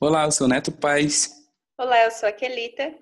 [0.00, 1.30] Olá, eu sou Neto Paz.
[1.78, 2.92] Olá, eu sou a Kelita.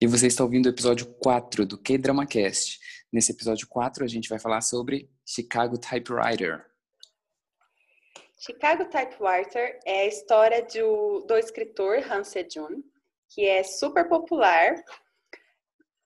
[0.00, 2.80] E você está ouvindo o episódio 4 do K-Drama Cast.
[3.12, 6.66] Nesse episódio 4, a gente vai falar sobre Chicago Typewriter.
[8.38, 12.82] Chicago Typewriter é a história do, do escritor Han Se-jun,
[13.28, 14.82] que é super popular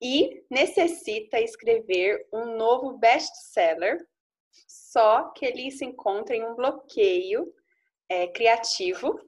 [0.03, 4.05] e necessita escrever um novo best-seller,
[4.67, 7.55] só que ele se encontra em um bloqueio
[8.09, 9.21] é, criativo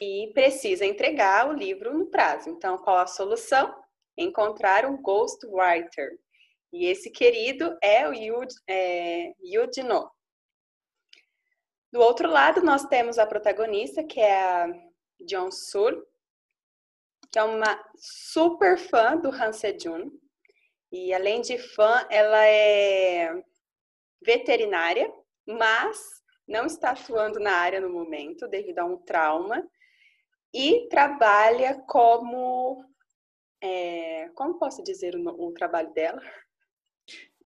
[0.00, 2.50] e precisa entregar o livro no prazo.
[2.50, 3.74] Então, qual a solução?
[4.16, 6.18] Encontrar um ghostwriter.
[6.72, 9.32] E esse querido é o Yud, é.
[11.92, 14.66] Do outro lado, nós temos a protagonista, que é a
[15.28, 16.02] Jeon Sul,
[17.30, 20.10] que é uma super fã do Han Se-jun.
[20.90, 23.32] E além de fã, ela é
[24.22, 25.12] veterinária,
[25.46, 29.62] mas não está atuando na área no momento devido a um trauma
[30.52, 32.84] e trabalha como
[33.62, 36.20] é, como posso dizer o, o trabalho dela?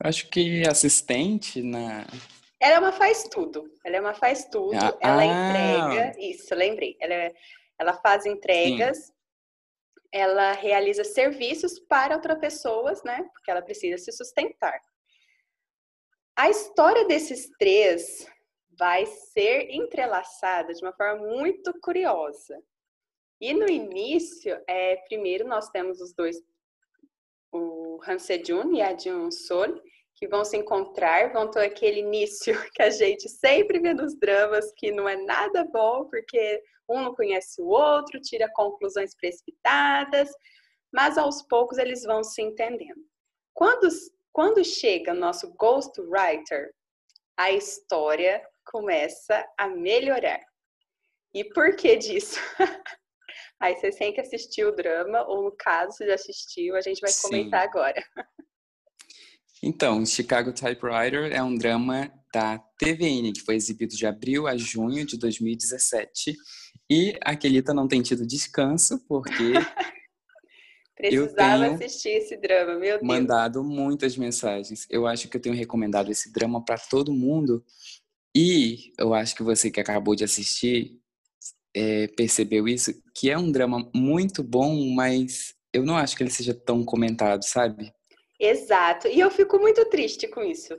[0.00, 2.06] Acho que assistente na.
[2.58, 3.70] Ela é uma faz tudo.
[3.84, 4.74] Ela é uma faz tudo.
[4.74, 6.18] Ah, ela entrega.
[6.18, 6.96] Isso, lembrei.
[7.00, 7.34] Ela, é,
[7.78, 8.98] ela faz entregas.
[8.98, 9.12] Sim.
[10.12, 13.22] Ela realiza serviços para outras pessoas, né?
[13.34, 14.80] Porque ela precisa se sustentar.
[16.34, 18.26] A história desses três
[18.78, 22.62] vai ser entrelaçada de uma forma muito curiosa.
[23.40, 26.36] E no início, é, primeiro nós temos os dois,
[27.52, 29.80] o Han Se-jun e a Jun Sol,
[30.14, 34.72] que vão se encontrar, vão ter aquele início que a gente sempre vê nos dramas,
[34.76, 40.30] que não é nada bom, porque um não conhece o outro, tira conclusões precipitadas,
[40.92, 43.04] mas aos poucos eles vão se entendendo.
[43.52, 43.88] Quando,
[44.32, 46.72] quando chega o nosso ghostwriter,
[47.36, 50.40] a história começa a melhorar.
[51.34, 52.40] E por que disso?
[53.60, 57.00] Aí você tem que assistir o drama, ou no caso, você já assistiu, a gente
[57.00, 57.22] vai Sim.
[57.22, 58.02] comentar agora.
[59.62, 65.06] Então, Chicago Typewriter é um drama da TVN, que foi exibido de abril a junho
[65.06, 66.36] de 2017.
[66.90, 69.52] E a Kelita não tem tido descanso, porque.
[70.94, 73.02] Precisava assistir esse drama, meu Deus.
[73.02, 74.86] Mandado muitas mensagens.
[74.88, 77.62] Eu acho que eu tenho recomendado esse drama para todo mundo.
[78.34, 80.98] E eu acho que você que acabou de assistir
[81.76, 86.30] é, percebeu isso, que é um drama muito bom, mas eu não acho que ele
[86.30, 87.92] seja tão comentado, sabe?
[88.40, 89.08] Exato.
[89.08, 90.74] E eu fico muito triste com isso,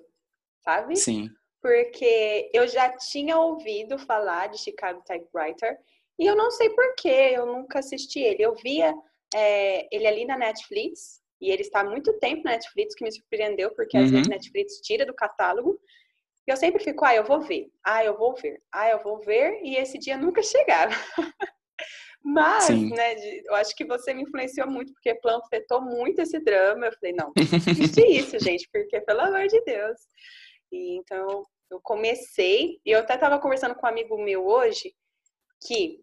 [0.63, 0.95] sabe?
[0.95, 1.29] Sim.
[1.61, 5.77] Porque eu já tinha ouvido falar de Chicago Typewriter
[6.19, 8.43] e eu não sei porquê, eu nunca assisti ele.
[8.43, 8.93] Eu via
[9.35, 13.11] é, ele ali na Netflix e ele está há muito tempo na Netflix, que me
[13.11, 14.03] surpreendeu, porque uhum.
[14.03, 15.79] às vezes a Netflix tira do catálogo.
[16.47, 19.59] Eu sempre fico, ah, eu vou ver, ah, eu vou ver, ah, eu vou ver,
[19.61, 20.95] e esse dia nunca chegava.
[22.23, 22.89] Mas, Sim.
[22.89, 23.15] né,
[23.45, 26.85] eu acho que você me influenciou muito, porque panfletou muito esse drama.
[26.85, 29.97] Eu falei, não, existe isso, gente, porque, pelo amor de Deus.
[30.71, 34.93] E, então, eu comecei, e eu até estava conversando com um amigo meu hoje,
[35.65, 35.99] que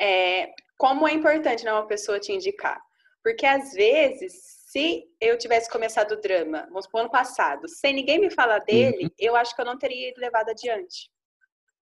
[0.00, 2.80] é, como é importante né, uma pessoa te indicar.
[3.22, 8.18] Porque, às vezes, se eu tivesse começado o drama, vamos supor, ano passado, sem ninguém
[8.18, 9.10] me falar dele, uhum.
[9.18, 11.10] eu acho que eu não teria levado adiante.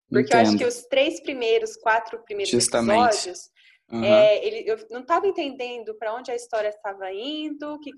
[0.07, 0.35] Porque Entendo.
[0.35, 2.99] eu acho que os três primeiros, quatro primeiros Justamente.
[2.99, 3.49] episódios,
[3.91, 4.03] uhum.
[4.03, 7.89] é, ele, eu não estava entendendo para onde a história estava indo, que,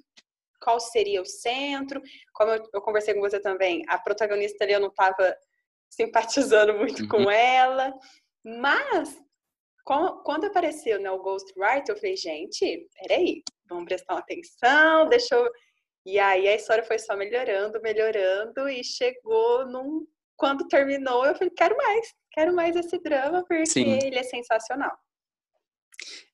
[0.62, 2.02] qual seria o centro.
[2.34, 5.36] Como eu, eu, conversei com você também, a protagonista ali eu não estava
[5.92, 7.10] simpatizando muito uhum.
[7.10, 7.94] com ela.
[8.46, 9.22] Mas,
[10.24, 15.50] quando apareceu né, o Ghostwriter, eu falei, gente, peraí, vamos prestar atenção, deixa eu...
[16.06, 20.08] E aí a história foi só melhorando, melhorando e chegou num...
[20.36, 24.00] Quando terminou, eu falei, quero mais, quero mais esse drama porque Sim.
[24.02, 24.98] ele é sensacional.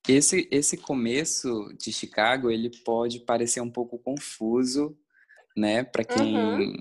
[0.08, 4.96] Esse, esse começo de Chicago, ele pode parecer um pouco confuso,
[5.58, 6.74] né, para quem uhum.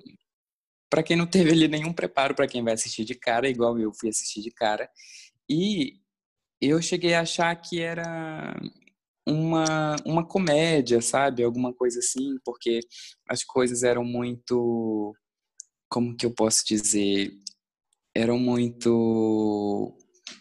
[0.90, 3.92] para quem não teve ali nenhum preparo para quem vai assistir de cara, igual eu
[3.94, 4.90] fui assistir de cara.
[5.48, 5.94] E
[6.60, 8.54] eu cheguei a achar que era
[9.26, 11.42] uma, uma comédia, sabe?
[11.42, 12.80] Alguma coisa assim, porque
[13.28, 15.14] as coisas eram muito.
[15.88, 17.32] Como que eu posso dizer?
[18.14, 19.96] Eram muito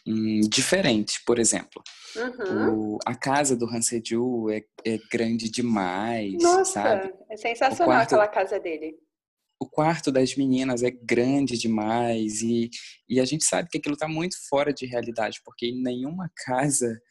[0.05, 1.81] hum, diferentes, por exemplo.
[2.15, 2.95] Uhum.
[2.95, 7.13] O, a casa do Han Sejul é, é grande demais, Nossa, sabe?
[7.29, 8.95] é sensacional quarto, aquela casa dele.
[9.59, 12.69] O quarto das meninas é grande demais e,
[13.09, 17.01] e a gente sabe que aquilo está muito fora de realidade, porque em nenhuma casa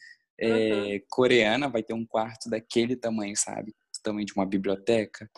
[0.42, 3.74] é, coreana vai ter um quarto daquele tamanho, sabe?
[4.02, 5.30] Tamanho de uma biblioteca.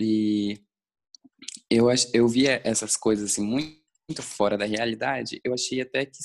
[0.00, 0.60] E
[1.70, 6.16] eu, eu via essas coisas assim muito muito fora da realidade, eu achei até que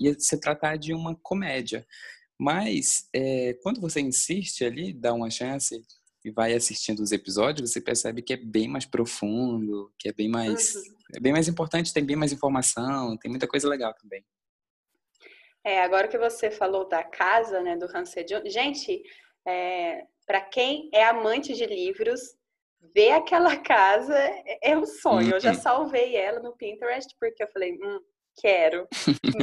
[0.00, 1.86] ia se tratar de uma comédia.
[2.40, 5.80] Mas é, quando você insiste ali, dá uma chance
[6.24, 10.28] e vai assistindo os episódios, você percebe que é bem mais profundo, que é bem
[10.28, 10.82] mais, uhum.
[11.16, 14.24] é bem mais importante, tem bem mais informação, tem muita coisa legal também.
[15.68, 19.02] É, agora que você falou da casa, né, do Hans Sejong, gente,
[19.46, 22.20] é, para quem é amante de livros,
[22.94, 25.34] ver aquela casa é, é um sonho.
[25.34, 25.60] Eu já uhum.
[25.60, 28.00] salvei ela no Pinterest porque eu falei, hum,
[28.40, 28.88] quero.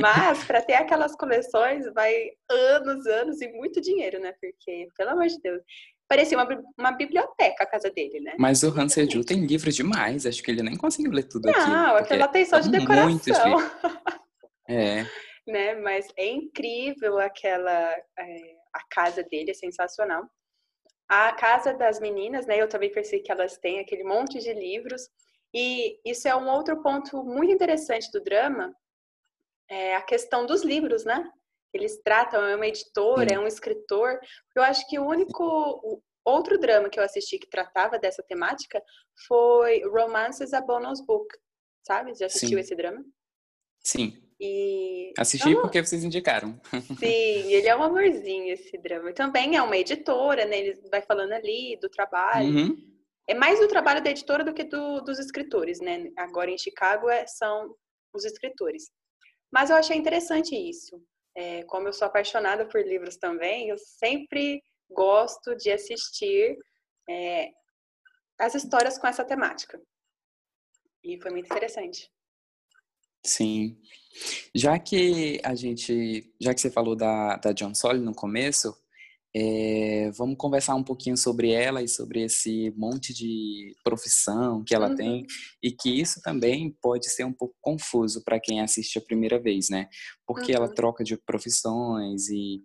[0.01, 4.33] Mas para ter aquelas coleções vai anos, anos e muito dinheiro, né?
[4.41, 5.61] Porque, pelo amor de Deus,
[6.09, 8.33] parecia uma, uma biblioteca a casa dele, né?
[8.39, 10.25] Mas o Hans Ju tem livros demais.
[10.25, 11.69] Acho que ele nem conseguiu ler tudo aqui.
[11.69, 13.59] Não, aquela tem só de decoração.
[14.67, 15.05] É.
[15.47, 15.75] né?
[15.75, 20.29] Mas é incrível aquela é, a casa dele, é sensacional.
[21.07, 22.61] A casa das meninas, né?
[22.61, 25.09] Eu também percebi que elas têm aquele monte de livros.
[25.53, 28.75] E isso é um outro ponto muito interessante do drama,
[29.69, 31.29] é a questão dos livros, né?
[31.73, 34.19] Eles tratam, é uma editora, é um escritor.
[34.55, 38.81] Eu acho que o único outro drama que eu assisti que tratava dessa temática
[39.27, 41.27] foi Romances a Bonus Book,
[41.83, 42.13] sabe?
[42.15, 42.59] Já assistiu Sim.
[42.59, 43.03] esse drama?
[43.83, 44.24] Sim.
[44.39, 46.59] E assisti então, porque vocês indicaram.
[46.99, 49.13] Sim, ele é um amorzinho esse drama.
[49.13, 50.59] Também é uma editora, né?
[50.59, 52.47] Ele vai falando ali do trabalho.
[52.47, 52.95] Uhum.
[53.27, 56.11] É mais do trabalho da editora do que do, dos escritores, né?
[56.17, 57.73] Agora em Chicago é, são
[58.13, 58.91] os escritores.
[59.51, 61.01] Mas eu achei interessante isso.
[61.33, 66.57] É, como eu sou apaixonada por livros também, eu sempre gosto de assistir
[67.09, 67.51] é,
[68.39, 69.81] as histórias com essa temática.
[71.03, 72.11] E foi muito interessante.
[73.25, 73.77] Sim.
[74.53, 78.73] Já que a gente, já que você falou da, da John Solly no começo,
[79.35, 84.89] é, vamos conversar um pouquinho sobre ela e sobre esse monte de profissão que ela
[84.89, 84.95] uhum.
[84.95, 85.25] tem
[85.61, 89.69] e que isso também pode ser um pouco confuso para quem assiste a primeira vez,
[89.69, 89.89] né?
[90.25, 90.59] Porque uhum.
[90.59, 92.63] ela troca de profissões e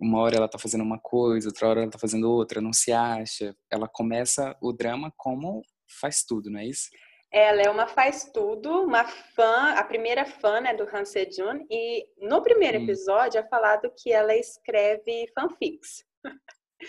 [0.00, 2.90] uma hora ela está fazendo uma coisa, outra hora ela está fazendo outra, não se
[2.90, 3.54] acha.
[3.70, 5.62] Ela começa o drama como
[6.00, 6.88] faz tudo, não é isso?
[7.30, 12.06] Ela é uma faz tudo, uma fã, a primeira fã né, do Han Sejun, e
[12.18, 12.84] no primeiro hum.
[12.84, 16.06] episódio é falado que ela escreve fanfics.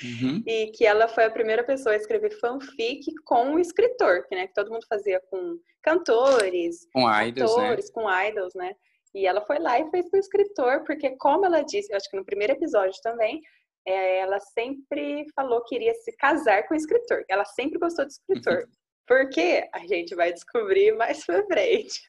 [0.03, 0.43] Uhum.
[0.45, 4.45] e que ela foi a primeira pessoa a escrever fanfic com um escritor, que, né,
[4.45, 7.75] que todo mundo fazia com cantores, com idols, né?
[7.91, 8.75] com idols, né?
[9.15, 12.17] E ela foi lá e fez com o escritor, porque como ela disse, acho que
[12.17, 13.41] no primeiro episódio também,
[13.85, 17.23] é, ela sempre falou que iria se casar com o escritor.
[17.27, 18.67] Ela sempre gostou de escritor.
[19.09, 21.99] Porque a gente vai descobrir mais pra frente.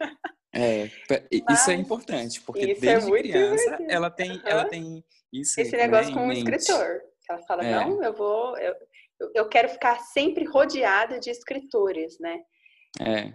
[0.53, 0.91] É,
[1.49, 4.43] Mas, isso é importante, porque é desde é criança ela tem, uhum.
[4.45, 5.03] ela tem
[5.33, 5.59] isso.
[5.59, 7.01] Esse negócio com o escritor.
[7.27, 7.71] Ela fala, é.
[7.71, 8.55] não, eu vou.
[8.59, 8.75] Eu,
[9.35, 12.43] eu quero ficar sempre rodeada de escritores, né?
[13.01, 13.33] É.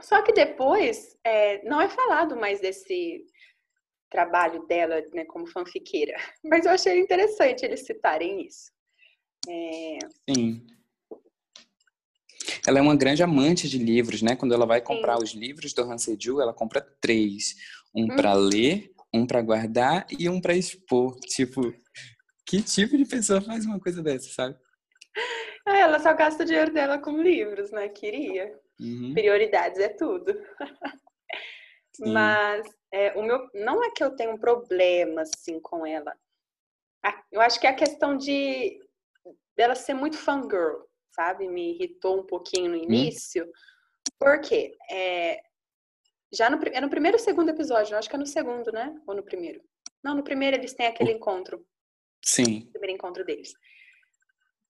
[0.00, 3.24] Só que depois é, não é falado mais desse
[4.08, 6.14] trabalho dela né, como fanfiqueira.
[6.44, 8.70] Mas eu achei interessante eles citarem isso.
[9.48, 9.98] É...
[10.32, 10.64] Sim.
[12.66, 14.36] Ela é uma grande amante de livros, né?
[14.36, 15.24] Quando ela vai comprar Sim.
[15.24, 17.54] os livros do Han Sejong, ela compra três.
[17.94, 18.16] Um hum.
[18.16, 21.18] para ler, um para guardar e um para expor.
[21.20, 21.74] Tipo,
[22.46, 24.56] que tipo de pessoa faz uma coisa dessa, sabe?
[25.66, 27.88] Ah, ela só gasta o dinheiro dela com livros, né?
[27.88, 28.52] Queria.
[28.80, 29.12] Uhum.
[29.14, 30.34] Prioridades é tudo.
[32.00, 36.16] Mas é, o meu não é que eu tenho um problema assim com ela.
[37.30, 38.78] Eu acho que é a questão de
[39.56, 40.82] dela ser muito fangirl,
[41.20, 41.46] sabe?
[41.48, 42.82] Me irritou um pouquinho no hum.
[42.82, 43.44] início.
[43.44, 43.50] Hum.
[44.18, 45.40] Porque é,
[46.32, 48.98] já no, é no primeiro ou segundo episódio, acho que é no segundo, né?
[49.06, 49.60] Ou no primeiro?
[50.02, 51.64] Não, no primeiro eles têm aquele encontro.
[52.24, 52.64] Sim.
[52.68, 53.52] O primeiro encontro deles.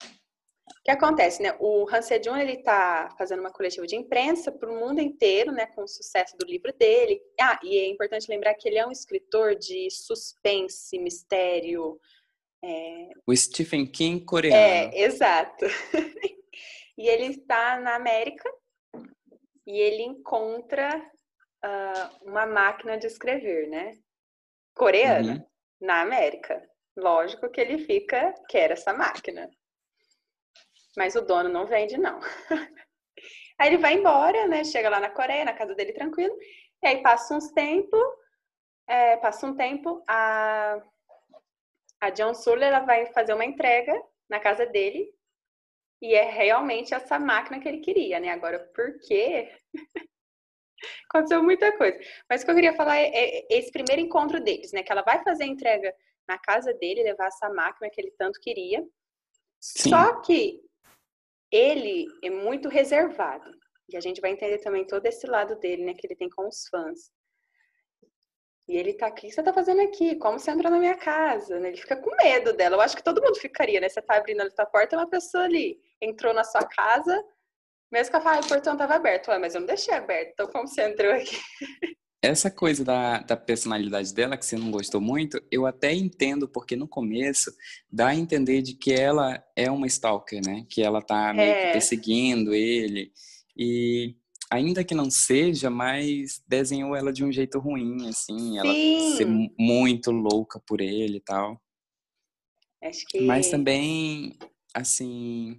[0.02, 1.54] O que acontece, né?
[1.61, 5.66] O Han Sejun, ele tá fazendo uma coletiva de imprensa para o mundo inteiro, né?
[5.66, 7.21] Com o sucesso do livro dele.
[7.40, 12.00] Ah, e é importante lembrar que ele é um escritor de suspense, mistério.
[12.64, 13.11] É...
[13.26, 14.57] O Stephen King coreano.
[14.57, 15.66] É, exato.
[16.97, 18.50] e ele está na América
[19.66, 20.99] e ele encontra
[21.64, 23.92] uh, uma máquina de escrever, né?
[24.75, 25.47] Coreana, uhum.
[25.80, 26.62] na América.
[26.97, 29.49] Lógico que ele fica, quer essa máquina.
[30.97, 32.18] Mas o dono não vende, não.
[33.59, 34.64] aí ele vai embora, né?
[34.64, 36.37] Chega lá na Coreia, na casa dele tranquilo.
[36.82, 37.97] E aí passa uns tempo,
[38.88, 40.82] é, passa um tempo, a,
[42.00, 43.92] a John Sully, ela vai fazer uma entrega
[44.28, 45.14] na casa dele.
[46.02, 48.30] E é realmente essa máquina que ele queria, né?
[48.30, 49.52] Agora, por quê?
[51.09, 51.99] Aconteceu muita coisa.
[52.28, 54.83] Mas o que eu queria falar é, é, esse primeiro encontro deles, né?
[54.83, 55.95] Que ela vai fazer a entrega
[56.26, 58.83] na casa dele, levar essa máquina que ele tanto queria.
[59.61, 59.90] Sim.
[59.90, 60.62] Só que
[61.50, 63.50] ele é muito reservado,
[63.88, 65.95] E a gente vai entender também todo esse lado dele, né?
[65.95, 67.11] Que ele tem com os fãs.
[68.70, 70.14] E ele tá aqui, o que você tá fazendo aqui?
[70.14, 71.56] Como você entrou na minha casa?
[71.56, 72.76] Ele fica com medo dela.
[72.76, 73.88] Eu acho que todo mundo ficaria, né?
[73.88, 77.20] Você tá abrindo a porta, uma pessoa ali entrou na sua casa,
[77.90, 79.26] mesmo que ela fale, ah, o portão tava aberto.
[79.26, 81.36] Ué, mas eu não deixei aberto, então como você entrou aqui?
[82.22, 86.76] Essa coisa da, da personalidade dela, que você não gostou muito, eu até entendo, porque
[86.76, 87.52] no começo
[87.90, 90.64] dá a entender de que ela é uma stalker, né?
[90.70, 91.72] Que ela tá meio que é.
[91.72, 93.10] perseguindo ele.
[93.56, 94.14] E
[94.50, 98.59] ainda que não seja, mas desenhou ela de um jeito ruim, assim, Sim.
[98.59, 99.26] ela ser
[99.59, 101.61] muito louca por ele e tal.
[102.83, 103.21] Acho que...
[103.21, 104.37] Mas também,
[104.75, 105.59] assim,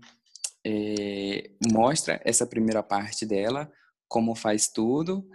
[0.65, 3.71] é, mostra essa primeira parte dela,
[4.07, 5.25] como faz tudo,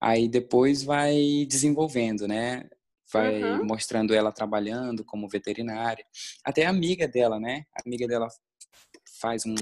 [0.00, 2.68] Aí depois vai desenvolvendo, né?
[3.12, 3.64] Vai uhum.
[3.64, 6.04] mostrando ela trabalhando como veterinária.
[6.44, 7.64] Até a amiga dela, né?
[7.74, 8.28] A amiga dela
[9.20, 9.54] faz um.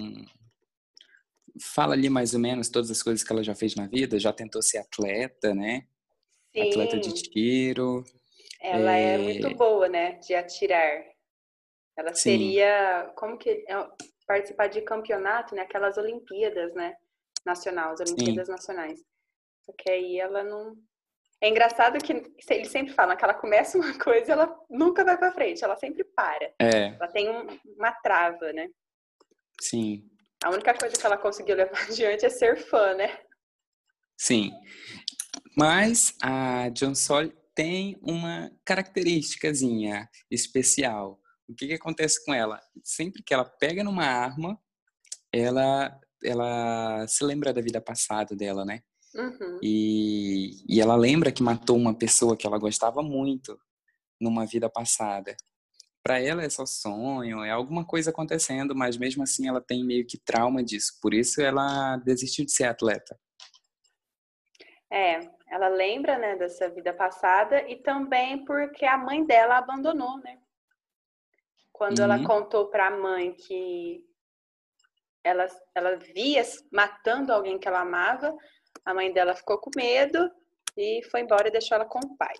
[1.60, 4.18] Fala ali mais ou menos todas as coisas que ela já fez na vida.
[4.18, 5.86] Já tentou ser atleta, né?
[6.52, 6.68] Sim.
[6.68, 8.04] Atleta de tiro.
[8.60, 9.14] Ela é...
[9.14, 10.12] é muito boa, né?
[10.12, 11.04] De atirar.
[11.96, 12.22] Ela Sim.
[12.22, 13.12] seria.
[13.16, 13.64] Como que.
[13.68, 13.88] É,
[14.26, 15.62] participar de campeonato, né?
[15.62, 16.96] Aquelas Olimpíadas, né?
[17.44, 18.52] Nacional, as Olimpíadas Sim.
[18.52, 19.04] Nacionais.
[19.66, 20.76] Porque aí ela não.
[21.40, 22.12] É engraçado que
[22.50, 25.76] eles sempre falam que ela começa uma coisa e ela nunca vai para frente, ela
[25.76, 26.52] sempre para.
[26.58, 26.94] É.
[26.94, 27.46] Ela tem um,
[27.76, 28.68] uma trava, né?
[29.60, 30.08] Sim.
[30.44, 33.18] A única coisa que ela conseguiu levar adiante é ser fã, né?
[34.14, 34.52] Sim.
[35.56, 41.18] Mas a John Sol tem uma característicazinha especial.
[41.48, 42.60] O que, que acontece com ela?
[42.82, 44.60] Sempre que ela pega numa arma,
[45.32, 48.82] ela ela se lembra da vida passada dela, né?
[49.14, 49.60] Uhum.
[49.62, 53.58] E, e ela lembra que matou uma pessoa que ela gostava muito
[54.20, 55.36] numa vida passada.
[56.04, 60.06] Para ela é só sonho, é alguma coisa acontecendo, mas mesmo assim ela tem meio
[60.06, 60.98] que trauma disso.
[61.00, 63.18] Por isso ela desistiu de ser atleta.
[64.92, 70.38] É, ela lembra, né, dessa vida passada e também porque a mãe dela abandonou, né?
[71.72, 72.04] Quando uhum.
[72.04, 74.04] ela contou para a mãe que
[75.24, 78.36] ela, ela via matando alguém que ela amava,
[78.84, 80.30] a mãe dela ficou com medo
[80.76, 82.34] e foi embora e deixou ela com o pai.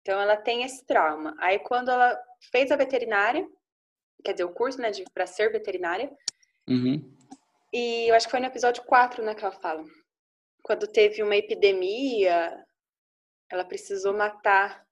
[0.00, 1.34] Então ela tem esse trauma.
[1.38, 2.18] Aí quando ela
[2.50, 3.46] fez a veterinária,
[4.24, 6.10] quer dizer, o curso, né, para ser veterinária,
[6.68, 7.02] uhum.
[7.72, 9.84] e eu acho que foi no episódio 4, né, que ela fala.
[10.62, 12.64] Quando teve uma epidemia,
[13.50, 14.84] ela precisou matar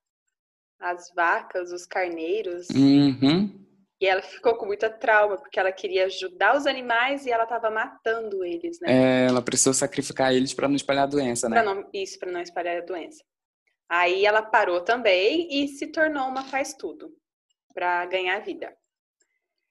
[0.80, 2.68] as vacas, os carneiros.
[2.70, 3.66] Uhum.
[4.00, 7.68] E ela ficou com muita trauma, porque ela queria ajudar os animais e ela estava
[7.68, 9.24] matando eles, né?
[9.24, 11.60] É, ela precisou sacrificar eles para não espalhar a doença, né?
[11.60, 13.24] Pra não, isso, para não espalhar a doença.
[13.88, 17.10] Aí ela parou também e se tornou uma faz-tudo
[17.72, 18.76] para ganhar vida.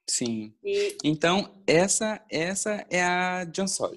[0.09, 0.55] Sim.
[0.63, 0.97] E...
[1.03, 3.93] Então, essa essa é a John Sol.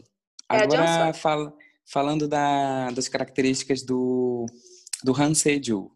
[0.50, 4.44] É Agora, fala, falando da, das características do,
[5.04, 5.78] do Han Se-ju.
[5.80, 5.92] O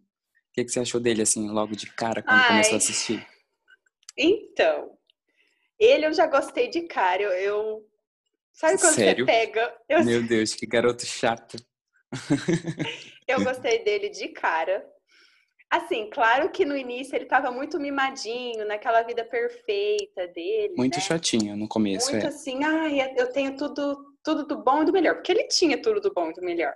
[0.53, 2.49] que, que você achou dele, assim, logo de cara, quando Ai.
[2.49, 3.27] começou a assistir?
[4.17, 4.97] Então,
[5.79, 7.23] ele eu já gostei de cara.
[7.23, 7.91] Eu, eu...
[8.53, 9.27] sabe quando Sério?
[9.27, 9.77] você pega?
[9.89, 10.05] Eu...
[10.05, 11.57] Meu Deus, que garoto chato.
[13.29, 14.85] eu gostei dele de cara.
[15.71, 20.75] Assim, claro que no início ele tava muito mimadinho, naquela vida perfeita dele.
[20.77, 21.01] Muito né?
[21.01, 22.29] chatinho no começo, muito é.
[22.29, 25.17] assim, ai, eu tenho tudo, tudo do bom e do melhor.
[25.17, 26.75] Porque ele tinha tudo do bom e do melhor.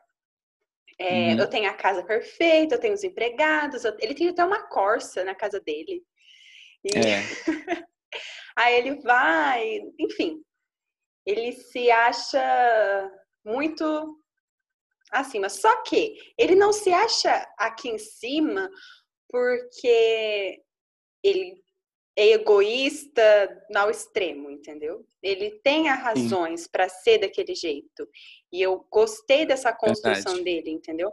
[0.99, 1.38] É, uhum.
[1.38, 3.97] Eu tenho a casa perfeita, eu tenho os empregados, eu...
[4.00, 6.02] ele tem até uma Corsa na casa dele.
[6.85, 6.90] E...
[6.99, 7.23] É.
[8.57, 10.42] aí ele vai, enfim,
[11.25, 13.12] ele se acha
[13.45, 14.18] muito
[15.11, 15.49] acima.
[15.49, 18.71] Só que ele não se acha aqui em cima
[19.29, 20.62] porque
[21.23, 21.62] ele
[22.17, 25.07] é egoísta ao extremo, entendeu?
[25.23, 28.09] Ele tem as razões para ser daquele jeito.
[28.53, 30.45] E eu gostei dessa construção Verdade.
[30.45, 31.12] dele, entendeu?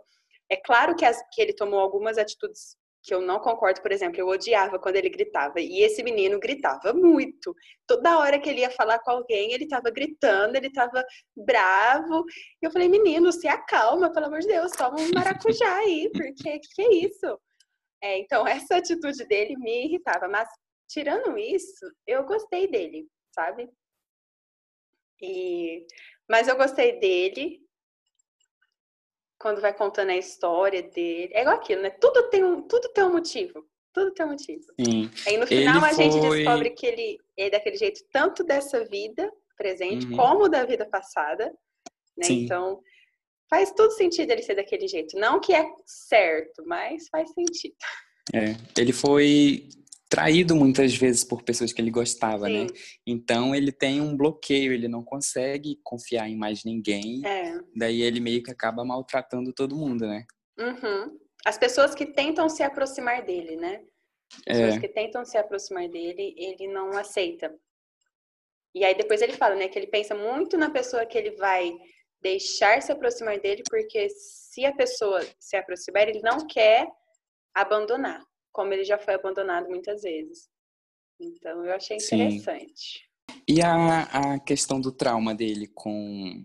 [0.50, 2.76] É claro que, as, que ele tomou algumas atitudes
[3.06, 5.62] que eu não concordo, por exemplo, eu odiava quando ele gritava.
[5.62, 7.56] E esse menino gritava muito.
[7.86, 12.26] Toda hora que ele ia falar com alguém, ele estava gritando, ele estava bravo.
[12.62, 16.60] E eu falei, menino, se acalma, pelo amor de Deus, toma um maracujá aí, porque
[16.60, 17.40] que, que é isso?
[18.02, 20.28] É, então, essa atitude dele me irritava.
[20.28, 20.50] Mas,
[20.90, 23.70] tirando isso, eu gostei dele, sabe?
[25.22, 25.86] E...
[26.28, 27.62] Mas eu gostei dele,
[29.46, 31.30] quando vai contando a história dele.
[31.32, 31.92] É igual aquilo, né?
[31.92, 33.64] Tudo tem um, tudo tem um motivo.
[33.94, 34.64] Tudo tem um motivo.
[34.84, 35.12] Sim.
[35.28, 39.32] Aí no final ele a gente descobre que ele é daquele jeito tanto dessa vida
[39.56, 40.18] presente uhum.
[40.18, 41.54] como da vida passada.
[42.18, 42.28] Né?
[42.28, 42.82] Então
[43.48, 45.16] faz todo sentido ele ser daquele jeito.
[45.16, 47.76] Não que é certo, mas faz sentido.
[48.34, 49.70] É, ele foi
[50.10, 52.68] traído muitas vezes por pessoas que ele gostava, né?
[52.68, 52.74] Sim.
[52.74, 52.80] né?
[53.06, 57.26] Então ele tem um bloqueio, ele não consegue confiar em mais ninguém.
[57.26, 57.60] É.
[57.76, 60.26] Daí ele meio que acaba maltratando todo mundo, né?
[60.60, 61.20] Uhum.
[61.46, 63.84] As pessoas que tentam se aproximar dele, né?
[64.34, 64.80] As pessoas é.
[64.80, 67.54] que tentam se aproximar dele, ele não aceita.
[68.74, 71.74] E aí depois ele fala, né, que ele pensa muito na pessoa que ele vai
[72.22, 76.88] deixar se aproximar dele, porque se a pessoa se aproximar, ele não quer
[77.54, 78.22] abandonar
[78.56, 80.50] como ele já foi abandonado muitas vezes.
[81.20, 83.06] Então, eu achei interessante.
[83.30, 83.44] Sim.
[83.46, 86.42] E a, a questão do trauma dele com,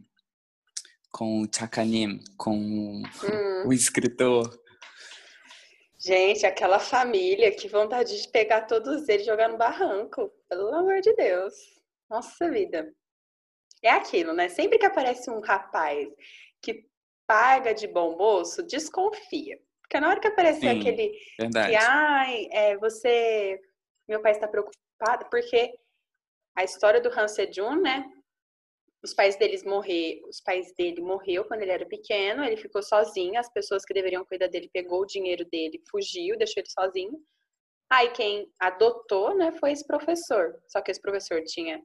[1.13, 3.03] com o Chakanim, com hum.
[3.65, 4.61] o escritor?
[6.01, 10.33] Gente, aquela família, que vontade de pegar todos eles e jogar no barranco.
[10.49, 11.55] Pelo amor de Deus.
[12.11, 12.93] Nossa vida.
[13.83, 14.49] É aquilo, né?
[14.49, 16.09] Sempre que aparece um rapaz
[16.61, 16.87] que
[17.25, 19.61] paga de bom moço, desconfia.
[19.91, 21.71] Porque na hora que aparecer Sim, aquele verdade.
[21.71, 23.61] que, ai, é, você,
[24.09, 25.75] meu pai está preocupado, porque
[26.57, 28.09] a história do Han Sejun, né?
[29.03, 33.41] Os pais deles morrer, os pais dele morreu quando ele era pequeno, ele ficou sozinho,
[33.41, 37.21] as pessoas que deveriam cuidar dele pegou o dinheiro dele, fugiu, deixou ele sozinho.
[37.91, 40.57] Aí quem adotou, né, foi esse professor.
[40.69, 41.83] Só que esse professor tinha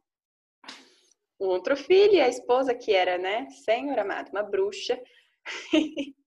[1.40, 5.02] um outro filho e a esposa que era, né, Senhor amado, uma bruxa.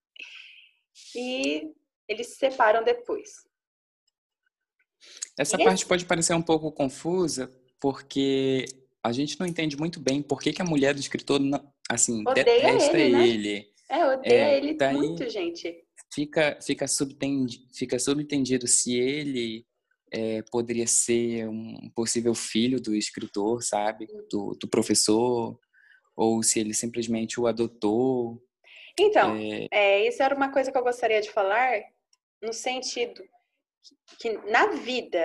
[1.14, 1.72] e
[2.08, 3.30] eles se separam depois.
[5.38, 5.86] Essa e parte esse...
[5.86, 7.50] pode parecer um pouco confusa,
[7.80, 8.64] porque
[9.02, 11.40] a gente não entende muito bem por que, que a mulher do escritor,
[11.88, 13.12] assim, odeia detesta ele.
[13.12, 13.28] Né?
[13.28, 13.66] ele.
[13.88, 15.84] É, odeia é, ele daí muito, gente.
[16.12, 17.98] Fica, fica, subentendido, fica
[18.66, 19.66] se ele
[20.10, 24.06] é, poderia ser um possível filho do escritor, sabe?
[24.30, 25.58] Do, do professor,
[26.16, 28.42] ou se ele simplesmente o adotou.
[28.98, 29.68] Então, é...
[29.70, 31.80] É, isso era uma coisa que eu gostaria de falar,
[32.42, 33.22] no sentido
[34.18, 35.18] que, na vida,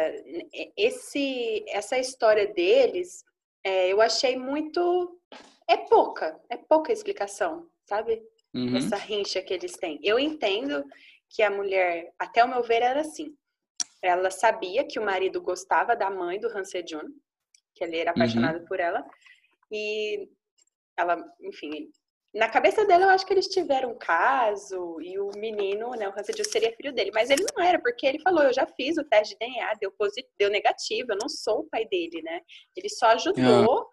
[0.77, 3.24] esse, essa história deles,
[3.63, 5.20] é, eu achei muito.
[5.68, 8.22] É pouca, é pouca explicação, sabe?
[8.53, 8.77] Uhum.
[8.77, 10.00] Essa rincha que eles têm.
[10.03, 10.86] Eu entendo
[11.30, 13.36] que a mulher, até o meu ver, era assim.
[14.01, 17.08] Ela sabia que o marido gostava da mãe do Han Sejun,
[17.74, 18.17] que ele era uhum.
[18.17, 18.65] apaixonado uhum.
[18.65, 19.04] por ela,
[19.71, 20.30] e
[20.97, 21.89] ela, enfim,
[22.34, 26.12] na cabeça dela, eu acho que eles tiveram um caso e o menino, né, o
[26.12, 29.04] Hansedil seria filho dele, mas ele não era, porque ele falou: Eu já fiz o
[29.04, 32.41] teste de DNA, deu, positivo, deu negativo, eu não sou o pai dele, né?
[32.76, 33.86] Ele só ajudou ah.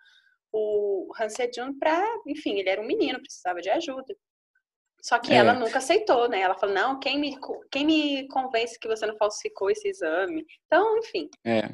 [0.52, 4.16] o Hansedil para, enfim, ele era um menino, precisava de ajuda.
[5.02, 5.36] Só que é.
[5.36, 6.40] ela nunca aceitou, né?
[6.40, 7.36] Ela falou: Não, quem me,
[7.70, 10.46] quem me convence que você não falsificou esse exame?
[10.66, 11.28] Então, enfim.
[11.44, 11.68] É.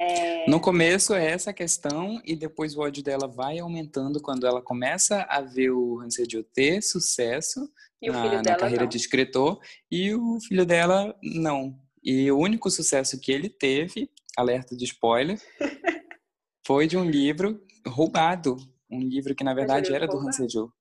[0.00, 0.48] É...
[0.48, 5.22] No começo é essa questão e depois o ódio dela vai aumentando quando ela começa
[5.22, 7.68] a ver o Hansel ter sucesso
[8.00, 8.88] na, na, carreira não.
[8.88, 11.76] de escritor e o filho dela não.
[12.02, 15.40] E o único sucesso que ele teve, alerta de spoiler,
[16.64, 18.56] foi de um livro roubado,
[18.88, 20.72] um livro que na verdade era do Hansel.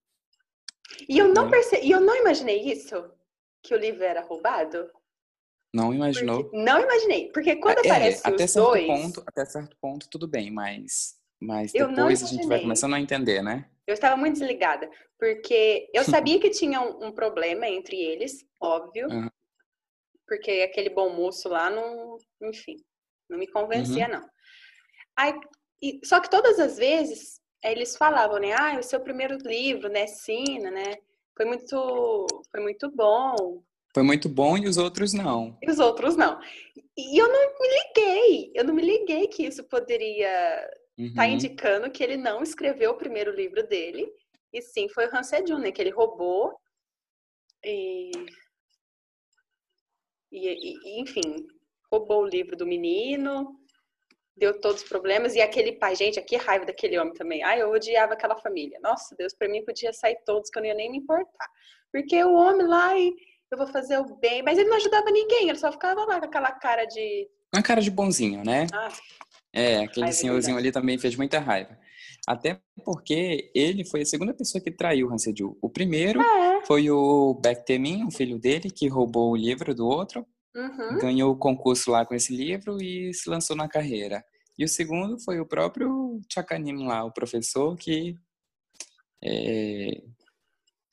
[1.10, 1.52] E eu não é.
[1.52, 2.96] percebi, eu não imaginei isso,
[3.64, 4.90] que o livro era roubado.
[5.78, 6.44] Não imaginou?
[6.44, 8.88] Porque, não imaginei, porque quando é, aparece até os certo dois...
[8.88, 13.44] Ponto, até certo ponto, tudo bem, mas, mas depois a gente vai começando a entender,
[13.44, 13.70] né?
[13.86, 19.08] Eu estava muito desligada, porque eu sabia que tinha um, um problema entre eles, óbvio,
[19.08, 19.30] uhum.
[20.28, 22.78] porque aquele bom moço lá não, enfim,
[23.30, 24.14] não me convencia, uhum.
[24.14, 24.30] não.
[25.16, 25.40] Aí,
[25.80, 28.54] e, só que todas as vezes eles falavam, né?
[28.54, 30.08] Ah, o seu primeiro livro, né?
[30.08, 30.96] Sina, né?
[31.36, 33.62] Foi muito, foi muito bom
[33.98, 35.58] foi muito bom e os outros não.
[35.60, 36.40] E os outros não.
[36.96, 41.14] E eu não me liguei, eu não me liguei que isso poderia estar tá uhum.
[41.16, 44.08] tá indicando que ele não escreveu o primeiro livro dele,
[44.54, 46.54] e sim foi o Hans Sejun, né, que ele roubou
[47.66, 48.12] e...
[50.32, 51.48] E, e, enfim,
[51.92, 53.60] roubou o livro do menino,
[54.36, 57.42] deu todos os problemas, e aquele pai, gente, que raiva daquele homem também.
[57.42, 58.78] Ai, eu odiava aquela família.
[58.80, 61.50] Nossa, Deus, para mim podia sair todos, que eu não ia nem me importar.
[61.92, 63.16] Porque o homem lá e
[63.52, 64.44] eu vou fazer o bem.
[64.44, 67.28] Mas ele não ajudava ninguém, ele só ficava lá com aquela cara de.
[67.54, 68.68] Uma cara de bonzinho, né?
[68.74, 68.90] Ah,
[69.54, 71.78] é, aquele senhorzinho ali também fez muita raiva.
[72.28, 75.58] Até porque ele foi a segunda pessoa que traiu Hansedil.
[75.62, 76.66] O primeiro é.
[76.66, 80.98] foi o Beck Temin, o filho dele, que roubou o livro do outro, uhum.
[81.00, 84.24] ganhou o concurso lá com esse livro e se lançou na carreira.
[84.58, 88.18] E o segundo foi o próprio Chakanim lá, o professor que
[89.24, 90.02] é,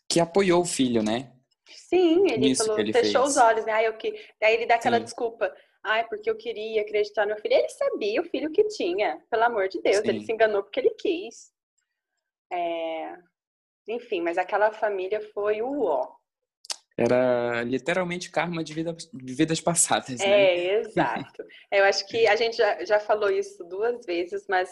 [0.08, 1.33] que apoiou o filho, né?
[1.66, 3.36] Sim, ele falou, ele fechou fez.
[3.36, 3.72] os olhos, né?
[3.72, 4.12] Aí, eu que...
[4.42, 5.04] Aí ele dá aquela Sim.
[5.04, 5.54] desculpa.
[5.82, 7.54] Ai, porque eu queria acreditar no filho.
[7.54, 9.98] Ele sabia o filho que tinha, pelo amor de Deus.
[9.98, 10.08] Sim.
[10.08, 11.52] Ele se enganou porque ele quis.
[12.52, 13.16] É...
[13.88, 16.14] Enfim, mas aquela família foi o ó.
[16.96, 20.24] Era literalmente karma de, vida, de vidas passadas, né?
[20.26, 21.44] É, exato.
[21.70, 24.70] Eu acho que a gente já, já falou isso duas vezes, mas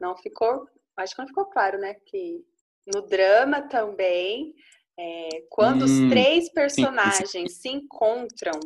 [0.00, 1.94] não ficou, acho que não ficou claro, né?
[2.06, 2.44] Que
[2.92, 4.52] no drama também,
[4.98, 7.48] é, quando hum, os três personagens sim, sim.
[7.48, 8.58] se encontram,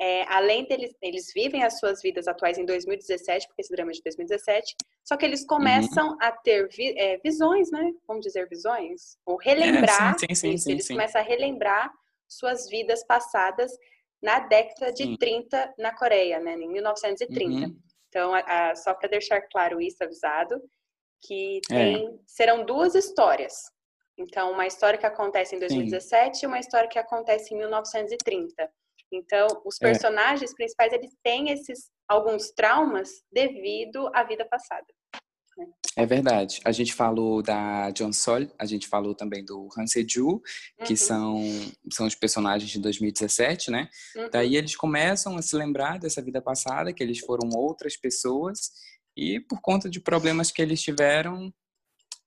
[0.00, 3.94] é, além deles, eles vivem as suas vidas atuais em 2017, porque esse drama é
[3.94, 6.18] de 2017, só que eles começam uhum.
[6.20, 7.92] a ter vi, é, visões, né?
[8.06, 9.18] Vamos dizer visões?
[9.26, 10.14] Ou relembrar.
[10.14, 11.92] É, sim, sim, isso, eles começam a relembrar
[12.26, 13.70] suas vidas passadas
[14.22, 16.54] na década de 30 na Coreia, né?
[16.54, 17.66] Em 1930.
[17.66, 17.76] Uhum.
[18.08, 20.60] Então, a, a, só para deixar claro isso, avisado,
[21.22, 21.74] que é.
[21.74, 23.70] tem, serão duas histórias.
[24.20, 26.44] Então, uma história que acontece em 2017 Sim.
[26.44, 28.70] e uma história que acontece em 1930.
[29.10, 29.86] Então, os é.
[29.86, 30.54] personagens é.
[30.54, 34.86] principais, eles têm esses alguns traumas devido à vida passada.
[35.56, 35.66] Né?
[35.96, 36.60] É verdade.
[36.64, 40.42] A gente falou da John Sol, a gente falou também do Han Se-ju,
[40.84, 40.96] que uhum.
[40.96, 41.42] são,
[41.90, 43.88] são os personagens de 2017, né?
[44.16, 44.28] Uhum.
[44.30, 48.70] Daí eles começam a se lembrar dessa vida passada, que eles foram outras pessoas,
[49.16, 51.52] e por conta de problemas que eles tiveram,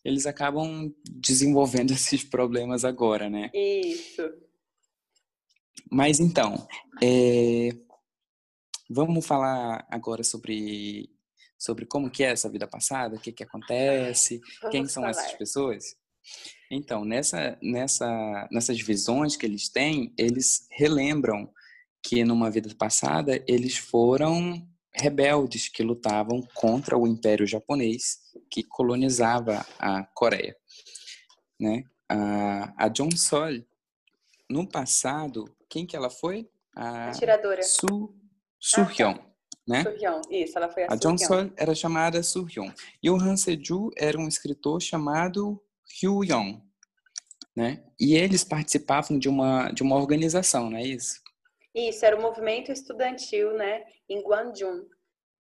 [0.04, 3.50] eles acabam desenvolvendo esses problemas agora, né?
[3.54, 4.22] Isso.
[5.92, 6.68] Mas então,
[7.02, 7.70] é...
[8.90, 11.10] vamos falar agora sobre
[11.58, 15.12] sobre como que é essa vida passada, o que que acontece, vamos quem são falar.
[15.12, 15.96] essas pessoas.
[16.70, 21.50] Então, nessa, nessa, nessas visões que eles têm, eles relembram
[22.04, 29.66] que numa vida passada eles foram rebeldes que lutavam contra o Império Japonês que colonizava
[29.80, 30.56] a Coreia.
[31.60, 31.84] Né?
[32.08, 33.64] A, a John Sol,
[34.50, 36.48] no passado, quem que ela foi?
[36.76, 37.64] A Atiradora.
[37.64, 38.14] Su,
[38.60, 39.12] Surhyun.
[39.12, 39.34] Ah, tá.
[39.66, 39.84] Né?
[39.84, 42.72] Surhyun, isso, ela foi a, a John Sol era chamada Surhyun.
[43.02, 45.60] E o Han Seju era um escritor chamado
[46.02, 46.62] Hyu Yong.
[47.56, 47.84] Né?
[48.00, 51.23] E eles participavam de uma, de uma organização, não é isso?
[51.74, 54.88] Isso, era o movimento estudantil, né, em Guangzhou,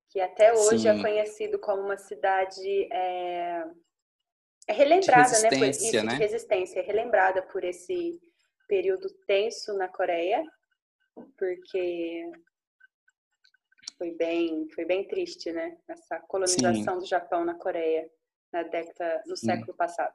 [0.09, 0.99] que até hoje é Sim.
[0.99, 3.65] é conhecido como uma cidade é,
[4.67, 6.13] é relembrada, né, por isso, né?
[6.15, 8.19] resistência, é relembrada por esse
[8.67, 10.43] período tenso na Coreia,
[11.37, 12.31] porque
[13.97, 16.99] foi bem, foi bem triste, né, essa colonização Sim.
[16.99, 18.09] do Japão na Coreia
[18.53, 20.13] na década, no século passado.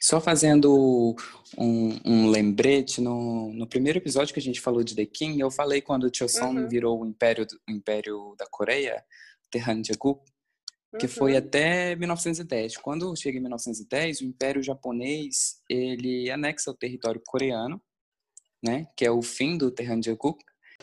[0.00, 1.16] Só fazendo
[1.58, 5.50] um, um, lembrete, no, no primeiro episódio que a gente falou de The King, eu
[5.50, 6.68] falei quando o Choson uhum.
[6.68, 9.04] virou o império, o império da Coreia,
[9.50, 10.22] Terranjagu,
[10.98, 11.12] que uhum.
[11.12, 12.76] foi até 1910.
[12.78, 17.80] Quando chega em 1910, o Império Japonês ele anexa o território coreano,
[18.62, 20.36] né, que é o fim do Terranjagu.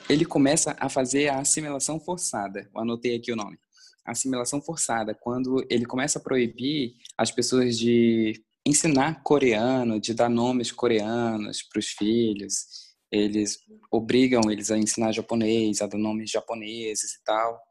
[0.10, 2.70] Ele começa a fazer a assimilação forçada.
[2.74, 3.58] Eu anotei aqui o nome.
[4.06, 10.72] Assimilação forçada, quando ele começa a proibir as pessoas de ensinar coreano, de dar nomes
[10.72, 12.66] coreanos para os filhos.
[13.12, 17.62] Eles obrigam eles a ensinar japonês, a dar nomes japoneses e tal.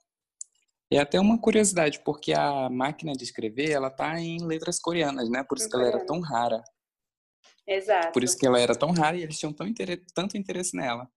[0.91, 5.43] E até uma curiosidade, porque a máquina de escrever, ela tá em letras coreanas, né?
[5.43, 6.63] Por isso que ela era tão rara.
[7.67, 8.13] Exato.
[8.13, 11.11] Por isso que ela era tão rara e eles tinham tão interesse, tanto interesse nela.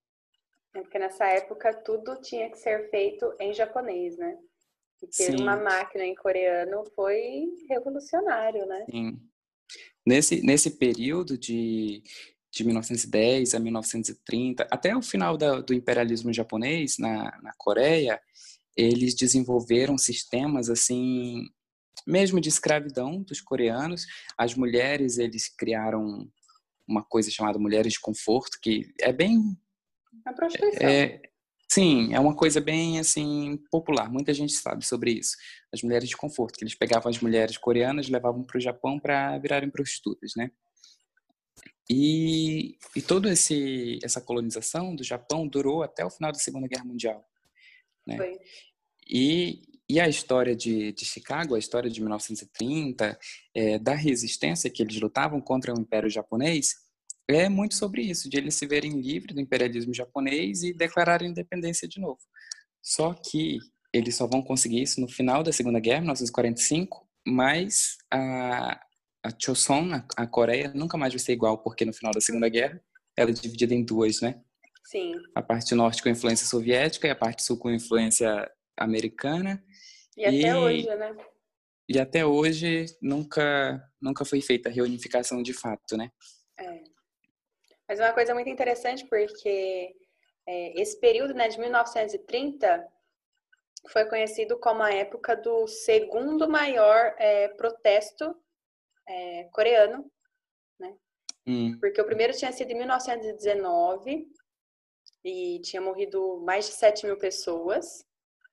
[0.74, 4.38] É porque nessa época tudo tinha que ser feito em japonês, né?
[5.02, 5.44] E ter Sim.
[5.44, 8.86] uma máquina em coreano foi revolucionário, né?
[8.90, 9.29] Sim.
[10.10, 12.02] Nesse, nesse período de,
[12.52, 18.20] de 1910 a 1930, até o final da, do imperialismo japonês na, na Coreia,
[18.76, 21.44] eles desenvolveram sistemas assim,
[22.08, 24.08] mesmo de escravidão dos coreanos.
[24.36, 26.28] As mulheres, eles criaram
[26.88, 29.56] uma coisa chamada mulheres de conforto, que é bem...
[30.26, 30.90] A prostituição.
[30.90, 31.22] É,
[31.72, 34.12] Sim, é uma coisa bem assim popular.
[34.12, 35.38] Muita gente sabe sobre isso.
[35.72, 39.38] As mulheres de conforto, que eles pegavam as mulheres coreanas, levavam para o Japão para
[39.38, 40.50] virarem prostitutas, né?
[41.88, 47.24] E, e toda essa colonização do Japão durou até o final da Segunda Guerra Mundial,
[48.06, 48.18] né?
[48.18, 48.40] Foi.
[49.08, 53.18] E, e a história de, de Chicago, a história de 1930,
[53.54, 56.76] é, da resistência que eles lutavam contra o Império Japonês,
[57.36, 61.88] é muito sobre isso, de eles se verem livres do imperialismo japonês e declararem independência
[61.88, 62.20] de novo.
[62.82, 63.60] Só que
[63.94, 68.80] eles só vão conseguir isso no final da Segunda Guerra, 1945, mas a,
[69.24, 72.50] a Choson, a, a Coreia, nunca mais vai ser igual, porque no final da Segunda
[72.50, 72.82] Guerra
[73.16, 74.42] ela é dividida em duas, né?
[74.86, 75.14] Sim.
[75.36, 79.64] A parte norte com influência soviética e a parte sul com influência americana.
[80.18, 81.18] E, e até hoje, né?
[81.88, 86.10] E até hoje nunca, nunca foi feita a reunificação de fato, né?
[86.60, 86.84] É.
[87.90, 89.96] Mas é uma coisa muito interessante porque
[90.46, 92.88] é, esse período né, de 1930
[93.92, 98.36] foi conhecido como a época do segundo maior é, protesto
[99.08, 100.06] é, coreano,
[100.80, 100.96] né?
[101.48, 101.80] Hum.
[101.80, 104.28] Porque o primeiro tinha sido em 1919
[105.24, 108.06] e tinha morrido mais de 7 mil pessoas.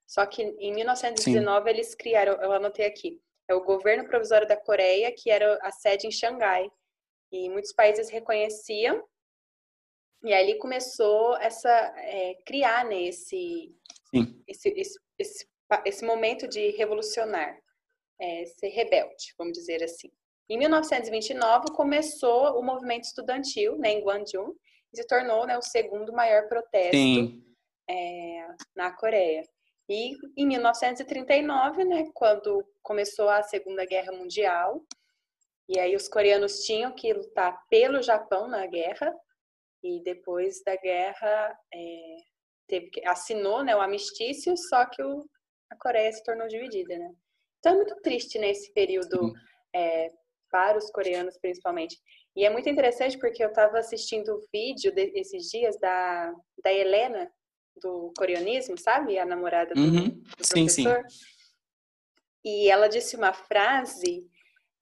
[0.07, 1.69] Só que em 1919 Sim.
[1.69, 6.07] eles criaram, eu anotei aqui, é o governo provisório da Coreia, que era a sede
[6.07, 6.71] em Xangai.
[7.31, 9.05] E muitos países reconheciam.
[10.23, 13.73] E aí começou essa é, criar né, esse,
[14.47, 15.47] esse, esse, esse,
[15.85, 17.57] esse, momento de revolucionar,
[18.19, 20.11] é, ser rebelde, vamos dizer assim.
[20.49, 24.55] Em 1929 começou o movimento estudantil né, em Gwangju
[24.93, 26.97] e se tornou né, o segundo maior protesto
[27.89, 29.43] é, na Coreia.
[29.89, 34.83] E em 1939, né, quando começou a Segunda Guerra Mundial,
[35.69, 39.13] e aí os coreanos tinham que lutar pelo Japão na guerra,
[39.87, 42.15] e depois da guerra é,
[42.67, 45.25] teve que, assinou né, o armistício, só que o,
[45.69, 46.97] a Coreia se tornou dividida.
[46.97, 47.13] Né?
[47.59, 49.33] Então é muito triste nesse período
[49.73, 50.11] é,
[50.51, 51.97] para os coreanos principalmente.
[52.35, 57.31] E é muito interessante porque eu estava assistindo o vídeo desses dias da, da Helena,
[57.81, 59.17] do coreanismo, sabe?
[59.17, 60.09] A namorada do, uhum.
[60.09, 60.57] do professor.
[60.57, 60.85] Sim, sim.
[62.45, 64.25] E ela disse uma frase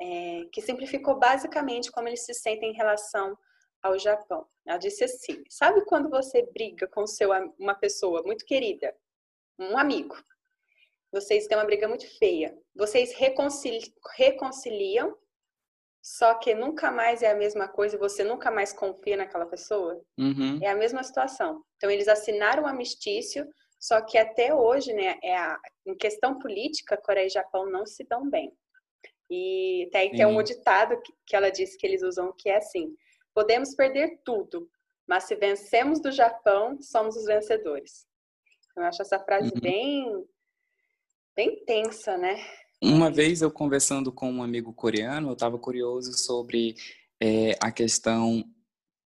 [0.01, 3.37] é, que simplificou basicamente como eles se sentem em relação
[3.85, 4.47] ao Japão.
[4.65, 8.95] Ela disse assim: sabe quando você briga com seu, uma pessoa muito querida,
[9.59, 10.15] um amigo?
[11.11, 12.57] Vocês têm uma briga muito feia.
[12.75, 15.15] Vocês reconcili reconciliam
[16.05, 20.59] só que nunca mais é a mesma coisa você nunca mais confia naquela pessoa, uhum.
[20.61, 21.63] é a mesma situação.
[21.77, 23.47] Então, eles assinaram o um amistício,
[23.79, 28.03] só que até hoje, né, é a, em questão política, Coreia e Japão não se
[28.03, 28.53] dão bem.
[29.31, 32.95] E tem, tem um ditado que, que ela disse que eles usam que é assim:
[33.35, 34.69] podemos perder tudo,
[35.05, 38.07] mas se vencemos do Japão, somos os vencedores.
[38.75, 39.61] Eu acho essa frase uhum.
[39.61, 40.25] bem,
[41.35, 42.41] bem tensa, né?
[42.81, 46.75] Uma vez eu conversando com um amigo coreano, eu estava curioso sobre
[47.21, 48.43] é, a questão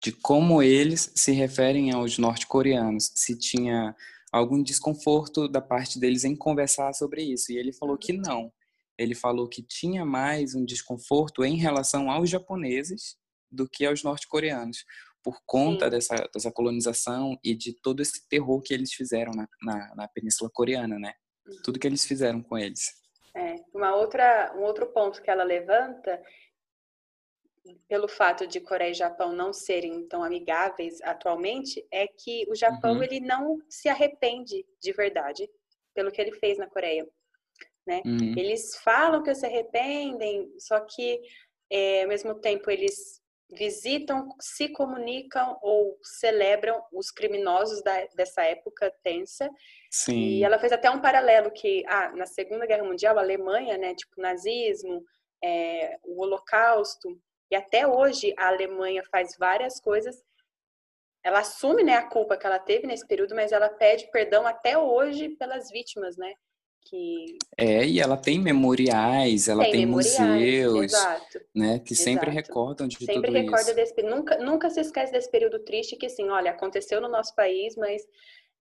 [0.04, 3.96] de como eles se referem aos norte-coreanos, se tinha
[4.32, 7.52] algum desconforto da parte deles em conversar sobre isso.
[7.52, 8.52] E ele falou que não.
[8.98, 13.18] Ele falou que tinha mais um desconforto em relação aos japoneses
[13.52, 14.86] do que aos norte-coreanos,
[15.24, 19.96] por conta dessa, dessa colonização e de todo esse terror que eles fizeram na, na,
[19.96, 21.14] na Península Coreana, né?
[21.46, 21.62] Uhum.
[21.64, 22.94] Tudo que eles fizeram com eles.
[23.36, 26.22] É, uma outra, um outro ponto que ela levanta,
[27.88, 32.96] pelo fato de Coreia e Japão não serem tão amigáveis atualmente, é que o Japão
[32.96, 33.04] uhum.
[33.04, 35.50] ele não se arrepende de verdade
[35.94, 37.08] pelo que ele fez na Coreia.
[37.86, 38.02] Né?
[38.06, 38.34] Uhum.
[38.38, 41.20] Eles falam que se arrependem, só que
[41.70, 43.19] é, ao mesmo tempo eles
[43.52, 49.50] visitam, se comunicam ou celebram os criminosos da, dessa época tensa.
[49.90, 50.18] Sim.
[50.18, 53.96] E ela fez até um paralelo que, ah, na Segunda Guerra Mundial, a Alemanha, né,
[53.96, 55.04] tipo nazismo,
[55.44, 57.20] é, o Holocausto,
[57.52, 60.24] e até hoje a Alemanha faz várias coisas.
[61.24, 64.78] Ela assume, né, a culpa que ela teve nesse período, mas ela pede perdão até
[64.78, 66.34] hoje pelas vítimas, né?
[66.89, 72.47] Que é e ela tem memoriais, ela tem, tem museus, exato, né, que sempre exato.
[72.47, 73.75] recordam de sempre tudo recorda isso.
[73.75, 77.75] Desse, nunca nunca se esquece desse período triste que assim, olha, aconteceu no nosso país,
[77.75, 78.02] mas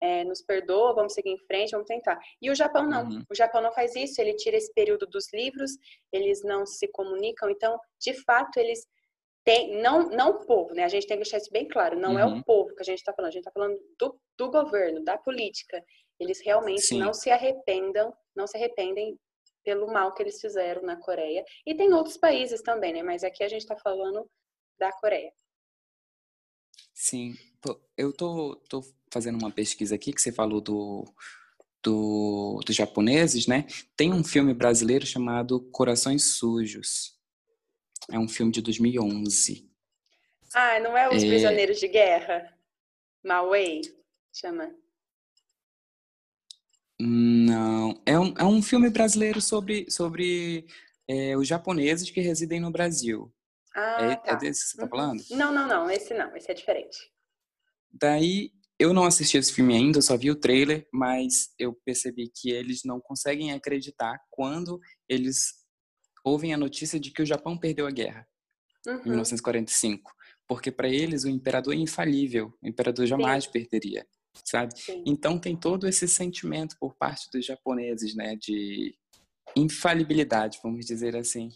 [0.00, 2.18] é, nos perdoa, vamos seguir em frente, vamos tentar.
[2.40, 3.22] E o Japão não, uhum.
[3.30, 5.72] o Japão não faz isso, ele tira esse período dos livros,
[6.12, 8.86] eles não se comunicam, então, de fato, eles
[9.44, 10.84] têm, não, não o povo, né?
[10.84, 12.18] A gente tem que deixar isso bem claro, não uhum.
[12.18, 12.42] é o uhum.
[12.42, 15.82] povo que a gente está falando, a gente está falando do, do governo, da política
[16.18, 16.98] eles realmente Sim.
[16.98, 19.18] não se arrependam, não se arrependem
[19.64, 21.44] pelo mal que eles fizeram na Coreia.
[21.66, 23.02] E tem outros países também, né?
[23.02, 24.28] Mas aqui a gente está falando
[24.78, 25.33] da Coreia.
[26.94, 27.37] Sim.
[27.96, 31.04] Eu tô, tô fazendo uma pesquisa aqui que você falou do,
[31.83, 33.66] do, dos japoneses, né?
[33.96, 37.16] Tem um filme brasileiro chamado Corações Sujos.
[38.11, 39.68] É um filme de 2011.
[40.54, 41.26] Ah, não é Os é...
[41.26, 42.57] Prisioneiros de Guerra?
[43.22, 43.83] Mawei
[44.33, 44.74] chama.
[47.00, 50.66] Não, é um, é um filme brasileiro sobre, sobre
[51.06, 53.32] é, os japoneses que residem no Brasil.
[53.74, 54.32] Ah, é, tá.
[54.32, 54.88] é desse que você tá uhum.
[54.88, 55.24] falando?
[55.30, 56.98] Não, não, não, esse não, esse é diferente.
[57.90, 62.28] Daí, eu não assisti esse filme ainda, eu só vi o trailer, mas eu percebi
[62.34, 65.54] que eles não conseguem acreditar quando eles
[66.24, 68.26] ouvem a notícia de que o Japão perdeu a guerra
[68.87, 69.00] uhum.
[69.00, 70.12] em 1945.
[70.48, 73.50] Porque para eles o imperador é infalível, o imperador jamais Sim.
[73.52, 74.06] perderia
[74.44, 74.79] sabe?
[74.79, 75.03] Sim.
[75.07, 78.94] Então tem todo esse sentimento por parte dos japoneses, né, de
[79.57, 81.51] infalibilidade, vamos dizer assim.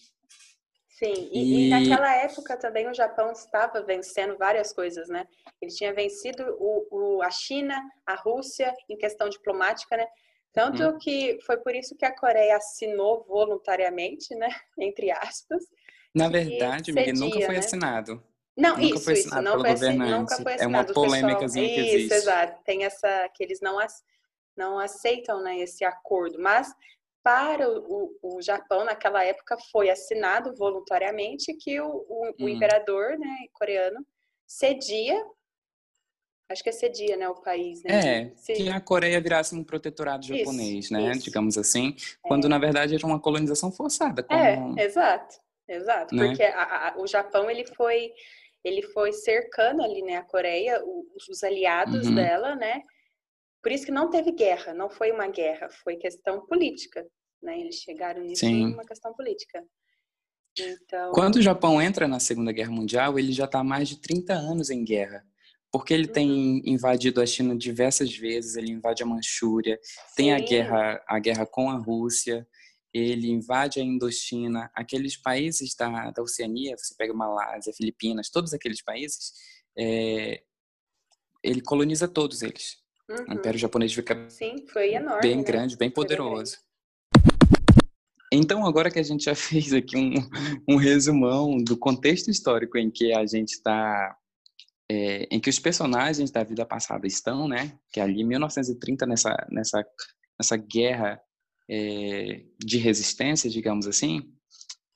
[0.88, 1.66] Sim, e, e...
[1.66, 5.26] e, naquela época também o Japão estava vencendo várias coisas, né?
[5.60, 10.06] Ele tinha vencido o, o a China, a Rússia em questão diplomática, né?
[10.52, 10.98] Tanto hum.
[10.98, 14.48] que foi por isso que a Coreia assinou voluntariamente, né?
[14.78, 15.64] Entre aspas.
[16.14, 17.58] Na verdade, cedia, nunca foi né?
[17.58, 18.22] assinado.
[18.56, 19.28] Não, Nunca isso, isso.
[19.28, 20.10] assinado Não foi, assin- governante.
[20.12, 20.84] nunca foi É uma assinado.
[20.84, 22.14] o pessoal- polêmicazinha que Isso, existe.
[22.14, 22.62] exato.
[22.64, 23.78] Tem essa que eles não,
[24.56, 26.38] não aceitam né, esse acordo.
[26.38, 26.72] Mas
[27.22, 32.48] para o, o, o Japão, naquela época, foi assinado voluntariamente que o, o, Hum.
[32.48, 34.04] imperador né, coreano
[34.46, 35.18] cedia.
[36.50, 37.26] Acho que é cedia, né?
[37.30, 38.26] O país, né?
[38.28, 41.12] É, Se- que a Coreia virasse um protetorado Isso, japonês, né?
[41.12, 41.22] isso.
[41.24, 44.26] Digamos assim, quando na verdade era uma colonização forçada.
[44.28, 45.36] É, como- exato,
[45.66, 46.26] exato, né?
[46.26, 48.12] porque a- a- o Japão ele foi
[48.64, 52.14] ele foi cercando ali, né, a Coreia, o- os aliados Uhum.
[52.14, 52.82] dela, né?
[53.62, 57.06] Por isso que não teve guerra, não foi uma guerra, foi questão política,
[57.42, 57.60] né?
[57.60, 58.66] Eles chegaram nisso Sim.
[58.66, 59.64] uma questão política.
[60.58, 64.00] Então, Quando o Japão entra na Segunda Guerra Mundial, ele já está há mais de
[64.00, 65.24] 30 anos em guerra.
[65.70, 66.12] Porque ele Uhum.
[66.12, 69.80] tem invadido a China diversas vezes, ele invade a Manchúria,
[70.14, 72.46] tem a sim, guerra, a guerra com a Rússia,
[72.92, 78.82] ele invade a Indochina, aqueles países da, da Oceania, você pega Malásia, Filipinas, todos aqueles
[78.82, 79.32] países,
[79.78, 80.42] é,
[81.42, 82.76] ele coloniza todos eles.
[83.08, 85.42] O uhum, Império Japonês fica sim, foi enorme, bem né?
[85.42, 86.58] grande, bem poderoso.
[88.30, 90.14] Então, agora que a gente já fez aqui um,
[90.68, 94.16] um resumão do contexto histórico em que a gente está,
[94.90, 97.78] é, em que os personagens da vida passada estão, né?
[97.90, 99.84] Que é ali em 1930, nessa, nessa,
[100.38, 101.20] nessa guerra
[101.72, 104.30] é, de resistência, digamos assim,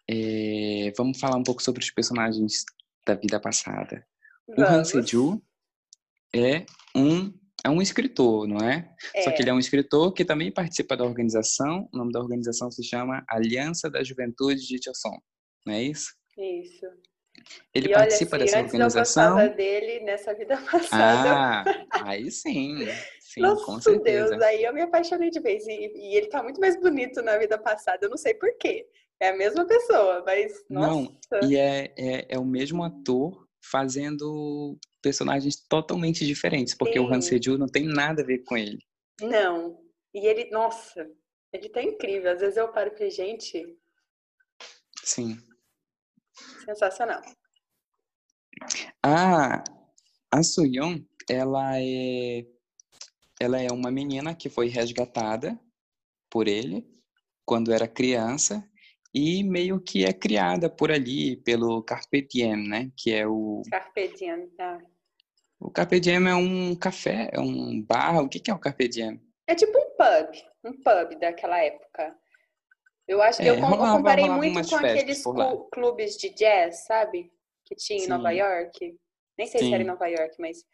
[0.08, 2.64] é, vamos falar um pouco sobre os personagens
[3.06, 4.06] da vida passada.
[4.46, 4.88] O Han Vamos.
[4.88, 5.42] Seo-ju
[6.34, 7.32] é um
[7.64, 8.94] é um escritor, não é?
[9.24, 11.88] Só que ele é um escritor que também participa da organização.
[11.92, 15.18] O nome da organização se chama Aliança da Juventude de Choson.
[15.64, 16.14] Não é isso?
[16.38, 16.86] Isso.
[17.74, 19.34] Ele e olha, participa se dessa antes eu organização.
[19.34, 22.86] gostava dele nessa vida passada, Ah, aí sim.
[23.36, 24.30] Sim, Nossa com certeza.
[24.30, 25.66] Deus, aí eu me apaixonei de vez.
[25.66, 28.88] E, e ele tá muito mais bonito na vida passada, eu não sei porquê.
[29.20, 30.64] É a mesma pessoa, mas.
[30.70, 31.46] Não, Nossa.
[31.46, 37.38] E é, é, é o mesmo ator fazendo personagens totalmente diferentes, porque o Han Sim.
[37.38, 38.78] Seo-ju não tem nada a ver com ele.
[39.20, 39.78] Não.
[40.14, 41.06] E ele, nossa,
[41.52, 42.32] ele tá incrível.
[42.32, 43.76] Às vezes eu paro falei, gente,
[45.02, 45.36] Sim.
[46.64, 47.20] sensacional.
[49.02, 49.62] A,
[50.30, 52.46] a Suyeon, ela é,
[53.40, 55.58] ela é uma menina que foi resgatada
[56.30, 56.86] por ele
[57.44, 58.68] quando era criança
[59.14, 62.90] e meio que é criada por ali pelo Carpe Diem, né?
[62.96, 64.48] Que é o Carpe diem.
[64.50, 64.78] tá?
[65.58, 68.22] o Carpe Diem é um café, é um bar.
[68.22, 69.20] O que que é o Carpe Diem?
[69.46, 72.14] É tipo um pub, um pub daquela época.
[73.08, 75.22] Eu acho que É, eu, com- eu rolava- comparei rolava muito com aqueles
[75.72, 77.32] clubes de jazz, sabe?
[77.64, 78.36] Que tinha em Nova Sim.
[78.38, 78.96] York.
[79.38, 79.90] Nem sei se era em Sim.
[79.92, 80.64] Nova York, mas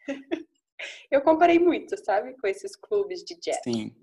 [1.11, 2.35] eu comparei muito, sabe?
[2.39, 3.59] Com esses clubes de jazz.
[3.63, 3.93] Sim.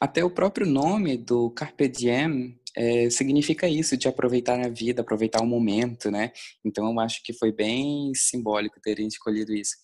[0.00, 5.42] Até o próprio nome do Carpe Diem é, significa isso, de aproveitar a vida, aproveitar
[5.42, 6.32] o momento, né?
[6.64, 9.76] Então eu acho que foi bem simbólico terem escolhido isso.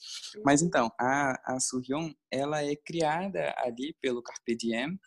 [0.44, 4.98] Mas então, a, a Suryeon, ela é criada ali pelo Carpe Diem,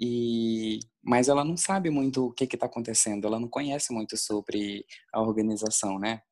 [0.00, 4.86] e, mas ela não sabe muito o que está acontecendo, ela não conhece muito sobre
[5.12, 6.22] a organização, né?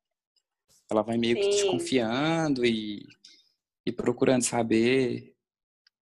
[0.91, 1.49] Ela vai meio que Sim.
[1.51, 3.05] desconfiando e,
[3.89, 5.35] e procurando saber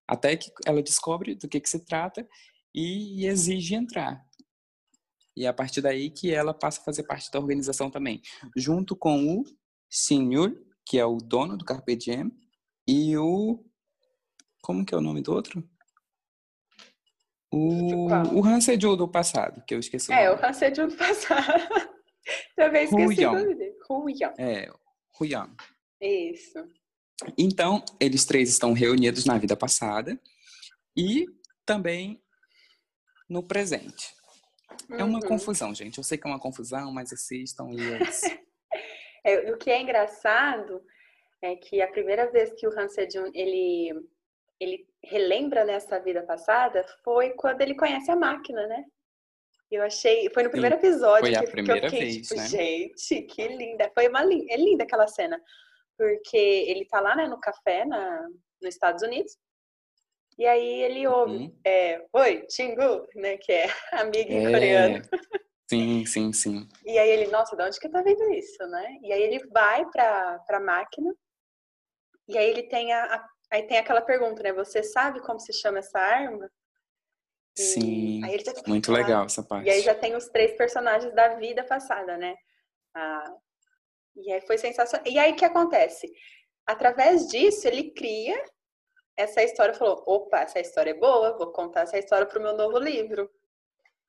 [0.06, 2.26] até que ela descobre do que, que se trata
[2.74, 4.24] e exige entrar.
[5.36, 8.20] E é a partir daí que ela passa a fazer parte da organização também,
[8.56, 9.44] junto com o
[9.90, 10.52] Senhor,
[10.84, 12.30] que é o dono do Carpe Diem,
[12.86, 13.64] e o
[14.62, 15.62] como que é o nome do outro?
[17.50, 20.34] O, o Han Seo-ju do passado, que eu esqueci o É, o.
[20.44, 21.46] Hansen do passado.
[22.54, 23.42] Também esqueci o Huyong.
[23.42, 23.76] nome dele.
[23.88, 24.34] Huyong.
[24.38, 24.70] É,
[25.18, 25.56] Huyan.
[26.00, 26.58] Isso.
[27.36, 30.18] Então, eles três estão reunidos na vida passada
[30.96, 31.26] e
[31.66, 32.22] também
[33.28, 34.14] no presente.
[34.90, 35.26] É uma Uhum.
[35.28, 35.98] confusão, gente.
[35.98, 37.76] Eu sei que é uma confusão, mas assistam e
[38.08, 38.22] isso.
[39.24, 40.80] É, o que é engraçado
[41.42, 43.92] é que a primeira vez que o Han Sejun ele
[44.60, 48.84] ele relembra nessa vida passada foi quando ele conhece a máquina, né?
[49.70, 52.40] Eu achei, foi no primeiro episódio foi a que, que primeira eu fiquei vez, tipo,
[52.40, 52.48] né?
[52.48, 53.90] gente, que linda.
[53.92, 55.38] Foi uma linda, é linda aquela cena,
[55.98, 58.22] porque ele tá lá, né, no café na
[58.62, 59.36] nos Estados Unidos.
[60.38, 61.60] E aí ele ouve, Uhum.
[61.64, 65.04] é, oi, Chingu, né, que é amiga em É, coreano.
[65.68, 66.68] Sim, sim, sim.
[66.86, 68.98] E aí ele, nossa, de onde que tá vendo isso, né?
[69.02, 71.12] E aí ele vai pra, pra máquina
[72.26, 74.52] e aí ele tem a, a- aí tem aquela pergunta, né?
[74.52, 76.50] Você sabe como se chama essa arma?
[77.58, 78.24] E Sim.
[78.24, 79.66] aí ele já- Muito legal essa parte.
[79.66, 82.34] E aí já tem os três personagens da vida passada, né?
[82.94, 83.34] Ah,
[84.22, 85.06] e aí foi sensacional.
[85.06, 86.10] E aí o que acontece?
[86.66, 88.42] Através disso, ele cria
[89.16, 92.78] essa história, falou, opa, essa história é boa, vou contar essa história pro meu novo
[92.78, 93.30] livro.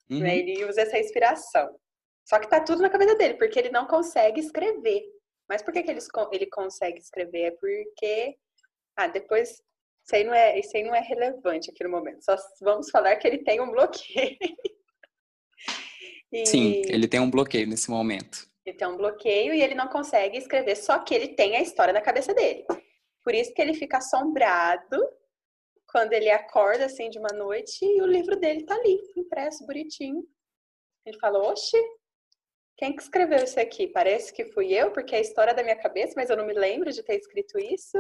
[0.10, 0.20] Uhum.
[0.20, 0.38] né?
[0.38, 1.70] Ele usa essa inspiração.
[2.26, 5.04] Só que tá tudo na cabeça dele, porque ele não consegue escrever.
[5.48, 6.00] Mas por que, que ele,
[6.32, 7.42] ele consegue escrever?
[7.42, 8.38] É porque.
[8.96, 9.50] Ah, depois.
[9.50, 12.24] Isso aí, não é, isso aí não é relevante aqui no momento.
[12.24, 14.38] Só vamos falar que ele tem um bloqueio.
[16.32, 16.46] e...
[16.48, 18.49] Sim, ele tem um bloqueio nesse momento.
[18.70, 21.92] Ele tem um bloqueio e ele não consegue escrever, só que ele tem a história
[21.92, 22.66] na cabeça dele.
[23.24, 24.98] Por isso que ele fica assombrado
[25.88, 30.24] quando ele acorda assim de uma noite e o livro dele tá ali, impresso, bonitinho.
[31.04, 31.78] Ele fala: Oxe,
[32.78, 33.88] quem que escreveu isso aqui?
[33.88, 36.54] Parece que fui eu, porque é a história da minha cabeça, mas eu não me
[36.54, 37.98] lembro de ter escrito isso.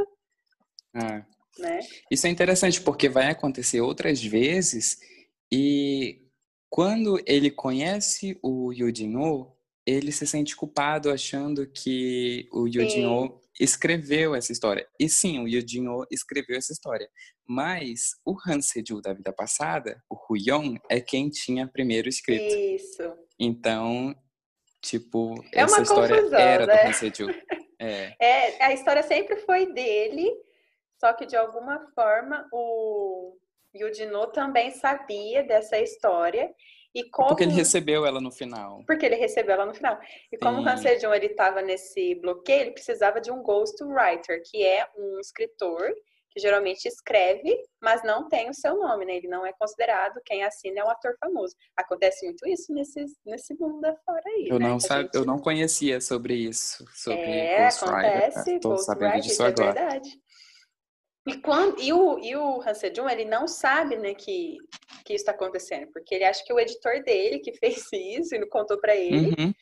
[0.95, 1.25] É.
[1.57, 1.79] Né?
[2.11, 4.99] Isso é interessante porque vai acontecer outras vezes
[5.51, 6.29] e
[6.69, 9.51] quando ele conhece o Yudino,
[9.89, 14.87] ele se sente culpado achando que o Yudino escreveu essa história.
[14.99, 17.09] E sim, o Yudino escreveu essa história.
[17.47, 22.55] Mas o Han Sejul da vida passada, o Huyong, é quem tinha primeiro escrito.
[22.55, 23.01] Isso.
[23.39, 24.15] Então,
[24.79, 26.83] tipo, é essa história confusão, era né?
[26.83, 27.29] do Han Sejul.
[27.81, 28.13] É.
[28.19, 30.29] é, a história sempre foi dele,
[30.99, 33.37] só que de alguma forma o
[33.73, 36.53] Yudino também sabia dessa história
[36.93, 37.29] e como...
[37.29, 38.83] Porque ele recebeu ela no final.
[38.85, 39.99] Porque ele recebeu ela no final.
[40.31, 40.65] E como Sim.
[40.65, 45.19] o Han Sejong ele estava nesse bloqueio, ele precisava de um ghostwriter, que é um
[45.19, 45.93] escritor
[46.31, 49.15] que geralmente escreve, mas não tem o seu nome, né?
[49.15, 51.55] Ele não é considerado, quem assina é um ator famoso.
[51.75, 54.47] Acontece muito isso nesse, nesse mundo afora aí.
[54.47, 54.67] Eu, né?
[54.67, 55.15] não sabe, gente...
[55.15, 57.67] eu não conhecia sobre isso, sobre é.
[57.67, 59.69] Acontece, Estou sabendo disso é agora.
[59.69, 60.21] É verdade.
[61.27, 64.57] E, quando, e o, e o Han Sejong, ele não sabe, né, que,
[65.05, 68.39] que isso está acontecendo, porque ele acha que o editor dele que fez isso e
[68.39, 69.35] não contou para ele.
[69.37, 69.53] Uhum.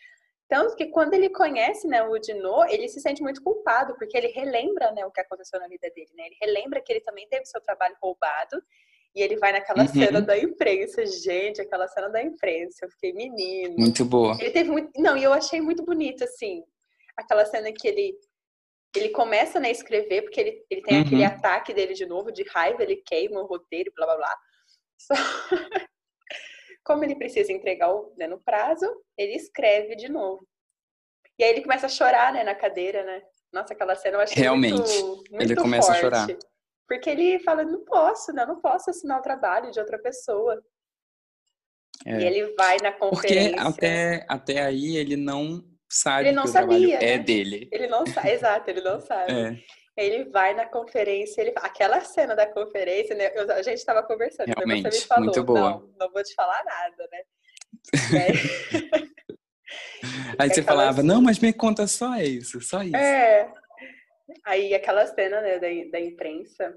[0.50, 4.28] Tanto que quando ele conhece, né, o Dino, ele se sente muito culpado, porque ele
[4.28, 6.26] relembra, né, o que aconteceu na vida dele, né?
[6.28, 8.64] Ele relembra que ele também teve seu trabalho roubado
[9.14, 9.88] e ele vai naquela uhum.
[9.90, 13.76] cena da imprensa, gente, aquela cena da imprensa, eu fiquei menino.
[13.78, 14.38] Muito boa.
[14.40, 16.64] Ele teve muito, não, e eu achei muito bonito assim,
[17.18, 18.18] aquela cena que ele
[18.96, 21.06] ele começa né, a escrever, porque ele, ele tem uhum.
[21.06, 24.38] aquele ataque dele de novo, de raiva, ele queima o roteiro, blá blá blá.
[25.00, 25.14] Só...
[26.84, 28.86] Como ele precisa entregar o, né, no prazo,
[29.18, 30.48] ele escreve de novo.
[31.38, 33.22] E aí ele começa a chorar, né, na cadeira, né?
[33.54, 36.28] Nossa, aquela cena eu achei Realmente, muito, muito ele começa forte, a chorar.
[36.88, 38.46] Porque ele fala, não posso, né?
[38.46, 40.62] Não posso assinar o trabalho de outra pessoa.
[42.06, 42.22] É.
[42.22, 43.56] E ele vai na conferência.
[43.56, 47.14] Porque até, até aí ele não sabe ele não que sabia, o trabalho é né?
[47.14, 47.70] é dele.
[47.72, 49.32] Ele não sabe, exato, ele não sabe.
[49.32, 49.58] É.
[49.98, 53.32] Ele vai na conferência, ele aquela cena da conferência, né?
[53.34, 55.60] Eu, a gente estava conversando, Realmente, você me falou, muito boa.
[55.60, 57.24] não, não vou te falar nada, né?
[60.38, 62.96] Aí você falava, não, mas me conta só isso, só isso.
[62.96, 63.52] É.
[64.46, 66.76] Aí aquela cena né, da, da imprensa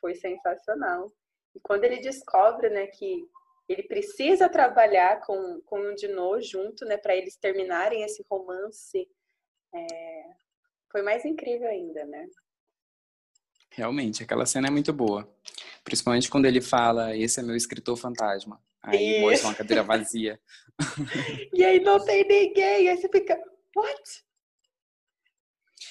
[0.00, 1.12] foi sensacional.
[1.54, 3.22] E quando ele descobre, né, que
[3.68, 9.08] ele precisa trabalhar com, com o Dino junto, né, para eles terminarem esse romance.
[9.74, 10.24] É,
[10.90, 12.26] foi mais incrível ainda, né?
[13.70, 15.26] Realmente, aquela cena é muito boa.
[15.82, 18.62] Principalmente quando ele fala, esse é meu escritor fantasma.
[18.82, 20.40] Aí mostra uma cadeira vazia.
[21.54, 23.40] e aí não tem ninguém, aí você fica,
[23.74, 24.24] what?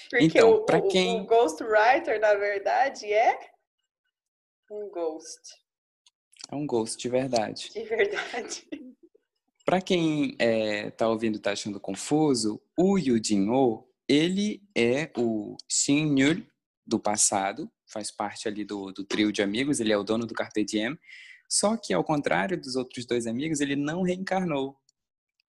[0.10, 1.22] Porque então, para quem...
[1.22, 3.40] o ghostwriter, na verdade, é
[4.70, 5.61] um ghost.
[6.52, 7.70] É um ghost de verdade.
[7.74, 8.68] De verdade.
[9.64, 15.56] Para quem é, tá ouvindo e tá achando confuso, o Yu Jin-ho, ele é o
[15.70, 16.46] Shin Yul
[16.86, 20.34] do passado, faz parte ali do, do trio de amigos, ele é o dono do
[20.34, 20.98] Carpe Diem,
[21.48, 24.78] só que ao contrário dos outros dois amigos, ele não reencarnou.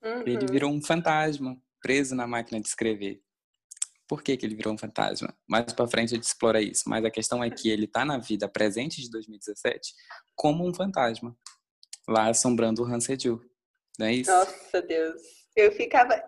[0.02, 0.20] Uhum.
[0.26, 3.20] Ele virou um fantasma, preso na máquina de escrever
[4.12, 5.34] por que, que ele virou um fantasma.
[5.48, 6.82] Mais para frente a gente explora isso.
[6.86, 9.94] Mas a questão é que ele está na vida presente de 2017
[10.36, 11.34] como um fantasma,
[12.06, 13.40] lá assombrando o Han Sejul.
[13.98, 14.30] Não é isso?
[14.30, 15.22] Nossa, Deus.
[15.56, 16.22] Eu ficava...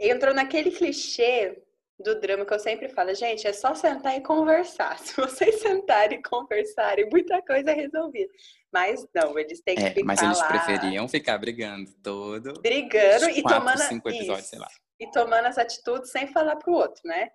[0.00, 1.62] Entrou naquele clichê
[1.96, 4.98] do drama que eu sempre falo, gente, é só sentar e conversar.
[4.98, 8.32] Se vocês sentarem e conversarem, muita coisa é resolvida.
[8.72, 10.48] Mas não, eles têm que é, ficar Mas eles lá...
[10.48, 12.60] preferiam ficar brigando todo.
[12.60, 13.78] Brigando e quatro, tomando.
[13.82, 14.50] cinco episódios, isso.
[14.50, 14.68] sei lá
[15.00, 17.30] e tomando as atitudes sem falar pro outro, né?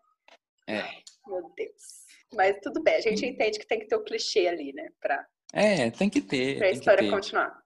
[0.68, 0.84] É.
[1.28, 2.03] Meu Deus.
[2.34, 4.89] Mas tudo bem, a gente entende que tem que ter o clichê ali, né?
[4.99, 6.57] Pra, é, tem que ter.
[6.57, 7.61] Pra a história continuar.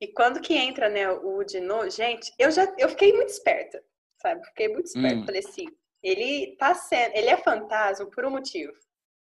[0.00, 3.82] E quando que entra, né, o Dino, gente, eu já eu fiquei muito esperta,
[4.20, 4.44] sabe?
[4.48, 5.20] Fiquei muito esperta.
[5.20, 5.24] Hum.
[5.24, 5.66] Falei assim,
[6.02, 8.72] ele tá sendo, ele é fantasma por um motivo.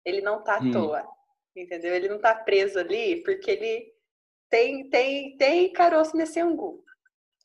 [0.04, 0.70] Ele não tá à hum.
[0.70, 1.08] toa,
[1.56, 1.94] entendeu?
[1.94, 3.92] Ele não tá preso ali porque ele
[4.50, 6.84] tem tem tem caroço nesse angu.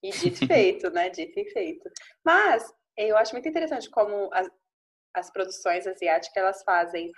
[0.07, 1.09] E dito e feito, né?
[1.09, 1.89] Dito e feito.
[2.23, 4.49] Mas eu acho muito interessante como as,
[5.13, 7.11] as produções asiáticas elas fazem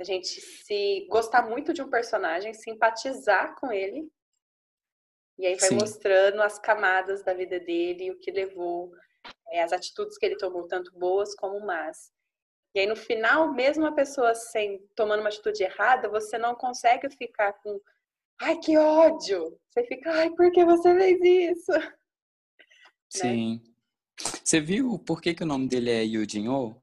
[0.00, 4.10] a gente se gostar muito de um personagem, simpatizar com ele.
[5.38, 5.76] E aí vai Sim.
[5.76, 8.92] mostrando as camadas da vida dele, o que levou
[9.50, 12.12] é, as atitudes que ele tomou, tanto boas como más.
[12.74, 17.10] E aí no final, mesmo a pessoa sem tomando uma atitude errada, você não consegue
[17.10, 17.78] ficar com
[18.40, 19.58] ai que ódio.
[19.70, 21.20] Você fica, ai, por que você fez
[21.58, 21.72] isso?
[23.14, 23.20] Né?
[23.20, 23.62] Sim.
[23.64, 23.72] Né?
[24.44, 26.74] Você viu por que, que o nome dele é Yujin Oh?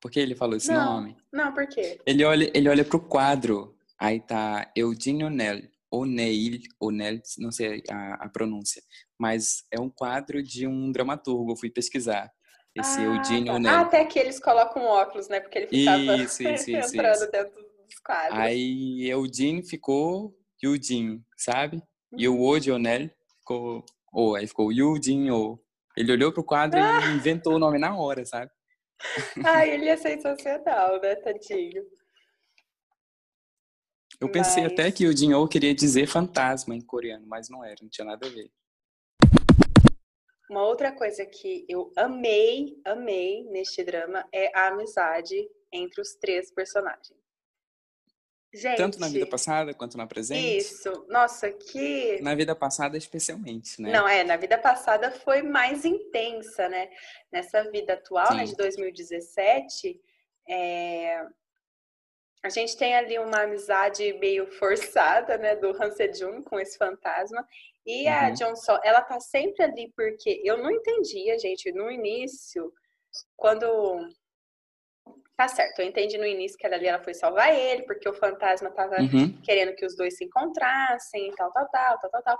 [0.00, 1.16] Por que ele falou esse não, nome?
[1.32, 2.00] Não, por quê?
[2.06, 8.14] Ele olha, ele olha pro quadro, aí tá Eugene O'Neill, O'Neill, O'Neill, não sei a,
[8.14, 8.82] a, pronúncia,
[9.18, 12.32] mas é um quadro de um dramaturgo, eu fui pesquisar.
[12.74, 13.54] Esse ah, Eugene tá.
[13.54, 13.74] O'Neill.
[13.74, 15.40] Ah, até que eles colocam óculos, né?
[15.40, 17.30] Porque ele ficava isso, isso, isso, entrando isso.
[17.32, 18.38] dentro dos quadros.
[18.38, 20.32] Aí Eugene ficou
[20.62, 21.82] Eugene, sabe?
[22.16, 23.10] E o O de O'Neill
[23.40, 25.58] ficou O, aí ficou Eugene O.
[25.98, 26.82] Ele olhou pro quadro e
[27.16, 28.48] inventou o nome na hora, sabe?
[29.44, 31.84] Ai, ele é sensacional, né, tadinho?
[34.20, 34.72] Eu pensei mas...
[34.72, 38.26] até que o Jinho queria dizer fantasma em coreano, mas não era, não tinha nada
[38.26, 38.48] a ver.
[40.48, 45.36] Uma outra coisa que eu amei, amei neste drama é a amizade
[45.72, 47.18] entre os três personagens.
[48.52, 50.56] Gente, Tanto na vida passada quanto na presente?
[50.56, 51.04] Isso.
[51.08, 52.18] Nossa, que.
[52.22, 53.92] Na vida passada, especialmente, né?
[53.92, 54.24] Não, é.
[54.24, 56.88] Na vida passada foi mais intensa, né?
[57.30, 60.00] Nessa vida atual, né, de 2017,
[60.48, 61.26] é...
[62.42, 65.54] a gente tem ali uma amizade meio forçada, né?
[65.54, 67.46] Do Han Sejun com esse fantasma.
[67.84, 68.14] E uhum.
[68.14, 72.72] a John Sol, ela tá sempre ali porque eu não entendia, gente, no início,
[73.36, 73.66] quando
[75.38, 78.12] Tá certo, eu entendi no início que ela ali ela foi salvar ele, porque o
[78.12, 79.40] fantasma tava uhum.
[79.40, 82.38] querendo que os dois se encontrassem, tal, tal, tal, tal, tal, tal.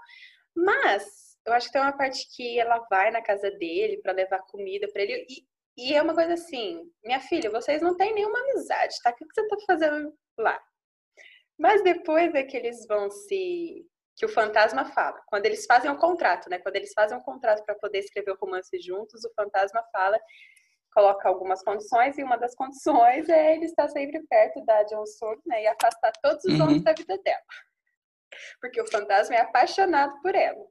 [0.57, 4.41] Mas eu acho que tem uma parte que ela vai na casa dele para levar
[4.51, 5.47] comida para ele e,
[5.91, 9.11] e, é uma coisa assim, minha filha, vocês não têm nenhuma amizade, tá?
[9.11, 10.61] O que você tá fazendo lá?
[11.57, 13.87] Mas depois é que eles vão se
[14.17, 15.23] que o fantasma fala.
[15.29, 16.59] Quando eles fazem o um contrato, né?
[16.59, 20.19] Quando eles fazem um contrato para poder escrever o romance juntos, o fantasma fala
[20.99, 25.41] coloca algumas condições e uma das condições é ele estar sempre perto da John Sung,
[25.47, 26.65] né, e afastar todos os uhum.
[26.65, 27.39] homens da vida dela.
[28.61, 30.67] Porque o fantasma é apaixonado por ela.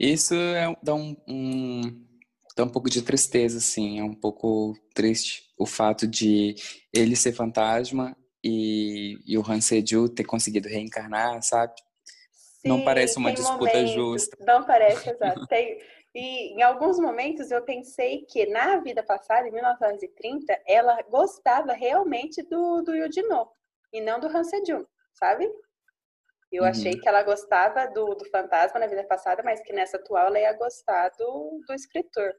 [0.00, 2.06] Isso é, dá um, um,
[2.56, 6.56] dá um pouco de tristeza, assim, é um pouco triste o fato de
[6.92, 11.74] ele ser fantasma e, e o Han Sejul ter conseguido reencarnar, sabe?
[12.32, 14.36] Sim, não parece uma disputa momentos, justa.
[14.44, 15.46] Não parece, exato.
[15.46, 15.78] Tem,
[16.14, 22.42] e em alguns momentos eu pensei que na vida passada, em 1930, ela gostava realmente
[22.42, 23.48] do, do Yudino
[23.92, 24.84] e não do Han Sejun,
[25.14, 25.50] sabe?
[26.50, 26.68] Eu uhum.
[26.68, 30.38] achei que ela gostava do, do fantasma na vida passada, mas que nessa atual ela
[30.38, 32.34] ia gostar do, do escritor.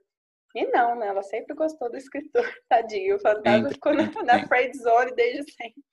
[0.54, 1.08] E não, né?
[1.08, 3.16] Ela sempre gostou do escritor, tadinho.
[3.16, 5.84] O fantasma ficou na, na friend zone desde sempre.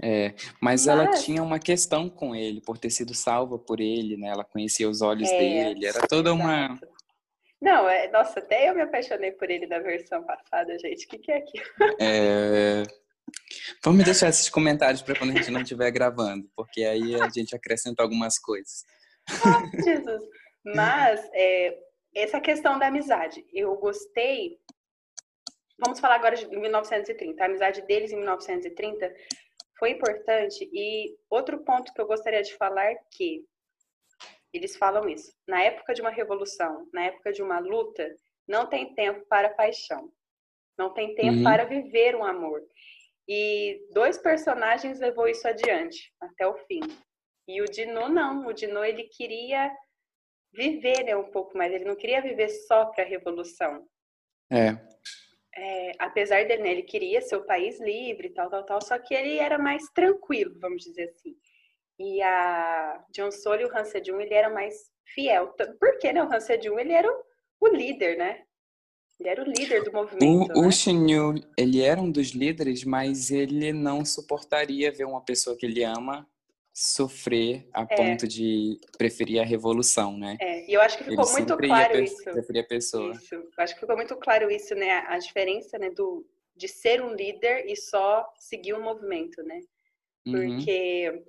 [0.00, 4.16] É, mas, mas, ela tinha uma questão com ele, por ter sido salva por ele,
[4.16, 4.28] né?
[4.28, 6.44] Ela conhecia os olhos é, dele, era toda exato.
[6.44, 6.80] uma.
[7.60, 11.04] Não, é, nossa, até eu me apaixonei por ele da versão passada, gente.
[11.04, 11.64] O que, que é aquilo?
[12.00, 12.84] É...
[13.84, 17.54] Vamos deixar esses comentários para quando a gente não estiver gravando, porque aí a gente
[17.54, 18.84] acrescenta algumas coisas.
[19.28, 20.22] Oh, Jesus!
[20.64, 21.76] Mas, é,
[22.14, 24.58] essa questão da amizade, eu gostei.
[25.78, 27.42] Vamos falar agora de 1930.
[27.42, 29.12] A amizade deles em 1930
[29.78, 30.68] foi importante.
[30.72, 33.44] E outro ponto que eu gostaria de falar é que
[34.52, 35.32] eles falam isso.
[35.46, 38.14] Na época de uma revolução, na época de uma luta,
[38.46, 40.10] não tem tempo para paixão.
[40.76, 41.44] Não tem tempo uhum.
[41.44, 42.62] para viver um amor.
[43.28, 46.80] E dois personagens levou isso adiante até o fim.
[47.46, 48.46] E o Dino não.
[48.46, 49.70] O Dino ele queria
[50.52, 51.72] viver né, um pouco mais.
[51.72, 53.86] Ele não queria viver só para a revolução.
[54.50, 54.88] É
[55.58, 59.12] é, apesar dele, né, ele queria ser o país livre, tal, tal, tal, só que
[59.12, 61.36] ele era mais tranquilo, vamos dizer assim.
[61.98, 65.52] E a John Sol e o Han Sejun, ele era mais fiel.
[65.80, 67.24] Porque, né, o Han Sejun, ele era o,
[67.60, 68.44] o líder, né?
[69.18, 70.52] Ele era o líder do movimento.
[70.52, 70.68] O, né?
[70.68, 75.82] o ele era um dos líderes, mas ele não suportaria ver uma pessoa que ele
[75.82, 76.24] ama
[76.80, 77.96] sofrer a é.
[77.96, 80.38] ponto de preferir a revolução, né?
[80.40, 82.22] É, e eu acho que ficou Ele muito claro isso.
[82.22, 83.12] Preferir a pessoa.
[83.14, 83.34] Isso.
[83.34, 85.04] Eu acho que ficou muito claro isso, né?
[85.08, 86.24] A diferença, né, do
[86.54, 89.60] de ser um líder e só seguir o movimento, né?
[90.24, 90.32] Uhum.
[90.32, 91.24] Porque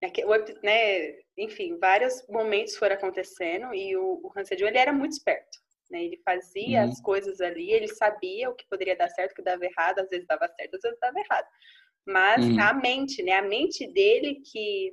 [0.00, 0.60] uhum.
[0.62, 5.58] né, enfim, vários momentos foram acontecendo e o, o Hans ele era muito esperto.
[5.90, 6.04] Né?
[6.04, 6.88] Ele fazia uhum.
[6.88, 10.08] as coisas ali, ele sabia o que poderia dar certo, o que dava errado, às
[10.08, 11.46] vezes dava certo, às vezes dava errado
[12.06, 12.60] mas uhum.
[12.60, 13.32] a mente, né?
[13.32, 14.92] A mente dele que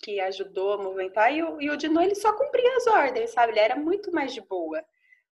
[0.00, 3.52] que ajudou a movimentar e o, e o Dino ele só cumpria as ordens, sabe?
[3.52, 4.80] Ele era muito mais de boa.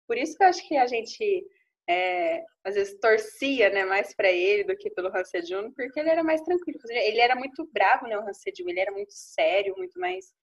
[0.07, 1.45] Por isso que eu acho que a gente
[1.87, 6.09] é, às vezes torcia, né, mais para ele do que pelo Han Sejun, porque ele
[6.09, 6.79] era mais tranquilo.
[6.89, 10.33] Ele era muito bravo, né, o Han Sejun, ele era muito sério, muito mais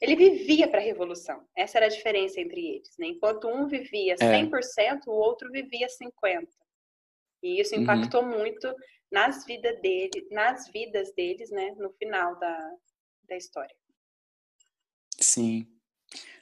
[0.00, 1.44] Ele vivia para a revolução.
[1.56, 2.96] Essa era a diferença entre eles.
[2.98, 3.08] Né?
[3.08, 4.98] Enquanto um vivia 100%, é.
[5.06, 6.48] o outro vivia 50%.
[7.42, 7.82] E isso uhum.
[7.82, 8.38] impactou uhum.
[8.38, 8.74] muito
[9.10, 12.72] nas vidas dele, nas vidas deles, né, no final da,
[13.28, 13.74] da história.
[15.20, 15.66] Sim.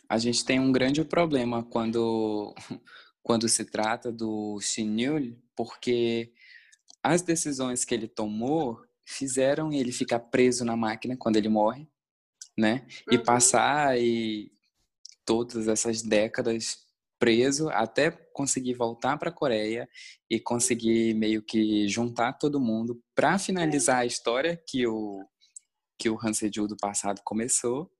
[0.08, 2.54] A gente tem um grande problema quando
[3.22, 6.32] quando se trata do Xinyu, porque
[7.02, 11.88] as decisões que ele tomou fizeram ele ficar preso na máquina quando ele morre,
[12.56, 12.86] né?
[13.10, 13.24] E uhum.
[13.24, 14.52] passar e
[15.24, 16.85] todas essas décadas
[17.26, 19.88] preso até conseguir voltar para a Coreia
[20.30, 25.26] e conseguir meio que juntar todo mundo para finalizar a história que o
[25.98, 26.30] que o Han
[26.68, 27.90] do passado começou,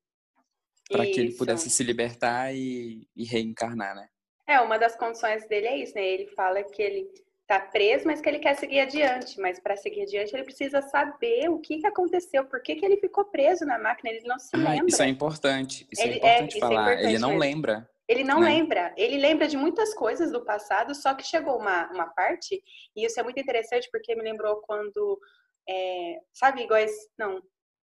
[0.89, 4.07] para que ele pudesse se libertar e, e reencarnar, né?
[4.47, 6.07] É, uma das condições dele é isso, né?
[6.07, 7.09] Ele fala que ele
[7.49, 9.41] tá preso, mas que ele quer seguir adiante.
[9.41, 12.99] Mas para seguir adiante, ele precisa saber o que, que aconteceu, por que, que ele
[12.99, 14.87] ficou preso na máquina, ele não se ah, lembra.
[14.87, 16.91] Isso é importante, isso é ele, é importante é, falar.
[16.91, 17.91] É importante ele não lembra.
[18.09, 18.49] Ele não né?
[18.49, 18.95] lembra.
[18.97, 22.63] Ele lembra de muitas coisas do passado, só que chegou uma, uma parte,
[22.95, 25.21] e isso é muito interessante porque me lembrou quando.
[25.69, 26.81] É, sabe, igual.
[27.19, 27.43] Não,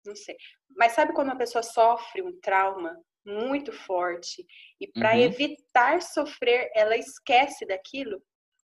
[0.05, 0.37] não sei.
[0.75, 2.95] Mas sabe quando uma pessoa sofre um trauma
[3.25, 4.45] muito forte
[4.79, 5.21] e para uhum.
[5.21, 8.21] evitar sofrer, ela esquece daquilo?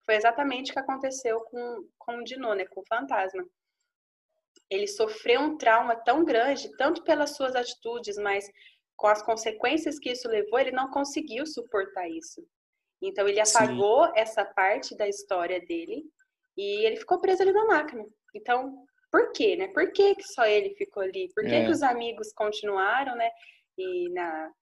[0.05, 3.45] Foi exatamente o que aconteceu com, com o Dino, né, com o fantasma.
[4.69, 8.45] Ele sofreu um trauma tão grande, tanto pelas suas atitudes, mas
[9.01, 12.47] com as consequências que isso levou, ele não conseguiu suportar isso.
[13.03, 14.13] Então ele apagou Sim.
[14.15, 16.05] essa parte da história dele
[16.55, 18.05] e ele ficou preso ali na máquina.
[18.35, 19.69] Então, por quê, né?
[19.69, 21.33] Por que, que só ele ficou ali?
[21.35, 21.65] Por que, é.
[21.65, 23.31] que os amigos continuaram, né?
[23.79, 24.53] E na,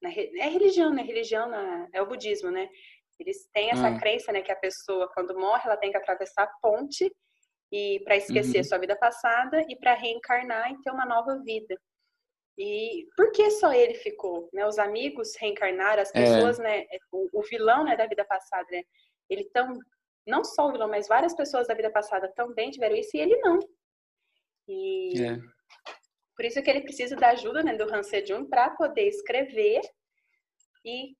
[0.00, 1.02] na é religião, né?
[1.02, 2.68] Religião na, é o budismo, né?
[3.18, 3.98] Eles têm essa hum.
[3.98, 7.12] crença, né, que a pessoa quando morre, ela tem que atravessar a ponte
[7.70, 8.64] e para esquecer uhum.
[8.64, 11.76] sua vida passada e para reencarnar e ter uma nova vida.
[12.58, 14.48] E por que só ele ficou?
[14.52, 14.66] Né?
[14.66, 16.24] Os amigos reencarnaram, as é.
[16.24, 16.62] pessoas, é.
[16.62, 16.86] né?
[17.10, 18.82] O, o, vilão né, da vida passada, né?
[19.28, 19.78] Ele tão.
[20.26, 23.36] Não só o vilão, mas várias pessoas da vida passada também tiveram isso e ele
[23.38, 23.58] não.
[24.68, 25.36] E é.
[26.36, 29.80] por isso que ele precisa da ajuda né, do Han Sejong para poder escrever
[30.84, 31.16] e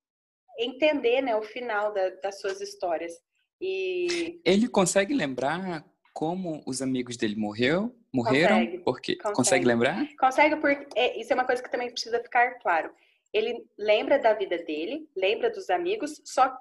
[0.58, 3.12] entender né, o final da, das suas histórias.
[3.60, 4.40] E...
[4.44, 8.58] Ele consegue lembrar como os amigos dele morreu, morreram?
[8.58, 9.36] Consegue, porque consegue.
[9.36, 10.08] consegue lembrar?
[10.18, 12.92] Consegue, porque é, isso é uma coisa que também precisa ficar claro.
[13.32, 16.54] Ele lembra da vida dele, lembra dos amigos, só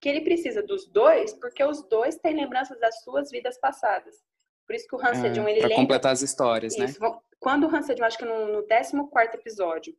[0.00, 4.16] que ele precisa dos dois, porque os dois têm lembranças das suas vidas passadas.
[4.66, 5.82] Por isso que o Han Sejong, é, ele pra lembra...
[5.82, 6.84] completar as histórias, né?
[6.86, 7.00] isso.
[7.00, 7.18] né?
[7.40, 9.96] Quando o Han Sejong, acho que no, no 14 episódio,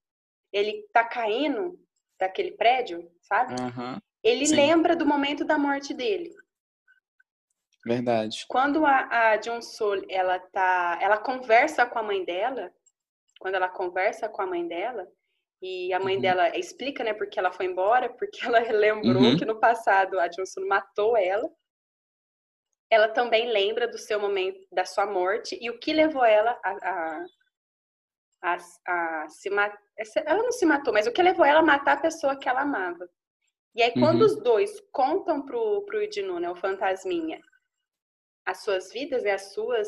[0.52, 1.78] ele tá caindo
[2.18, 3.54] daquele prédio, sabe?
[3.62, 4.56] Uhum, ele sim.
[4.56, 6.34] lembra do momento da morte dele.
[7.86, 8.46] Verdade.
[8.48, 12.72] Quando a, a John Sol, ela tá, ela conversa com a mãe dela,
[13.40, 15.08] quando ela conversa com a mãe dela,
[15.62, 16.22] e a mãe uhum.
[16.22, 19.38] dela explica, né, porque ela foi embora, porque ela lembrou uhum.
[19.38, 21.50] que no passado a John Sol matou ela.
[22.90, 26.72] Ela também lembra do seu momento, da sua morte e o que levou ela a,
[26.72, 27.26] a,
[28.44, 29.82] a, a se matar.
[30.26, 32.62] Ela não se matou, mas o que levou ela a matar a pessoa que ela
[32.62, 33.10] amava.
[33.74, 34.28] E aí, quando uhum.
[34.28, 37.42] os dois contam pro, pro Idinu, né, o fantasminha,
[38.46, 39.88] as suas vidas e as suas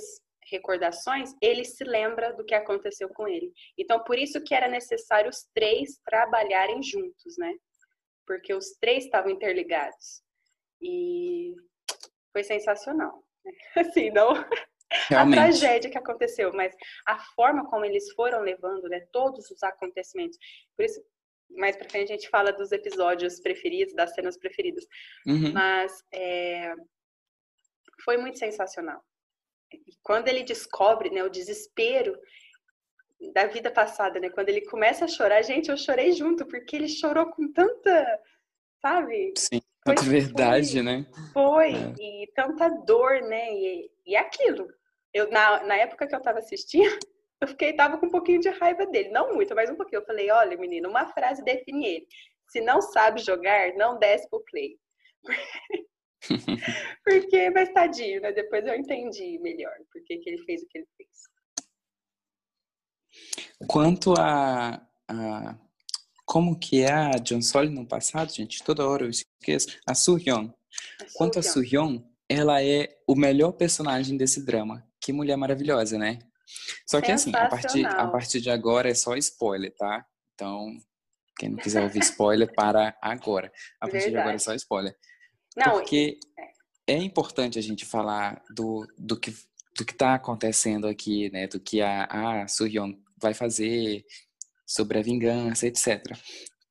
[0.49, 3.51] recordações, ele se lembra do que aconteceu com ele.
[3.77, 7.51] Então, por isso que era necessário os três trabalharem juntos, né?
[8.27, 10.21] Porque os três estavam interligados.
[10.81, 11.53] E
[12.31, 13.23] foi sensacional.
[13.43, 13.51] Né?
[13.75, 14.33] Assim, não
[15.09, 15.39] Realmente.
[15.39, 16.75] a tragédia que aconteceu, mas
[17.05, 20.37] a forma como eles foram levando, né, todos os acontecimentos.
[20.75, 21.01] Por isso,
[21.49, 24.85] mais pra frente a gente fala dos episódios preferidos, das cenas preferidas.
[25.25, 25.51] Uhum.
[25.53, 26.73] Mas é,
[28.03, 29.03] foi muito sensacional.
[29.71, 32.17] E quando ele descobre né, o desespero
[33.33, 34.29] da vida passada, né?
[34.29, 38.19] Quando ele começa a chorar, gente, eu chorei junto, porque ele chorou com tanta,
[38.81, 39.33] sabe?
[39.37, 41.05] Sim, tanta foi, verdade, foi, né?
[41.33, 41.93] Foi, é.
[41.99, 43.53] e tanta dor, né?
[43.53, 44.67] E, e aquilo.
[45.13, 46.99] Eu, na, na época que eu tava assistindo,
[47.41, 49.09] eu fiquei, tava com um pouquinho de raiva dele.
[49.09, 50.01] Não muito, mas um pouquinho.
[50.01, 52.07] Eu falei, olha, menino, uma frase define ele.
[52.49, 54.77] Se não sabe jogar, não desce pro play.
[57.03, 58.31] Porque, mas tadinho, né?
[58.31, 61.09] Depois eu entendi melhor por que ele fez o que ele fez.
[63.67, 65.57] Quanto a, a
[66.25, 69.77] como que é a John Sol no passado, gente, toda hora eu esqueço.
[69.87, 70.51] A Soo-hyun.
[71.13, 74.85] Quanto a Soo-hyun, ela é o melhor personagem desse drama.
[74.99, 76.19] Que mulher maravilhosa, né?
[76.87, 80.05] Só que assim, a partir, a partir de agora é só spoiler, tá?
[80.33, 80.75] Então,
[81.37, 83.51] quem não quiser ouvir spoiler, para agora.
[83.79, 84.11] A partir Verdade.
[84.11, 84.95] de agora é só spoiler.
[85.55, 86.19] Não, Porque
[86.87, 86.93] é.
[86.93, 89.33] é importante a gente falar do, do que
[89.77, 91.47] do que está acontecendo aqui, né?
[91.47, 94.05] Do que a, a Suryon vai fazer
[94.65, 96.17] sobre a vingança, etc.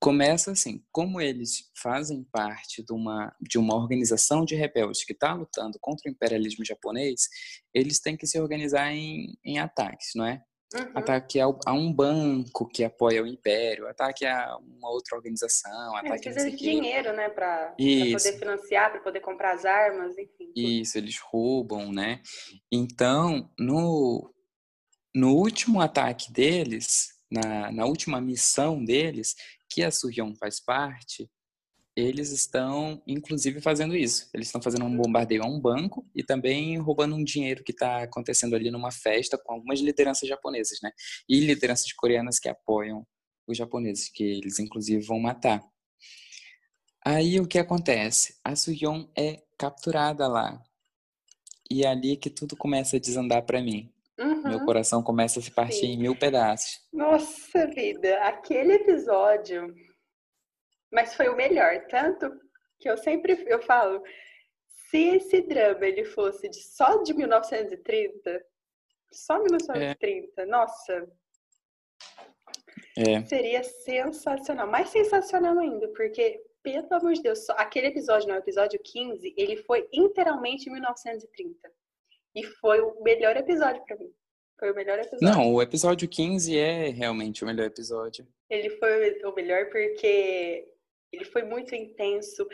[0.00, 5.32] Começa assim, como eles fazem parte de uma, de uma organização de rebeldes que está
[5.34, 7.28] lutando contra o imperialismo japonês,
[7.72, 10.42] eles têm que se organizar em, em ataques, não é?
[10.74, 10.90] Uhum.
[10.92, 16.00] Ataque a, a, um banco que apoia o império, ataque a uma outra organização, é,
[16.00, 20.52] ataque precisa de dinheiro, né, para poder financiar, para poder comprar as armas, enfim.
[20.56, 22.20] Isso, eles roubam, né?
[22.72, 24.34] Então, no,
[25.14, 29.36] no último ataque deles, na, na última missão deles,
[29.70, 31.30] que a Suryeon faz parte,
[31.96, 34.28] eles estão, inclusive, fazendo isso.
[34.34, 38.02] Eles estão fazendo um bombardeio a um banco e também roubando um dinheiro que está
[38.02, 40.90] acontecendo ali numa festa com algumas lideranças japonesas, né?
[41.28, 43.06] E lideranças coreanas que apoiam
[43.46, 45.62] os japoneses, que eles, inclusive, vão matar.
[47.04, 48.40] Aí o que acontece?
[48.42, 50.60] A Suyeon é capturada lá.
[51.70, 53.92] E é ali que tudo começa a desandar para mim.
[54.18, 54.48] Uhum.
[54.48, 55.92] Meu coração começa a se partir Sim.
[55.92, 56.80] em mil pedaços.
[56.92, 59.74] Nossa vida, aquele episódio
[60.94, 62.32] mas foi o melhor, tanto
[62.78, 64.02] que eu sempre eu falo,
[64.66, 68.44] se esse drama ele fosse de, só de 1930,
[69.12, 70.46] só 1930, é.
[70.46, 71.12] nossa,
[72.96, 73.24] é.
[73.26, 79.34] seria sensacional, mais sensacional ainda, porque pelo amor de Deus, aquele episódio, no episódio 15,
[79.36, 81.70] ele foi inteiramente em 1930.
[82.34, 84.10] E foi o melhor episódio para mim.
[84.58, 85.28] Foi o melhor episódio.
[85.28, 88.26] Não, o episódio 15 é realmente o melhor episódio.
[88.48, 90.66] Ele foi o melhor porque
[91.14, 92.46] ele foi muito intenso.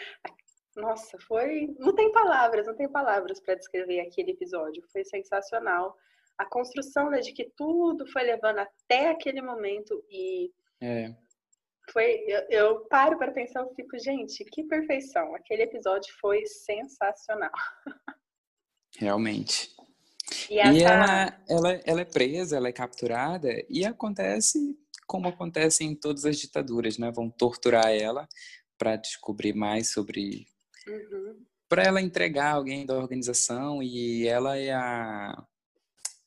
[0.77, 1.75] Nossa, foi.
[1.79, 4.83] Não tem palavras, não tem palavras para descrever aquele episódio.
[4.93, 5.97] Foi sensacional.
[6.39, 10.53] A construção né, de que tudo foi levando até aquele momento e.
[10.81, 11.15] É.
[11.93, 15.35] Foi, eu, eu paro para pensar e fico, gente, que perfeição.
[15.35, 17.51] Aquele episódio foi sensacional.
[18.97, 19.75] Realmente.
[20.49, 20.73] E, essa...
[20.73, 24.79] e ela, ela, ela é presa, ela é capturada e acontece
[25.11, 27.11] como acontece em todas as ditaduras, né?
[27.11, 28.29] Vão torturar ela
[28.79, 30.47] para descobrir mais sobre.
[30.87, 31.45] Uhum.
[31.69, 35.45] Para ela entregar alguém da organização e ela é a,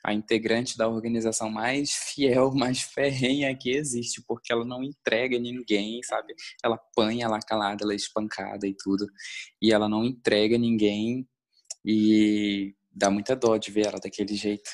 [0.04, 6.04] a integrante da organização mais fiel, mais ferrenha que existe, porque ela não entrega ninguém,
[6.04, 6.34] sabe?
[6.62, 9.08] Ela apanha lá calada, ela é espancada e tudo,
[9.62, 11.26] e ela não entrega ninguém
[11.86, 14.70] e dá muita dó de ver ela daquele jeito.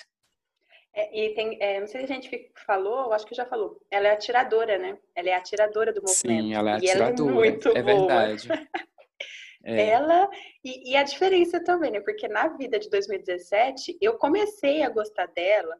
[0.99, 3.81] É, e tem, é, não sei se a gente falou, acho que já falou.
[3.89, 4.97] Ela é atiradora, né?
[5.15, 6.43] Ela é atiradora do movimento.
[6.43, 7.09] Sim, ela é atiradora.
[7.09, 7.95] E ela é muito é boa.
[7.95, 8.49] verdade.
[8.51, 8.59] É.
[9.91, 10.29] Ela
[10.63, 11.99] e, e, a diferença também, né?
[11.99, 15.75] Porque na vida de 2017 eu comecei a gostar dela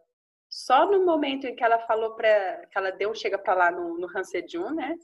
[0.50, 3.98] só no momento em que ela falou para que ela deu chega para lá no,
[3.98, 4.96] no Han Sejun, né?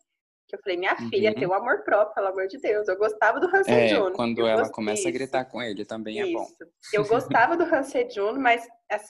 [0.48, 1.36] Que eu falei, minha filha, uhum.
[1.36, 2.88] tem o um amor próprio, pelo amor de Deus.
[2.88, 4.08] Eu gostava do Han Sejun.
[4.10, 5.08] É, quando ela começa isso.
[5.08, 6.30] a gritar com ele, também isso.
[6.30, 6.48] é bom.
[6.94, 8.64] Eu gostava do Han Sejun, mas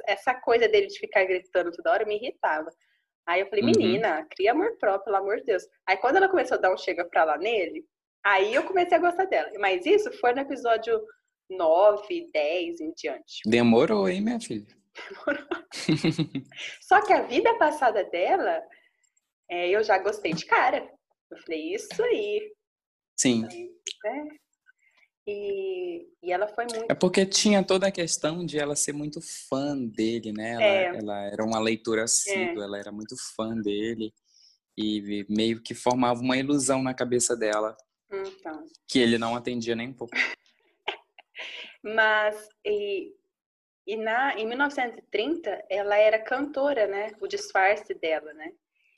[0.07, 2.71] essa coisa dele de ficar gritando toda hora me irritava.
[3.27, 3.71] Aí eu falei, uhum.
[3.75, 5.63] menina, cria amor próprio, pelo amor de Deus.
[5.87, 7.83] Aí quando ela começou a dar um chega pra lá nele,
[8.23, 9.51] aí eu comecei a gostar dela.
[9.59, 11.01] Mas isso foi no episódio
[11.49, 13.41] 9, 10 em diante.
[13.45, 14.67] Demorou, hein, minha filha?
[15.09, 15.47] Demorou.
[16.81, 18.61] Só que a vida passada dela,
[19.49, 20.87] é, eu já gostei de cara.
[21.35, 22.53] Eu falei, isso aí.
[23.17, 23.45] Sim.
[24.05, 24.45] É.
[25.27, 26.85] E, e ela foi muito.
[26.89, 29.19] É porque tinha toda a questão de ela ser muito
[29.49, 30.53] fã dele, né?
[30.53, 30.97] Ela, é.
[30.97, 32.65] ela era uma leitura assídua, é.
[32.65, 34.13] ela era muito fã dele.
[34.77, 37.75] E meio que formava uma ilusão na cabeça dela.
[38.11, 38.65] Então.
[38.87, 40.13] Que ele não atendia nem um pouco.
[41.81, 43.13] Mas, e,
[43.87, 47.11] e na, em 1930, ela era cantora, né?
[47.19, 48.51] O disfarce dela, né?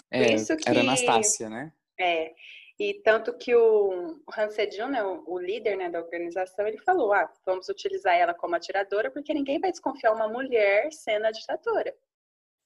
[0.10, 1.72] É, que, era Anastácia, né?
[2.00, 2.34] É.
[2.80, 7.32] E tanto que o Han Sejun, né, o líder né, da organização, ele falou, ah,
[7.44, 11.96] vamos utilizar ela como atiradora porque ninguém vai desconfiar uma mulher sendo a ditadora.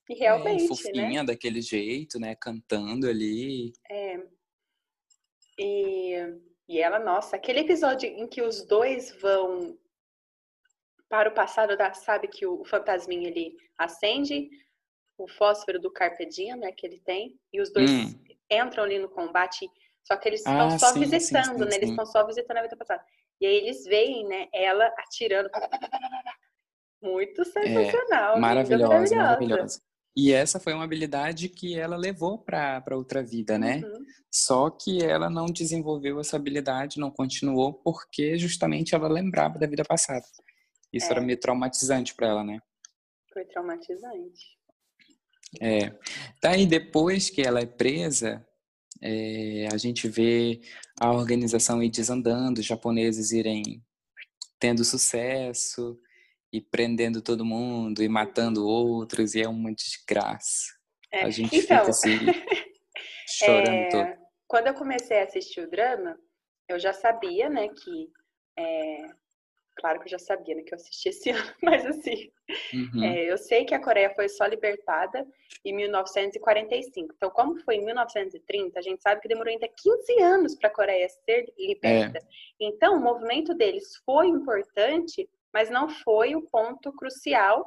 [0.09, 1.23] E realmente, é, fofinha né?
[1.23, 3.71] daquele jeito, né, cantando ali.
[3.89, 4.19] É.
[5.57, 6.15] E,
[6.67, 9.77] e ela, nossa, aquele episódio em que os dois vão
[11.07, 14.49] para o passado, da, sabe que o, o fantasminha ele acende
[15.17, 18.13] o fósforo do Carpe Diem, né, que ele tem, e os dois hum.
[18.51, 19.69] Entram ali no combate
[20.03, 21.75] só que eles estão ah, só sim, visitando, sim, sim, né?
[21.75, 23.03] Eles estão só visitando a vida passada.
[23.39, 25.49] E aí eles veem, né, ela atirando.
[27.01, 28.37] Muito sensacional.
[28.37, 29.81] É, maravilhosa, maravilhosa.
[30.15, 33.77] E essa foi uma habilidade que ela levou para outra vida, né?
[33.77, 34.05] Uhum.
[34.29, 39.83] Só que ela não desenvolveu essa habilidade, não continuou, porque justamente ela lembrava da vida
[39.83, 40.25] passada.
[40.93, 41.11] Isso é.
[41.11, 42.59] era meio traumatizante para ela, né?
[43.33, 44.59] Foi traumatizante.
[45.59, 45.93] É.
[46.41, 48.45] Daí depois que ela é presa,
[49.01, 50.61] é, a gente vê
[50.99, 53.83] a organização ir desandando, os japoneses irem
[54.59, 55.99] tendo sucesso
[56.53, 60.67] e prendendo todo mundo e matando outros, e é uma desgraça.
[61.11, 61.23] É.
[61.23, 62.17] A gente então, fica assim.
[63.27, 64.21] chorando é, todo.
[64.47, 66.17] Quando eu comecei a assistir o drama,
[66.69, 68.09] eu já sabia, né, que
[68.57, 69.07] é,
[69.81, 72.31] claro que eu já sabia né, que eu assisti esse ano, mas assim,
[72.73, 73.03] uhum.
[73.03, 75.27] é, eu sei que a Coreia foi só libertada
[75.65, 77.13] em 1945.
[77.17, 80.73] Então, como foi em 1930, a gente sabe que demorou ainda 15 anos para a
[80.73, 82.19] Coreia ser liberta.
[82.19, 82.21] É.
[82.59, 87.65] Então, o movimento deles foi importante, mas não foi o ponto crucial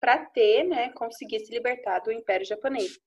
[0.00, 2.98] para ter, né, conseguir se libertar do Império Japonês.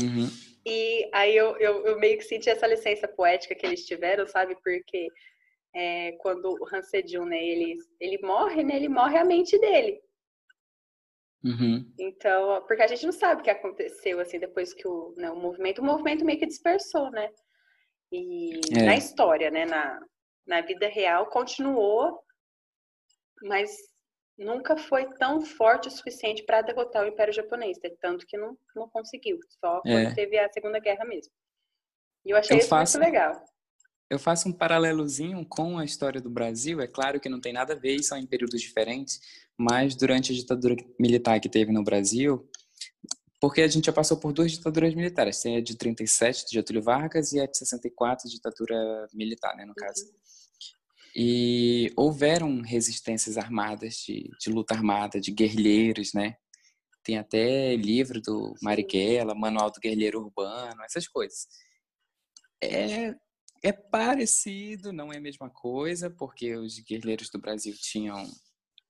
[0.00, 0.28] Uhum.
[0.64, 4.56] E aí eu, eu, eu, meio que senti essa licença poética que eles tiveram, sabe?
[4.62, 5.08] Porque
[5.74, 10.00] é, quando o Han Sejun, né, ele, ele morre, né, ele morre a mente dele.
[11.44, 11.92] Uhum.
[11.98, 15.36] Então, porque a gente não sabe o que aconteceu, assim, depois que o, né, o
[15.36, 17.30] movimento, o movimento meio que dispersou, né?
[18.10, 18.82] E é.
[18.82, 20.00] na história, né, na,
[20.46, 22.20] na vida real, continuou,
[23.42, 23.70] mas
[24.36, 27.90] nunca foi tão forte o suficiente para derrotar o Império Japonês, né?
[28.00, 30.14] tanto que não, não conseguiu, só quando é.
[30.14, 31.32] teve a Segunda Guerra mesmo.
[32.24, 33.44] E eu achei eu isso faço, muito legal.
[34.10, 37.74] Eu faço um paralelozinho com a história do Brasil, é claro que não tem nada
[37.74, 39.20] a ver, são em períodos diferentes,
[39.56, 42.48] mas durante a ditadura militar que teve no Brasil,
[43.40, 46.82] porque a gente já passou por duas ditaduras militares, tem a de 37, de Getúlio
[46.82, 50.04] Vargas, e a de 64, ditadura militar, né, no caso.
[50.04, 50.18] Uhum.
[51.14, 56.36] E houveram resistências armadas, de, de luta armada, de guerrilheiros, né?
[57.02, 61.48] Tem até livro do Marighella, Manual do Guerrilheiro Urbano, essas coisas.
[62.62, 63.14] É,
[63.62, 68.24] é parecido, não é a mesma coisa, porque os guerrilheiros do Brasil tinham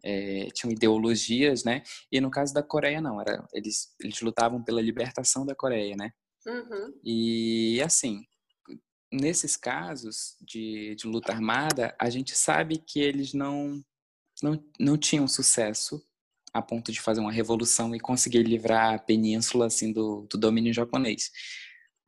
[0.03, 1.83] é, tinham ideologias, né?
[2.11, 6.11] E no caso da Coreia não, era eles eles lutavam pela libertação da Coreia, né?
[6.47, 6.95] Uhum.
[7.05, 8.25] E assim,
[9.13, 13.83] nesses casos de, de luta armada, a gente sabe que eles não,
[14.43, 16.03] não, não tinham sucesso
[16.53, 20.73] a ponto de fazer uma revolução e conseguir livrar a península assim do, do domínio
[20.73, 21.31] japonês.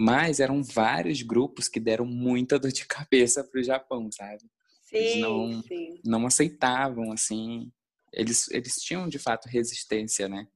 [0.03, 4.40] Mas eram vários grupos que deram muita dor de cabeça para o Japão, sabe?
[4.82, 6.01] Sim, eles não, sim.
[6.07, 7.70] não aceitavam, assim.
[8.11, 10.46] Eles, eles tinham, de fato, resistência, né?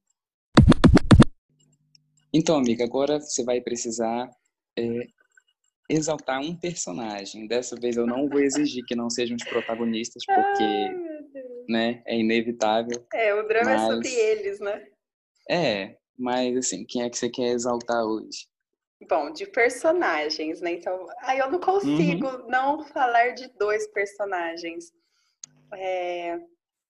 [2.33, 4.31] Então, amiga, agora você vai precisar
[4.79, 5.09] é,
[5.91, 7.47] exaltar um personagem.
[7.47, 10.95] Dessa vez eu não vou exigir que não sejam os protagonistas, porque Ai,
[11.69, 13.07] né, é inevitável.
[13.13, 13.83] É, o drama mas...
[13.83, 14.89] é sobre eles, né?
[15.51, 18.54] É, mas assim, quem é que você quer exaltar hoje?
[19.09, 20.73] Bom, de personagens, né?
[20.73, 22.49] Então, aí eu não consigo uhum.
[22.49, 24.93] não falar de dois personagens.
[25.73, 26.39] É...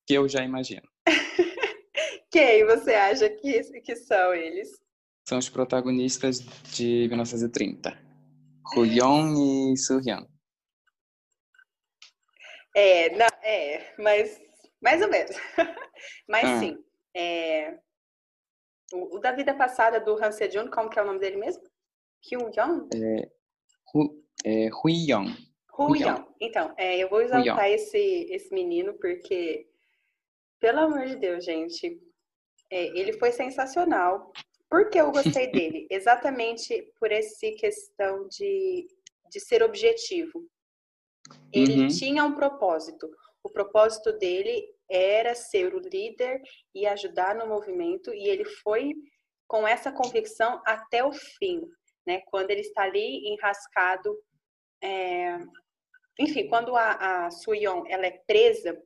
[0.06, 0.86] Que eu já imagino.
[2.30, 4.70] Quem você acha que, que são eles?
[5.26, 6.40] São os protagonistas
[6.72, 7.96] de 1930.
[8.76, 10.26] Huyon e Surhyun.
[12.76, 14.40] É, não, é, mas
[14.82, 15.36] mais ou menos.
[16.28, 16.58] mas ah.
[16.58, 16.76] sim,
[17.14, 17.78] é,
[18.92, 21.62] o, o, da vida passada do Han Sejun, como que é o nome dele mesmo?
[22.30, 22.88] Hyun-young?
[22.94, 23.30] É,
[23.94, 25.34] Hu, é, Huyon.
[25.78, 26.24] Huyon.
[26.40, 29.66] Então, é, eu vou exaltar esse, esse menino porque,
[30.60, 32.00] pelo amor de Deus, gente,
[32.70, 34.32] é, ele foi sensacional.
[34.70, 35.86] Por que eu gostei dele?
[35.90, 38.86] Exatamente por essa questão de,
[39.30, 40.46] de ser objetivo.
[41.52, 41.88] Ele uhum.
[41.88, 43.08] tinha um propósito.
[43.42, 46.42] O propósito dele era ser o líder
[46.74, 48.92] e ajudar no movimento, e ele foi
[49.46, 51.62] com essa convicção até o fim,
[52.06, 52.20] né?
[52.26, 54.16] Quando ele está ali enrascado,
[54.82, 55.38] é...
[56.18, 58.80] enfim, quando a, a Suyon ela é presa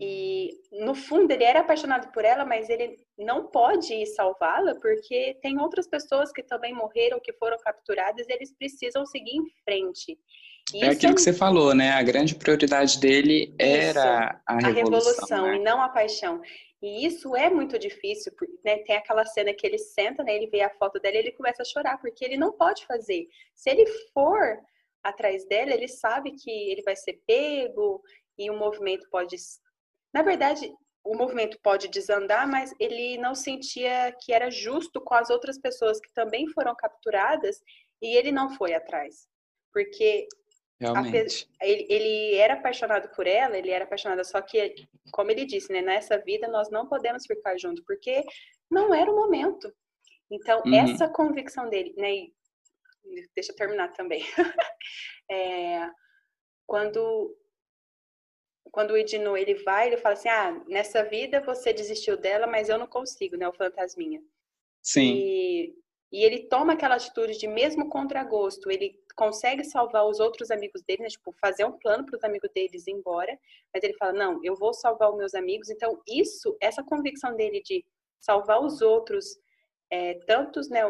[0.00, 5.36] e no fundo ele era apaixonado por ela, mas ele não pode ir salvá-la porque
[5.42, 10.16] tem outras pessoas que também morreram, que foram capturadas, e eles precisam seguir em frente.
[10.72, 11.14] E é aquilo é...
[11.16, 11.90] que você falou, né?
[11.90, 15.56] A grande prioridade dele era a revolução, a revolução né?
[15.56, 16.40] e não a paixão.
[16.80, 18.32] E isso é muito difícil,
[18.64, 18.78] né?
[18.78, 20.36] Tem aquela cena que ele senta, né?
[20.36, 23.28] Ele vê a foto dela e ele começa a chorar, porque ele não pode fazer.
[23.54, 24.60] Se ele for
[25.02, 28.02] atrás dela, ele sabe que ele vai ser pego
[28.36, 29.36] e o movimento pode
[30.12, 30.72] na verdade,
[31.04, 36.00] o movimento pode desandar, mas ele não sentia que era justo com as outras pessoas
[36.00, 37.62] que também foram capturadas
[38.00, 39.28] e ele não foi atrás.
[39.72, 40.26] Porque
[40.80, 41.48] Realmente.
[41.60, 45.82] Ele, ele, era apaixonado por ela, ele era apaixonado, só que, como ele disse, né,
[45.82, 48.24] nessa vida nós não podemos ficar juntos, porque
[48.70, 49.72] não era o momento.
[50.30, 50.74] Então, uhum.
[50.74, 52.28] essa convicção dele, né,
[53.34, 54.22] deixa eu terminar também.
[55.30, 55.90] é,
[56.66, 57.36] quando
[58.70, 62.68] quando o Edno ele vai, ele fala assim: "Ah, nessa vida você desistiu dela, mas
[62.68, 64.22] eu não consigo, né, o fantasminha".
[64.82, 65.14] Sim.
[65.16, 65.74] E,
[66.10, 71.02] e ele toma aquela atitude de mesmo contragosto, ele consegue salvar os outros amigos dele,
[71.02, 73.38] né, tipo, fazer um plano para os amigos deles ir embora,
[73.74, 75.68] mas ele fala: "Não, eu vou salvar os meus amigos".
[75.68, 77.84] Então, isso, essa convicção dele de
[78.20, 79.38] salvar os outros,
[79.90, 80.82] é, tantos, né,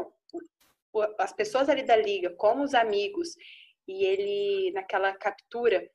[1.19, 3.35] as pessoas ali da liga, como os amigos,
[3.87, 5.89] e ele, naquela captura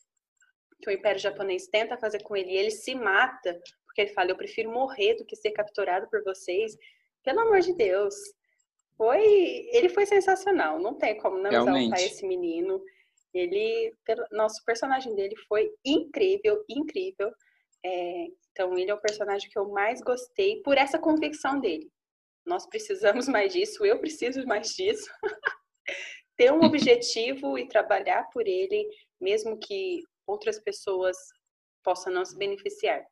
[0.82, 4.38] que o Império Japonês tenta fazer com ele, ele se mata, porque ele fala: Eu
[4.38, 6.76] prefiro morrer do que ser capturado por vocês.
[7.24, 8.16] Pelo amor de Deus.
[8.98, 9.24] Foi,
[9.72, 11.86] ele foi sensacional, não tem como não Realmente.
[11.86, 12.82] exaltar esse menino.
[13.34, 13.92] Ele,
[14.32, 17.32] nosso personagem dele foi incrível, incrível.
[17.84, 21.92] É, então, ele é o personagem que eu mais gostei por essa convicção dele.
[22.46, 25.10] Nós precisamos mais disso, eu preciso mais disso.
[26.38, 28.88] Ter um objetivo e trabalhar por ele,
[29.20, 31.18] mesmo que outras pessoas
[31.84, 33.04] possam não se beneficiar.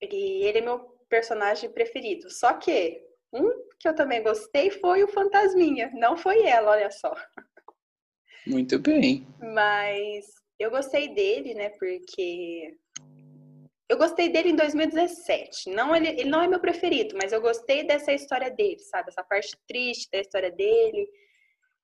[0.00, 2.30] E ele é meu personagem preferido.
[2.30, 3.03] Só que
[3.34, 5.90] um que eu também gostei foi o Fantasminha.
[5.92, 7.14] Não foi ela, olha só.
[8.46, 9.26] Muito bem.
[9.40, 10.26] Mas
[10.58, 11.70] eu gostei dele, né?
[11.70, 12.76] Porque
[13.88, 15.70] eu gostei dele em 2017.
[15.70, 19.08] Não, ele, ele não é meu preferido, mas eu gostei dessa história dele, sabe?
[19.08, 21.08] Essa parte triste da história dele,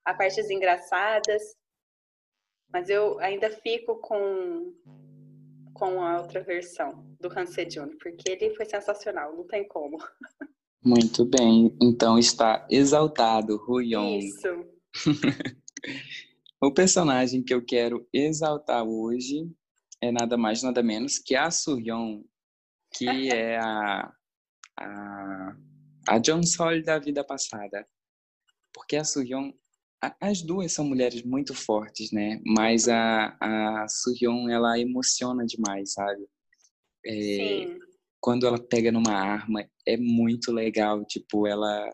[0.05, 1.43] a partes engraçadas.
[2.73, 4.73] Mas eu ainda fico com
[5.75, 9.97] com a outra versão do Hans Jr., porque ele foi sensacional, não tem como.
[10.83, 14.19] Muito bem, então está exaltado, Ruyon.
[14.19, 14.67] Isso.
[16.61, 19.47] o personagem que eu quero exaltar hoje
[20.01, 22.23] é nada mais, nada menos que a Suryon,
[22.95, 24.11] que é a,
[24.79, 25.57] a,
[26.09, 27.87] a John Sol da vida passada.
[28.73, 29.53] Porque a Suryon,
[30.19, 32.41] as duas são mulheres muito fortes, né?
[32.47, 36.27] Mas a, a Suryon, ela emociona demais, sabe?
[37.05, 37.90] É, Sim.
[38.21, 41.05] Quando ela pega numa arma, é muito legal.
[41.05, 41.91] Tipo, ela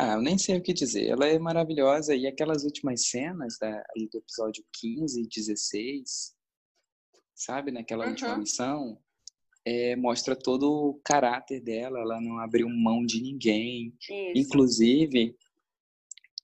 [0.00, 1.08] ah, eu nem sei o que dizer.
[1.08, 3.70] Ela é maravilhosa e aquelas últimas cenas da,
[4.10, 6.34] do episódio 15 e 16,
[7.34, 8.10] sabe, naquela uhum.
[8.12, 8.98] última missão,
[9.62, 11.98] é, mostra todo o caráter dela.
[11.98, 13.94] Ela não abriu mão de ninguém.
[14.00, 14.32] Isso.
[14.36, 15.36] Inclusive,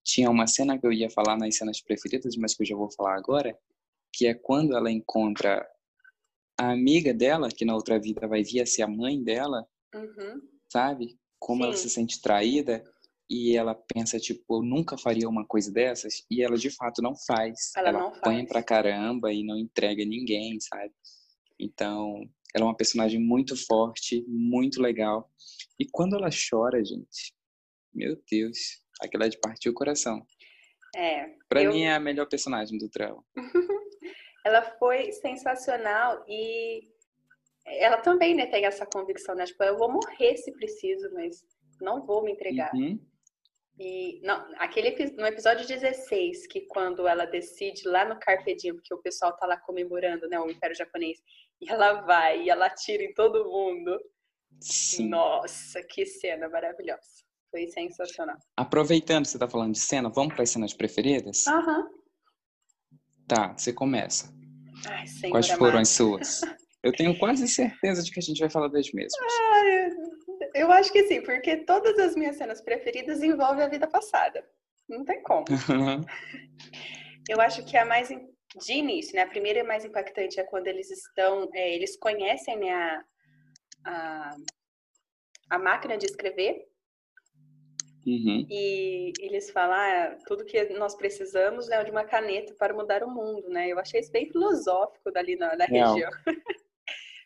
[0.04, 2.90] tinha uma cena que eu ia falar nas cenas preferidas, mas que eu já vou
[2.92, 3.58] falar agora,
[4.12, 5.66] que é quando ela encontra
[6.58, 10.40] a amiga dela, que na outra vida vai vir a ser a mãe dela, uhum.
[10.70, 11.18] sabe?
[11.38, 11.64] Como Sim.
[11.64, 12.82] ela se sente traída
[13.28, 17.14] e ela pensa, tipo, eu nunca faria uma coisa dessas, e ela de fato não
[17.26, 17.72] faz.
[17.76, 18.48] Ela, ela não apanha faz.
[18.48, 20.92] pra caramba e não entrega ninguém, sabe?
[21.58, 25.30] Então, ela é uma personagem muito forte, muito legal.
[25.78, 27.34] E quando ela chora, gente,
[27.92, 28.58] meu Deus,
[29.00, 30.24] aquela é de partir o coração.
[30.94, 31.34] É.
[31.48, 31.72] Pra eu...
[31.72, 33.24] mim é a melhor personagem do Trell.
[34.46, 36.88] ela foi sensacional e
[37.66, 39.44] ela também, né, tem essa convicção, né?
[39.44, 41.44] Tipo, eu vou morrer se preciso, mas
[41.80, 42.72] não vou me entregar.
[42.72, 42.96] Uhum.
[43.76, 48.94] E não, aquele no episódio 16, que quando ela decide lá no Carpe Diem, porque
[48.94, 51.18] o pessoal tá lá comemorando, né, o Império Japonês,
[51.60, 54.00] e ela vai e ela tira em todo mundo.
[54.60, 55.08] Sim.
[55.08, 57.02] Nossa, que cena maravilhosa.
[57.50, 58.36] Foi sensacional.
[58.56, 61.48] Aproveitando que você tá falando de cena, vamos para as cenas preferidas?
[61.48, 61.80] Aham.
[61.80, 62.05] Uhum.
[63.28, 64.32] Tá, você começa.
[64.88, 66.40] Ai, Quais foram as suas?
[66.82, 69.32] Eu tenho quase certeza de que a gente vai falar das mesmas.
[70.54, 74.44] Eu acho que sim, porque todas as minhas cenas preferidas envolvem a vida passada.
[74.88, 75.44] Não tem como.
[77.28, 79.22] eu acho que a mais de início, né?
[79.22, 83.04] A primeira mais impactante é quando eles estão, é, eles conhecem né, a,
[83.84, 84.36] a,
[85.50, 86.64] a máquina de escrever.
[88.06, 88.46] Uhum.
[88.48, 93.10] E eles falam, ah, tudo que nós precisamos é de uma caneta para mudar o
[93.10, 93.68] mundo, né?
[93.68, 96.10] Eu achei isso bem filosófico dali na, na região.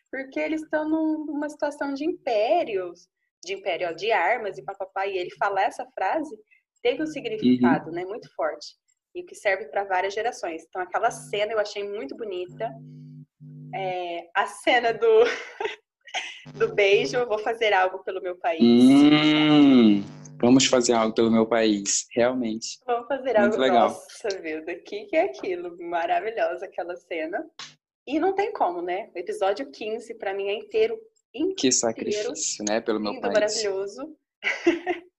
[0.09, 3.07] Porque eles estão numa situação de impérios,
[3.45, 6.35] de império de armas e papapá, e ele falar essa frase
[6.81, 7.95] teve um significado, uhum.
[7.95, 8.75] né, muito forte
[9.13, 10.63] e que serve para várias gerações.
[10.67, 12.71] Então aquela cena eu achei muito bonita.
[13.73, 15.23] É, a cena do
[16.55, 18.61] do beijo, vou fazer algo pelo meu país.
[18.61, 20.03] Hum,
[20.41, 22.79] vamos fazer algo pelo meu país, realmente.
[22.85, 23.57] Vamos fazer muito algo.
[23.57, 23.89] Legal.
[23.89, 25.77] Nossa vida, o que, que é aquilo?
[25.79, 27.45] Maravilhosa aquela cena.
[28.05, 29.09] E não tem como, né?
[29.15, 30.99] O episódio 15 para mim é inteiro
[31.57, 32.81] que sacrifício, né?
[32.81, 33.31] Pelo meu pai.
[33.31, 34.15] maravilhoso.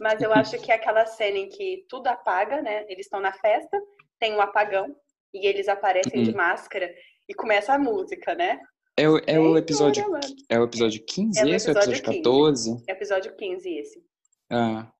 [0.00, 2.84] Mas eu acho que é aquela cena em que tudo apaga, né?
[2.88, 3.78] Eles estão na festa,
[4.18, 4.96] tem um apagão
[5.34, 6.24] e eles aparecem uhum.
[6.24, 6.90] de máscara
[7.28, 8.58] e começa a música, né?
[8.96, 10.04] É o, é o episódio
[10.48, 12.84] é o episódio 15 é o esse episódio ou episódio 14?
[12.86, 14.09] É o episódio 15 esse.
[14.50, 14.90] Ah.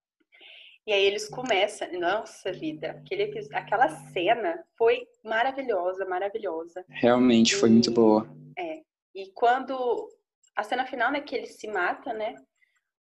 [0.86, 6.84] E aí eles começam, nossa vida, aquele, aquela cena foi maravilhosa, maravilhosa.
[6.88, 8.28] Realmente foi muito boa.
[8.58, 8.80] É.
[9.14, 10.08] E quando
[10.56, 12.34] a cena final, né, que ele se mata, né?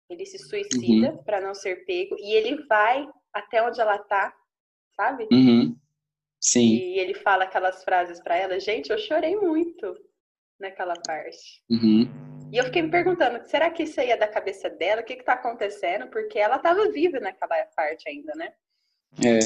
[0.09, 1.23] Ele se suicida uhum.
[1.23, 4.33] para não ser pego e ele vai até onde ela tá,
[4.95, 5.27] sabe?
[5.31, 5.75] Uhum.
[6.41, 6.75] Sim.
[6.75, 8.59] E ele fala aquelas frases para ela.
[8.59, 9.93] Gente, eu chorei muito
[10.59, 11.61] naquela parte.
[11.69, 12.36] Uhum.
[12.51, 15.01] E eu fiquei me perguntando, será que isso aí é da cabeça dela?
[15.01, 16.07] O que está acontecendo?
[16.07, 18.53] Porque ela estava viva naquela parte ainda, né?
[19.23, 19.39] É.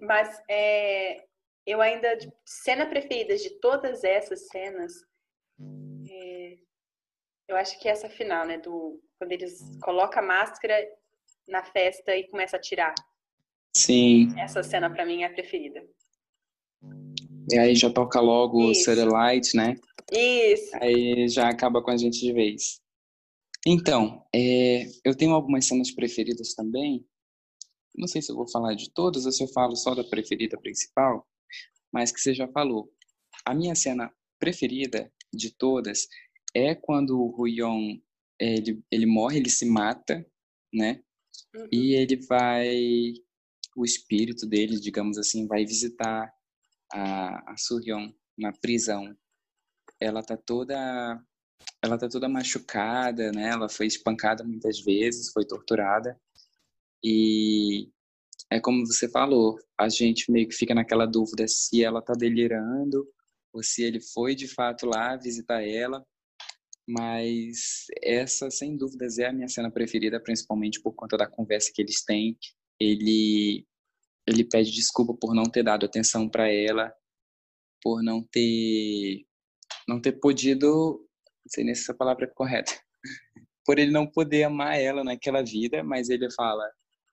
[0.00, 1.24] Mas é,
[1.66, 2.08] eu ainda,
[2.44, 4.92] cena preferida de todas essas cenas,
[6.10, 6.56] é,
[7.48, 8.58] eu acho que é essa final, né?
[8.58, 10.74] Do, quando eles colocam a máscara
[11.46, 12.94] na festa e começa a tirar.
[13.76, 14.32] Sim.
[14.38, 15.84] Essa cena para mim é a preferida.
[17.50, 18.90] E aí já toca logo Isso.
[18.90, 19.76] o Satellite, né?
[20.12, 20.70] Isso.
[20.80, 22.80] Aí já acaba com a gente de vez.
[23.66, 27.04] Então, é, eu tenho algumas cenas preferidas também.
[27.96, 30.58] Não sei se eu vou falar de todas ou se eu falo só da preferida
[30.58, 31.26] principal,
[31.92, 32.92] mas que você já falou.
[33.44, 36.06] A minha cena preferida de todas
[36.54, 37.98] é quando o Ruyon
[38.40, 40.24] ele, ele morre, ele se mata,
[40.72, 41.02] né?
[41.54, 41.68] Uhum.
[41.72, 43.14] E ele vai,
[43.76, 46.32] o espírito dele, digamos assim, vai visitar
[46.92, 49.16] a, a Suryon na prisão.
[50.00, 51.20] Ela tá toda
[51.82, 53.50] ela tá toda machucada, né?
[53.50, 56.18] Ela foi espancada muitas vezes, foi torturada.
[57.02, 57.88] E
[58.50, 63.06] é como você falou, a gente meio que fica naquela dúvida se ela tá delirando
[63.52, 66.04] ou se ele foi de fato lá visitar ela.
[66.88, 71.82] Mas essa, sem dúvidas, é a minha cena preferida, principalmente por conta da conversa que
[71.82, 72.38] eles têm.
[72.80, 73.66] Ele
[74.26, 76.92] ele pede desculpa por não ter dado atenção para ela,
[77.82, 79.24] por não ter
[79.88, 81.00] não ter podido,
[81.44, 82.72] não sei nem se essa palavra é correta,
[83.64, 86.64] por ele não poder amar ela naquela vida, mas ele fala,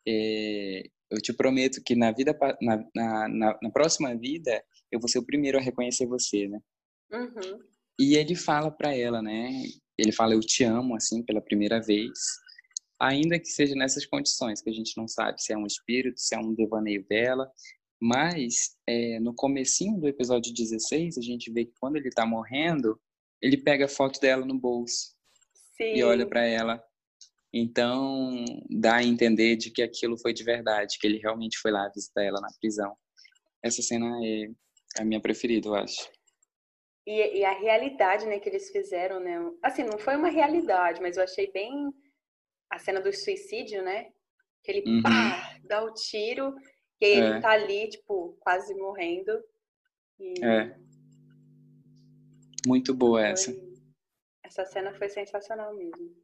[0.08, 5.20] é, eu te prometo que na vida na, na, na, próxima vida eu vou ser
[5.20, 6.60] o primeiro a reconhecer você, né?
[7.12, 7.60] Uhum.
[8.00, 9.64] E ele fala para ela, né?
[9.98, 12.12] Ele fala eu te amo assim pela primeira vez
[13.00, 16.36] ainda que seja nessas condições, que a gente não sabe se é um espírito, se
[16.36, 17.50] é um devaneio dela,
[18.02, 23.00] mas é, no comecinho do episódio 16, a gente vê que quando ele está morrendo,
[23.42, 25.16] ele pega a foto dela no bolso
[25.78, 25.94] Sim.
[25.96, 26.84] e olha para ela.
[27.54, 31.88] Então, dá a entender de que aquilo foi de verdade, que ele realmente foi lá
[31.88, 32.96] visitar ela na prisão.
[33.64, 36.10] Essa cena é a minha preferida, eu acho.
[37.08, 39.40] E, e, a realidade, né, que eles fizeram, né?
[39.64, 41.94] Assim, não foi uma realidade, mas eu achei bem
[42.70, 44.10] a cena do suicídio, né?
[44.64, 45.02] Que ele uhum.
[45.04, 46.54] pá, dá o tiro
[47.02, 47.18] e aí é.
[47.18, 49.32] ele tá ali, tipo, quase morrendo.
[50.20, 50.44] E...
[50.44, 50.78] É.
[52.66, 53.30] Muito boa foi...
[53.30, 53.66] essa.
[54.44, 56.16] Essa cena foi sensacional mesmo.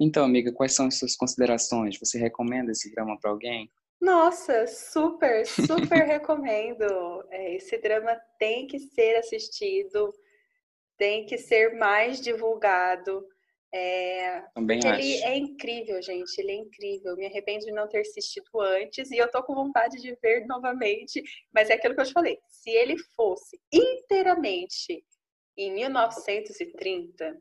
[0.00, 1.98] Então, amiga, quais são as suas considerações?
[1.98, 3.70] Você recomenda esse drama para alguém?
[4.00, 6.84] Nossa, super, super recomendo.
[7.30, 10.14] É, esse drama tem que ser assistido,
[10.96, 13.26] tem que ser mais divulgado.
[13.72, 15.00] É, Também acho.
[15.00, 16.38] Ele é incrível, gente.
[16.38, 17.16] Ele é incrível.
[17.16, 21.22] Me arrependo de não ter assistido antes e eu tô com vontade de ver novamente.
[21.52, 22.38] Mas é aquilo que eu te falei.
[22.48, 25.04] Se ele fosse inteiramente
[25.56, 27.36] em 1930,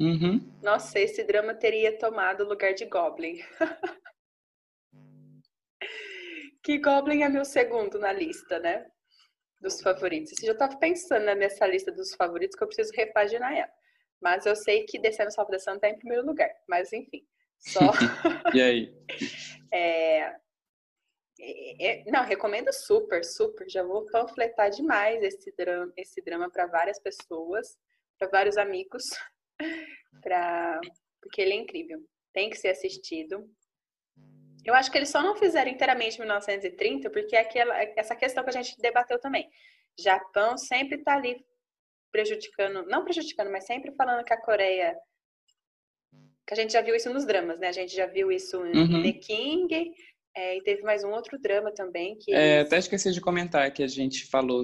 [0.00, 0.58] uhum.
[0.62, 3.38] nossa, esse drama teria tomado o lugar de Goblin.
[6.62, 8.86] que Goblin é meu segundo na lista, né?
[9.60, 10.32] Dos favoritos.
[10.32, 13.72] Você já tava pensando nessa lista dos favoritos que eu preciso repaginar ela.
[14.22, 16.48] Mas eu sei que Descendo Salvo Santa está em primeiro lugar.
[16.68, 17.26] Mas enfim,
[17.58, 17.80] só.
[18.54, 18.94] e aí?
[19.74, 20.36] É...
[21.40, 22.10] É, é...
[22.10, 23.66] Não, recomendo super, super.
[23.70, 27.78] Já vou panfletar demais esse drama, esse drama para várias pessoas,
[28.18, 29.04] para vários amigos,
[30.22, 30.78] pra...
[31.22, 32.04] porque ele é incrível.
[32.34, 33.50] Tem que ser assistido.
[34.62, 38.50] Eu acho que eles só não fizeram inteiramente 1930, porque é aquela, essa questão que
[38.50, 39.50] a gente debateu também.
[39.98, 41.42] Japão sempre está ali
[42.12, 44.94] prejudicando, não prejudicando, mas sempre falando que a Coreia
[46.46, 47.68] que a gente já viu isso nos dramas, né?
[47.68, 49.02] A gente já viu isso em uhum.
[49.02, 49.94] The King,
[50.34, 52.32] é, e teve mais um outro drama também que.
[52.32, 54.62] É, até esqueci de comentar que a gente falou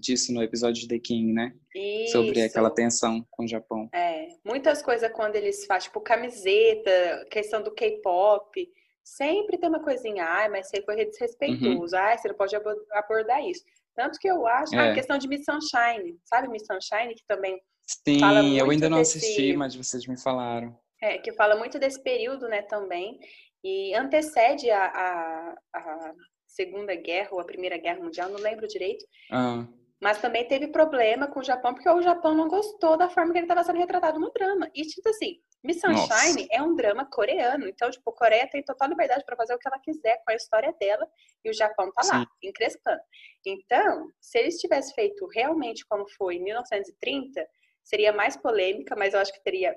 [0.00, 1.54] disso no episódio de The King, né?
[1.74, 2.12] Isso.
[2.12, 3.88] Sobre aquela tensão com o Japão.
[3.94, 8.68] É, muitas coisas quando eles fazem, tipo, camiseta, questão do K-pop,
[9.02, 12.02] sempre tem uma coisinha, ah, mas você foi desrespeitoso, uhum.
[12.02, 12.54] ah, você não pode
[12.92, 13.64] abordar isso.
[13.98, 14.92] Tanto que eu acho é.
[14.92, 18.88] a questão de Miss Sunshine, sabe Miss Sunshine, que também Sim, fala muito eu ainda
[18.88, 19.18] não desse...
[19.18, 20.78] assisti, mas vocês me falaram.
[21.02, 23.18] É, que fala muito desse período, né, também,
[23.64, 26.14] e antecede a, a, a
[26.46, 29.04] Segunda Guerra ou a Primeira Guerra Mundial, não lembro direito.
[29.32, 29.66] Ah.
[30.00, 33.38] Mas também teve problema com o Japão, porque o Japão não gostou da forma que
[33.38, 34.70] ele estava sendo retratado no drama.
[34.72, 36.48] E, tipo assim, Miss Sunshine Nossa.
[36.50, 37.68] é um drama coreano.
[37.68, 40.34] Então, tipo, a Coreia tem total liberdade para fazer o que ela quiser com a
[40.34, 41.06] história dela.
[41.44, 42.26] E o Japão tá lá, Sim.
[42.42, 43.00] encrespando.
[43.44, 47.46] Então, se eles tivessem feito realmente como foi em 1930,
[47.82, 49.76] seria mais polêmica, mas eu acho que teria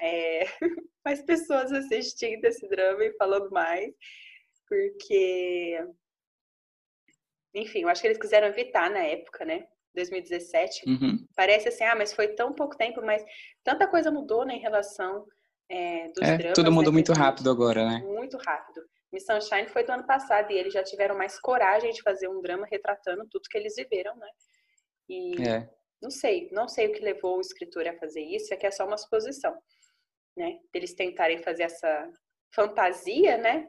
[0.00, 0.44] é,
[1.04, 3.92] mais pessoas assistindo esse drama e falando mais.
[4.66, 5.84] Porque
[7.54, 9.66] enfim, eu acho que eles quiseram evitar na época, né?
[9.94, 10.88] 2017.
[10.88, 11.26] Uhum.
[11.34, 13.24] Parece assim, ah, mas foi tão pouco tempo, mas
[13.64, 15.26] tanta coisa mudou né, em relação
[15.68, 16.54] é, dos é, dramas.
[16.54, 17.98] Todo mundo né, muito rápido agora, né?
[18.04, 18.80] Muito rápido.
[19.12, 22.40] Miss Sunshine foi do ano passado e eles já tiveram mais coragem de fazer um
[22.40, 24.28] drama retratando tudo que eles viveram, né?
[25.08, 25.68] E é.
[26.00, 28.70] não sei, não sei o que levou o escritor a fazer isso, é que é
[28.70, 29.52] só uma suposição,
[30.36, 30.58] né?
[30.72, 32.08] Eles tentarem fazer essa
[32.54, 33.66] fantasia, né?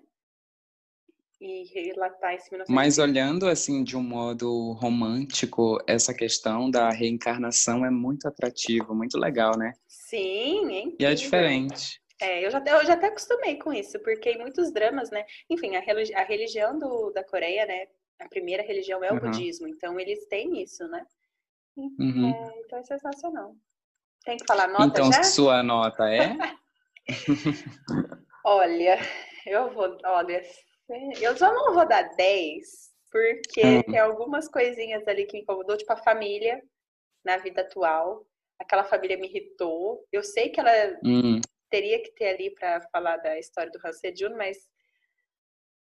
[1.41, 2.72] E relatar esse 19...
[2.72, 9.18] Mas olhando assim de um modo romântico, essa questão da reencarnação é muito atrativo, muito
[9.18, 9.73] legal, né?
[9.88, 10.95] Sim, hein?
[10.99, 11.99] E é diferente.
[12.22, 15.26] É, eu já, eu já até acostumei com isso, porque em muitos dramas, né?
[15.49, 17.88] Enfim, a, religi a religião do, da Coreia, né?
[18.19, 19.22] A primeira religião é o uhum.
[19.22, 21.03] budismo, então eles têm isso, né?
[21.76, 22.30] Uhum.
[22.30, 23.55] É, então é sensacional.
[24.23, 25.18] Tem que falar nota então, já?
[25.18, 26.38] Então, sua nota é?
[28.45, 28.99] olha,
[29.47, 30.39] eu vou, olha,
[31.22, 33.84] eu só não vou dar 10, porque hum.
[33.84, 36.61] tem algumas coisinhas ali que me incomodou, tipo a família
[37.23, 38.26] na vida atual.
[38.59, 40.05] Aquela família me irritou.
[40.11, 40.72] Eu sei que ela
[41.03, 41.41] hum.
[41.69, 44.57] teria que ter ali para falar da história do Han Sejun, mas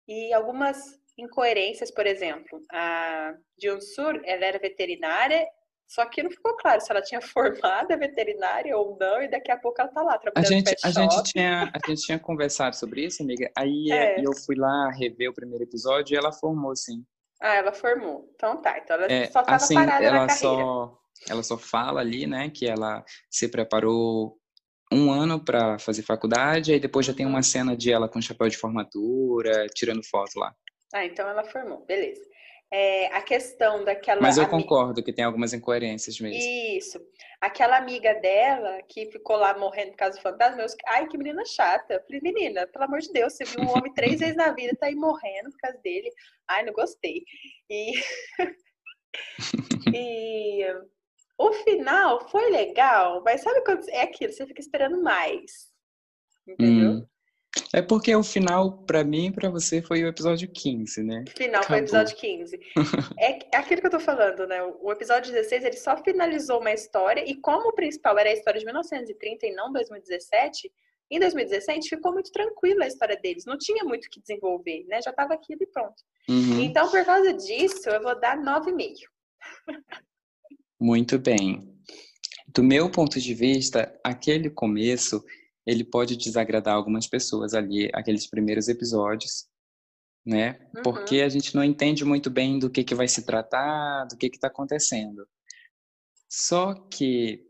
[0.07, 0.79] e algumas
[1.19, 5.47] incoerências, por exemplo, a Jun-sur, ela era veterinária
[5.89, 9.51] só que não ficou claro se ela tinha formado a veterinária ou não, e daqui
[9.51, 12.77] a pouco ela tá lá trabalhando a gente, a gente tinha A gente tinha conversado
[12.77, 13.51] sobre isso, amiga.
[13.57, 14.21] Aí é.
[14.21, 17.05] eu fui lá rever o primeiro episódio e ela formou, sim.
[17.41, 18.31] Ah, ela formou.
[18.35, 18.79] Então tá.
[18.79, 20.37] Então ela é, só tava assim, parada ela na carreira.
[20.37, 20.99] Só,
[21.29, 24.37] ela só fala ali, né, que ela se preparou
[24.93, 27.43] um ano para fazer faculdade, aí depois já tem uma uhum.
[27.43, 30.55] cena de ela com chapéu de formatura, tirando foto lá.
[30.95, 32.23] Ah, então ela formou, beleza
[32.71, 34.21] é, a questão daquela.
[34.21, 36.39] Mas eu concordo que tem algumas incoerências mesmo.
[36.39, 37.01] Isso.
[37.41, 40.67] Aquela amiga dela que ficou lá morrendo por causa do fantasma, eu...
[40.89, 41.95] ai, que menina chata.
[41.95, 44.77] Eu falei, menina, pelo amor de Deus, você viu um homem três vezes na vida,
[44.79, 46.11] tá aí morrendo por causa dele.
[46.49, 47.25] Ai, não gostei.
[47.71, 47.93] E.
[49.95, 50.65] e.
[51.41, 54.33] O final foi legal, mas sabe quando é aquilo?
[54.33, 55.73] Você fica esperando mais.
[56.47, 56.91] Entendeu?
[56.91, 57.07] Hum.
[57.75, 61.25] É porque o final, para mim e pra você, foi o episódio 15, né?
[61.37, 61.67] Final Acabou.
[61.67, 62.61] foi o episódio 15.
[63.19, 64.63] é, aquilo que eu tô falando, né?
[64.81, 68.59] O episódio 16, ele só finalizou uma história, e como o principal era a história
[68.59, 70.73] de 1930 e não 2017,
[71.11, 73.45] em 2017 ficou muito tranquila a história deles.
[73.47, 75.01] Não tinha muito o que desenvolver, né?
[75.03, 76.03] Já tava aquilo e pronto.
[76.29, 76.61] Uhum.
[76.61, 78.95] Então, por causa disso, eu vou dar 9,5.
[80.81, 81.67] muito bem.
[82.49, 85.23] Do meu ponto de vista, aquele começo
[85.69, 89.47] ele pode desagradar algumas pessoas ali, aqueles primeiros episódios,
[90.25, 90.59] né?
[90.75, 90.83] Uhum.
[90.83, 94.29] Porque a gente não entende muito bem do que, que vai se tratar, do que
[94.29, 95.29] está acontecendo.
[96.27, 97.45] Só que,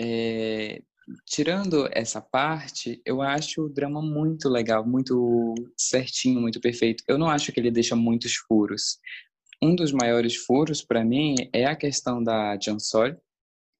[0.00, 0.80] é,
[1.26, 7.04] tirando essa parte, eu acho o drama muito legal, muito certinho, muito perfeito.
[7.06, 8.98] Eu não acho que ele deixa muitos furos.
[9.62, 13.20] Um dos maiores furos, para mim, é a questão da Jansol,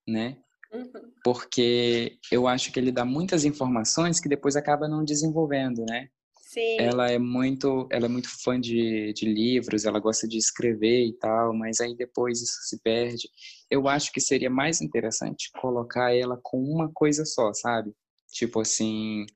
[0.07, 0.37] né?
[0.73, 1.13] Uhum.
[1.25, 6.09] Porque eu acho que ele dá muitas informações que depois acaba não desenvolvendo, né?
[6.51, 6.79] Sim.
[6.81, 11.13] Ela é muito, ela é muito fã de, de livros, ela gosta de escrever e
[11.13, 13.29] tal, mas aí depois isso se perde.
[13.71, 17.95] Eu acho que seria mais interessante colocar ela com uma coisa só, sabe?
[18.33, 19.27] Tipo assim,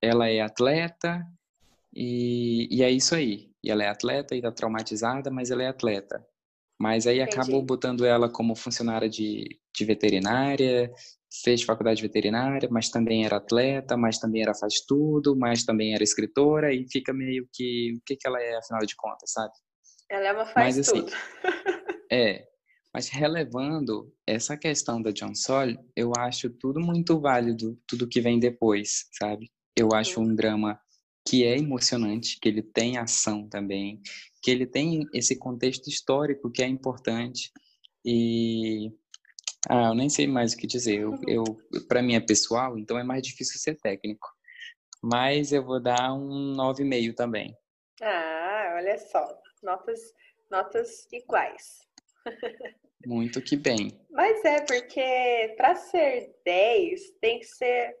[0.00, 1.26] ela é atleta
[1.92, 3.50] e, e é isso aí.
[3.62, 6.24] E ela é atleta e tá traumatizada, mas ela é atleta.
[6.78, 7.38] Mas aí Entendi.
[7.38, 10.90] acabou botando ela como funcionária de, de veterinária,
[11.42, 15.94] fez faculdade de veterinária, mas também era atleta, mas também era faz tudo, mas também
[15.94, 19.52] era escritora e fica meio que o que, que ela é afinal de contas, sabe?
[20.10, 21.12] Ela é uma faz mas, assim, tudo.
[22.12, 22.44] é,
[22.92, 28.38] mas relevando essa questão da John Sol, eu acho tudo muito válido, tudo que vem
[28.38, 29.50] depois, sabe?
[29.74, 30.78] Eu acho um drama
[31.26, 34.00] que é emocionante, que ele tem ação também,
[34.42, 37.50] que ele tem esse contexto histórico que é importante
[38.04, 38.90] e
[39.68, 41.00] ah, eu nem sei mais o que dizer.
[41.00, 41.44] Eu, eu
[41.88, 44.28] para mim é pessoal, então é mais difícil ser técnico.
[45.02, 47.56] Mas eu vou dar um 9,5 também.
[48.00, 49.26] Ah, olha só.
[49.62, 50.00] Notas,
[50.50, 51.78] notas iguais.
[53.06, 53.90] Muito que bem.
[54.10, 57.96] Mas é porque para ser 10 tem que ser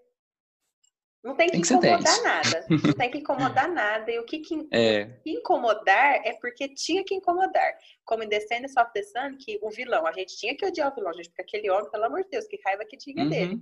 [1.22, 2.66] não tem que, tem que incomodar nada.
[2.68, 4.10] Não tem que incomodar nada.
[4.10, 5.08] E o que, que é.
[5.24, 7.78] incomodar é porque tinha que incomodar.
[8.04, 10.94] Como em Descendants of the Sun, que o vilão, a gente tinha que odiar o
[10.94, 13.30] vilão, gente, porque aquele homem, pelo amor de Deus, que raiva que tinha uhum.
[13.30, 13.60] dele.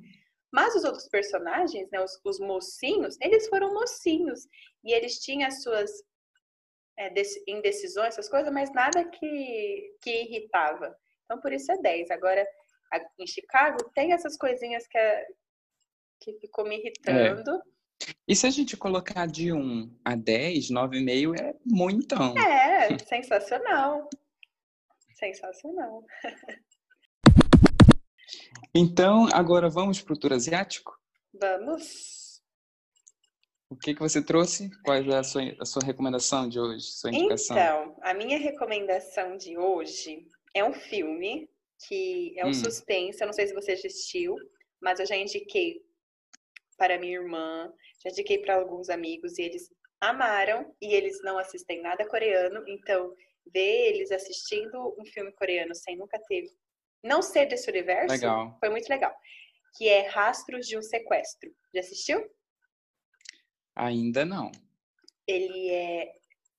[0.50, 4.48] Mas os outros personagens, né, os, os, mocinhos, eles foram mocinhos.
[4.82, 5.90] E eles tinham as suas
[6.98, 7.12] é,
[7.46, 10.96] indecisões, essas coisas, mas nada que, que irritava.
[11.24, 12.10] Então, por isso é 10.
[12.10, 12.46] Agora,
[13.18, 15.26] em Chicago, tem essas coisinhas que, é,
[16.20, 17.50] que ficou me irritando.
[17.50, 17.60] É.
[18.26, 22.34] E se a gente colocar de 1 a 10, 9,5 é muitão.
[22.38, 24.08] É, sensacional.
[25.14, 26.04] Sensacional.
[28.74, 30.96] Então, agora vamos para o tour asiático?
[31.34, 32.40] Vamos.
[33.68, 34.70] O que, que você trouxe?
[34.84, 37.56] Qual é a sua, a sua recomendação de hoje, sua indicação?
[37.56, 41.48] Então, a minha recomendação de hoje é um filme
[41.86, 42.54] que é um hum.
[42.54, 43.20] suspense.
[43.20, 44.36] Eu não sei se você assistiu,
[44.80, 45.82] mas eu já indiquei
[46.80, 47.70] para minha irmã,
[48.02, 49.70] já indiquei para alguns amigos e eles
[50.00, 53.14] amaram e eles não assistem nada coreano, então
[53.52, 56.46] ver eles assistindo um filme coreano sem nunca ter
[57.04, 58.56] não ser desse universo legal.
[58.58, 59.14] foi muito legal.
[59.76, 61.54] Que é Rastros de um Sequestro.
[61.74, 62.26] Já assistiu?
[63.76, 64.50] Ainda não.
[65.26, 66.12] Ele é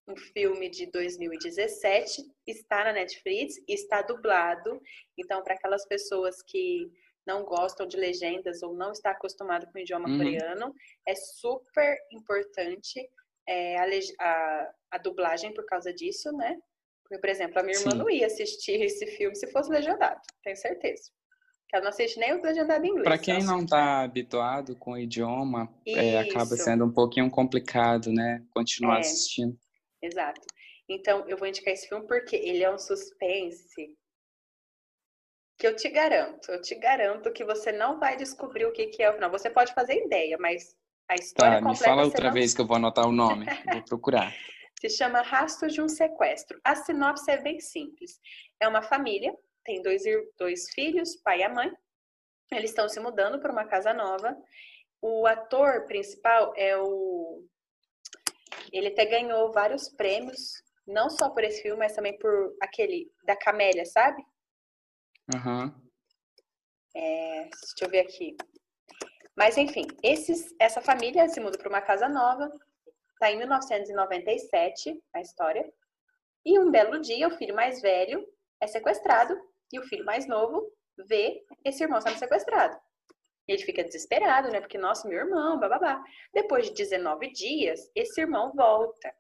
[0.07, 4.81] um filme de 2017, está na Netflix, está dublado.
[5.18, 6.91] Então, para aquelas pessoas que
[7.26, 10.18] não gostam de legendas ou não está acostumado com o idioma uhum.
[10.18, 10.73] coreano,
[11.07, 13.07] é super importante
[13.48, 13.85] é, a,
[14.19, 16.57] a, a, dublagem por causa disso, né?
[17.03, 17.98] Porque, por exemplo, a minha irmã Sim.
[17.98, 21.11] não ia assistir esse filme se fosse legendado, tenho certeza.
[21.69, 23.06] Que ela não assiste nem o legendado em inglês.
[23.06, 28.43] Para quem não está habituado com o idioma, é, acaba sendo um pouquinho complicado, né?
[28.53, 28.99] Continuar é.
[28.99, 29.57] assistindo.
[30.02, 30.41] Exato.
[30.89, 33.95] Então, eu vou indicar esse filme porque ele é um suspense
[35.62, 39.04] que eu te garanto, eu te garanto que você não vai descobrir o que, que
[39.04, 39.30] é o final.
[39.30, 40.76] Você pode fazer ideia, mas
[41.08, 41.80] a história tá, completa...
[41.80, 42.34] me fala outra não...
[42.34, 44.34] vez que eu vou anotar o nome, vou procurar.
[44.82, 46.60] Se chama Rastros de um Sequestro.
[46.64, 48.20] A sinopse é bem simples.
[48.60, 49.32] É uma família,
[49.64, 50.02] tem dois,
[50.36, 51.72] dois filhos, pai e mãe.
[52.52, 54.36] Eles estão se mudando para uma casa nova.
[55.00, 57.46] O ator principal é o
[58.74, 63.36] ele até ganhou vários prêmios, não só por esse filme, mas também por aquele da
[63.36, 64.24] Camélia, sabe?
[65.34, 65.73] Uhum.
[66.95, 68.35] É, deixa eu ver aqui.
[69.35, 72.52] Mas enfim, esses, essa família se muda para uma casa nova.
[73.14, 75.72] Está em 1997 a história.
[76.45, 78.27] E um belo dia, o filho mais velho
[78.60, 79.39] é sequestrado
[79.72, 80.72] e o filho mais novo
[81.07, 82.77] vê esse irmão sendo sequestrado.
[83.48, 84.60] Ele fica desesperado, né?
[84.60, 86.03] Porque, nossa, meu irmão, bababá.
[86.34, 89.14] Depois de 19 dias, esse irmão volta.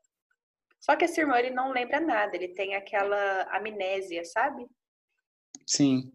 [0.79, 2.35] Só que esse irmão, ele não lembra nada.
[2.35, 4.67] Ele tem aquela amnésia, sabe?
[5.65, 6.11] Sim.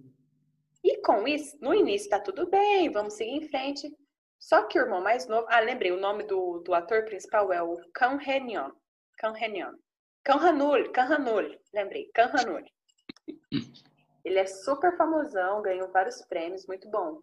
[0.83, 3.95] E com isso, no início tá tudo bem, vamos seguir em frente.
[4.39, 5.47] Só que o irmão mais novo...
[5.51, 8.71] Ah, lembrei, o nome do, do ator principal é o Kang Henyon.
[9.19, 9.75] Kang Henyon.
[10.23, 11.59] Kang Hanul, Kang Hanul.
[11.73, 12.65] Lembrei, Kang Hanul.
[14.25, 17.21] Ele é super famosão, ganhou vários prêmios, muito bom.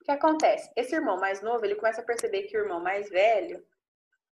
[0.00, 0.70] O que acontece?
[0.74, 3.64] Esse irmão mais novo, ele começa a perceber que o irmão mais velho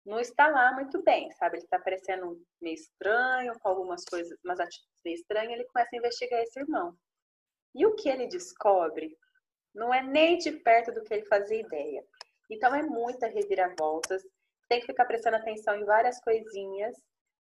[0.05, 1.57] não está lá muito bem, sabe?
[1.57, 5.99] Ele está parecendo meio estranho, com algumas coisas, umas atitudes meio estranhas, ele começa a
[5.99, 6.97] investigar esse irmão.
[7.75, 9.17] E o que ele descobre
[9.75, 12.05] não é nem de perto do que ele fazia ideia.
[12.51, 14.23] Então é muita reviravoltas,
[14.69, 16.97] tem que ficar prestando atenção em várias coisinhas,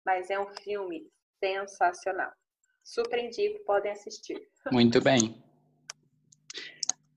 [0.04, 1.08] mas é um filme
[1.42, 2.32] sensacional.
[2.84, 4.40] Super indico, podem assistir.
[4.70, 5.42] Muito bem.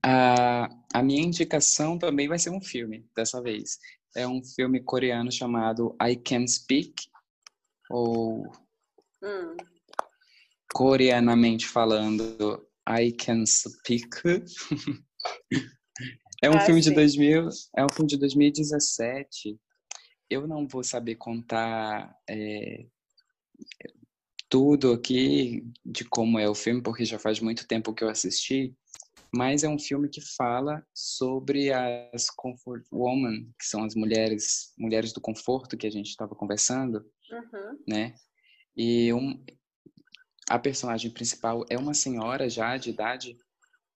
[0.08, 3.76] A, a minha indicação também vai ser um filme, dessa vez.
[4.14, 6.94] É um filme coreano chamado I Can Speak,
[7.90, 8.46] ou
[9.20, 9.56] hum.
[10.72, 14.08] coreanamente falando, I Can Speak.
[16.40, 16.90] é um ah, filme sim.
[16.90, 19.58] de 2000, é um filme de 2017.
[20.30, 22.86] Eu não vou saber contar é,
[24.48, 28.72] tudo aqui de como é o filme, porque já faz muito tempo que eu assisti
[29.34, 35.12] mas é um filme que fala sobre as comfort women, que são as mulheres, mulheres
[35.12, 37.78] do conforto que a gente estava conversando, uhum.
[37.86, 38.14] né?
[38.76, 39.42] E um,
[40.48, 43.36] a personagem principal é uma senhora já de idade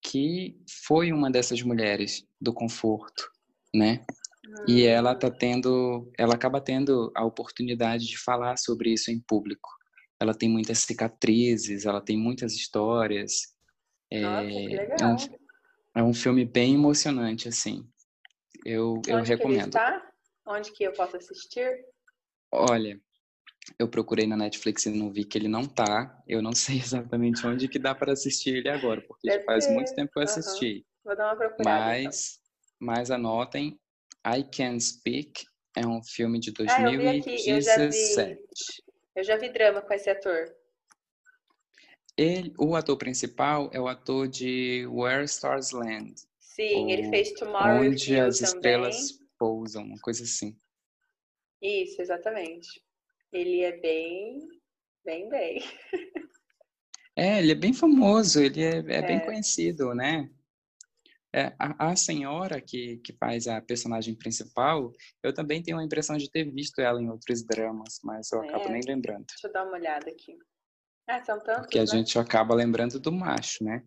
[0.02, 3.30] que foi uma dessas mulheres do conforto,
[3.74, 4.04] né?
[4.46, 4.64] Uhum.
[4.68, 9.68] E ela tá tendo, ela acaba tendo a oportunidade de falar sobre isso em público.
[10.18, 13.54] Ela tem muitas cicatrizes, ela tem muitas histórias,
[14.10, 14.98] é, Nossa, que legal.
[15.00, 15.16] É, um,
[15.96, 17.88] é um filme bem emocionante, assim.
[18.64, 19.70] Eu, Onde eu recomendo.
[19.70, 20.10] Que ele está?
[20.46, 21.84] Onde que eu posso assistir?
[22.52, 23.00] Olha,
[23.78, 26.22] eu procurei na Netflix e não vi que ele não tá.
[26.26, 29.74] Eu não sei exatamente onde que dá para assistir ele agora, porque Deve faz ser.
[29.74, 30.74] muito tempo que eu assisti.
[30.76, 30.84] Uhum.
[31.04, 31.84] Vou dar uma procurada.
[31.86, 32.94] Mas, então.
[32.94, 33.80] mas anotem,
[34.26, 35.44] I Can Speak
[35.76, 37.48] é um filme de 2017.
[37.48, 38.38] Ah, eu, eu, já vi,
[39.16, 40.52] eu já vi drama com esse ator.
[42.20, 46.16] Ele, o ator principal é o ator de Where Stars Land.
[46.38, 48.54] Sim, ele fez Tomorrow Onde as também.
[48.54, 50.54] estrelas pousam, uma coisa assim.
[51.62, 52.68] Isso, exatamente.
[53.32, 54.38] Ele é bem,
[55.02, 55.62] bem, bem.
[57.16, 59.02] É, ele é bem famoso, ele é, é, é.
[59.02, 60.30] bem conhecido, né?
[61.34, 64.92] É, a, a, senhora que, que faz a personagem principal,
[65.22, 68.66] eu também tenho a impressão de ter visto ela em outros dramas, mas eu acabo
[68.66, 69.24] é, nem lembrando.
[69.26, 70.36] Deixa eu dar uma olhada aqui.
[71.10, 71.86] Ah, são tantos, Porque a né?
[71.86, 73.82] gente acaba lembrando do macho, né?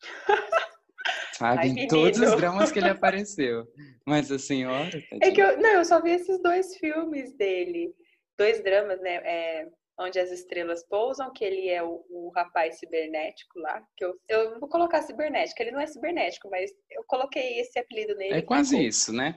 [1.36, 1.58] Sabe?
[1.60, 3.66] Ai, em todos os dramas que ele apareceu.
[4.06, 5.02] Mas a senhora.
[5.20, 7.94] É que eu, não, eu só vi esses dois filmes dele.
[8.38, 9.16] Dois dramas, né?
[9.16, 9.68] É,
[9.98, 13.86] Onde as Estrelas Pousam, que ele é o, o rapaz cibernético lá.
[13.96, 18.14] Que eu, eu vou colocar cibernético, ele não é cibernético, mas eu coloquei esse apelido
[18.16, 18.34] nele.
[18.34, 18.88] É quase ficou.
[18.88, 19.36] isso, né?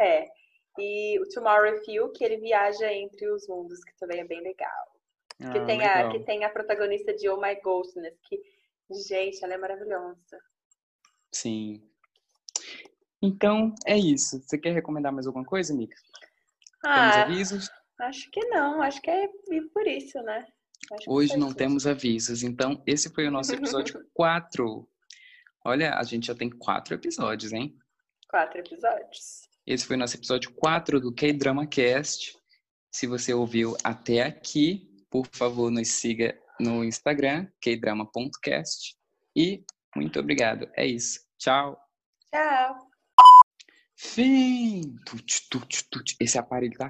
[0.00, 0.26] É.
[0.78, 4.95] E o Tomorrow You, que ele viaja entre os mundos, que também é bem legal.
[5.38, 8.40] Que, Ah, tem, a, que tem a protagonista de Oh My Ghostness, que,
[9.08, 10.16] gente, ela é maravilhosa.
[11.32, 11.82] Sim.
[13.22, 14.40] Então, é isso.
[14.40, 15.74] Você quer recomendar mais alguma coisa?
[15.76, 15.90] Temos
[16.84, 17.68] Ah, avisos?
[18.00, 19.28] acho que não, acho que é
[19.72, 20.46] por isso, né?
[20.92, 21.56] Acho que Hoje não tudo.
[21.58, 22.42] temos avisos.
[22.42, 24.88] Então, esse foi o nosso episódio 4.
[25.64, 27.76] Olha, a gente já tem quatro episódios, hein?
[28.28, 29.48] Quatro episódios.
[29.66, 32.36] Esse foi o nosso episódio 4 do K-Drama Cast.
[32.92, 38.96] Se você ouviu até aqui, por favor, nos siga no Instagram, kdrama.cast.
[39.34, 39.64] E
[39.94, 40.68] muito obrigado.
[40.76, 41.20] É isso.
[41.38, 41.78] Tchau.
[42.30, 42.88] Tchau.
[43.94, 44.96] Fim.
[46.20, 46.88] Esse aparelho tá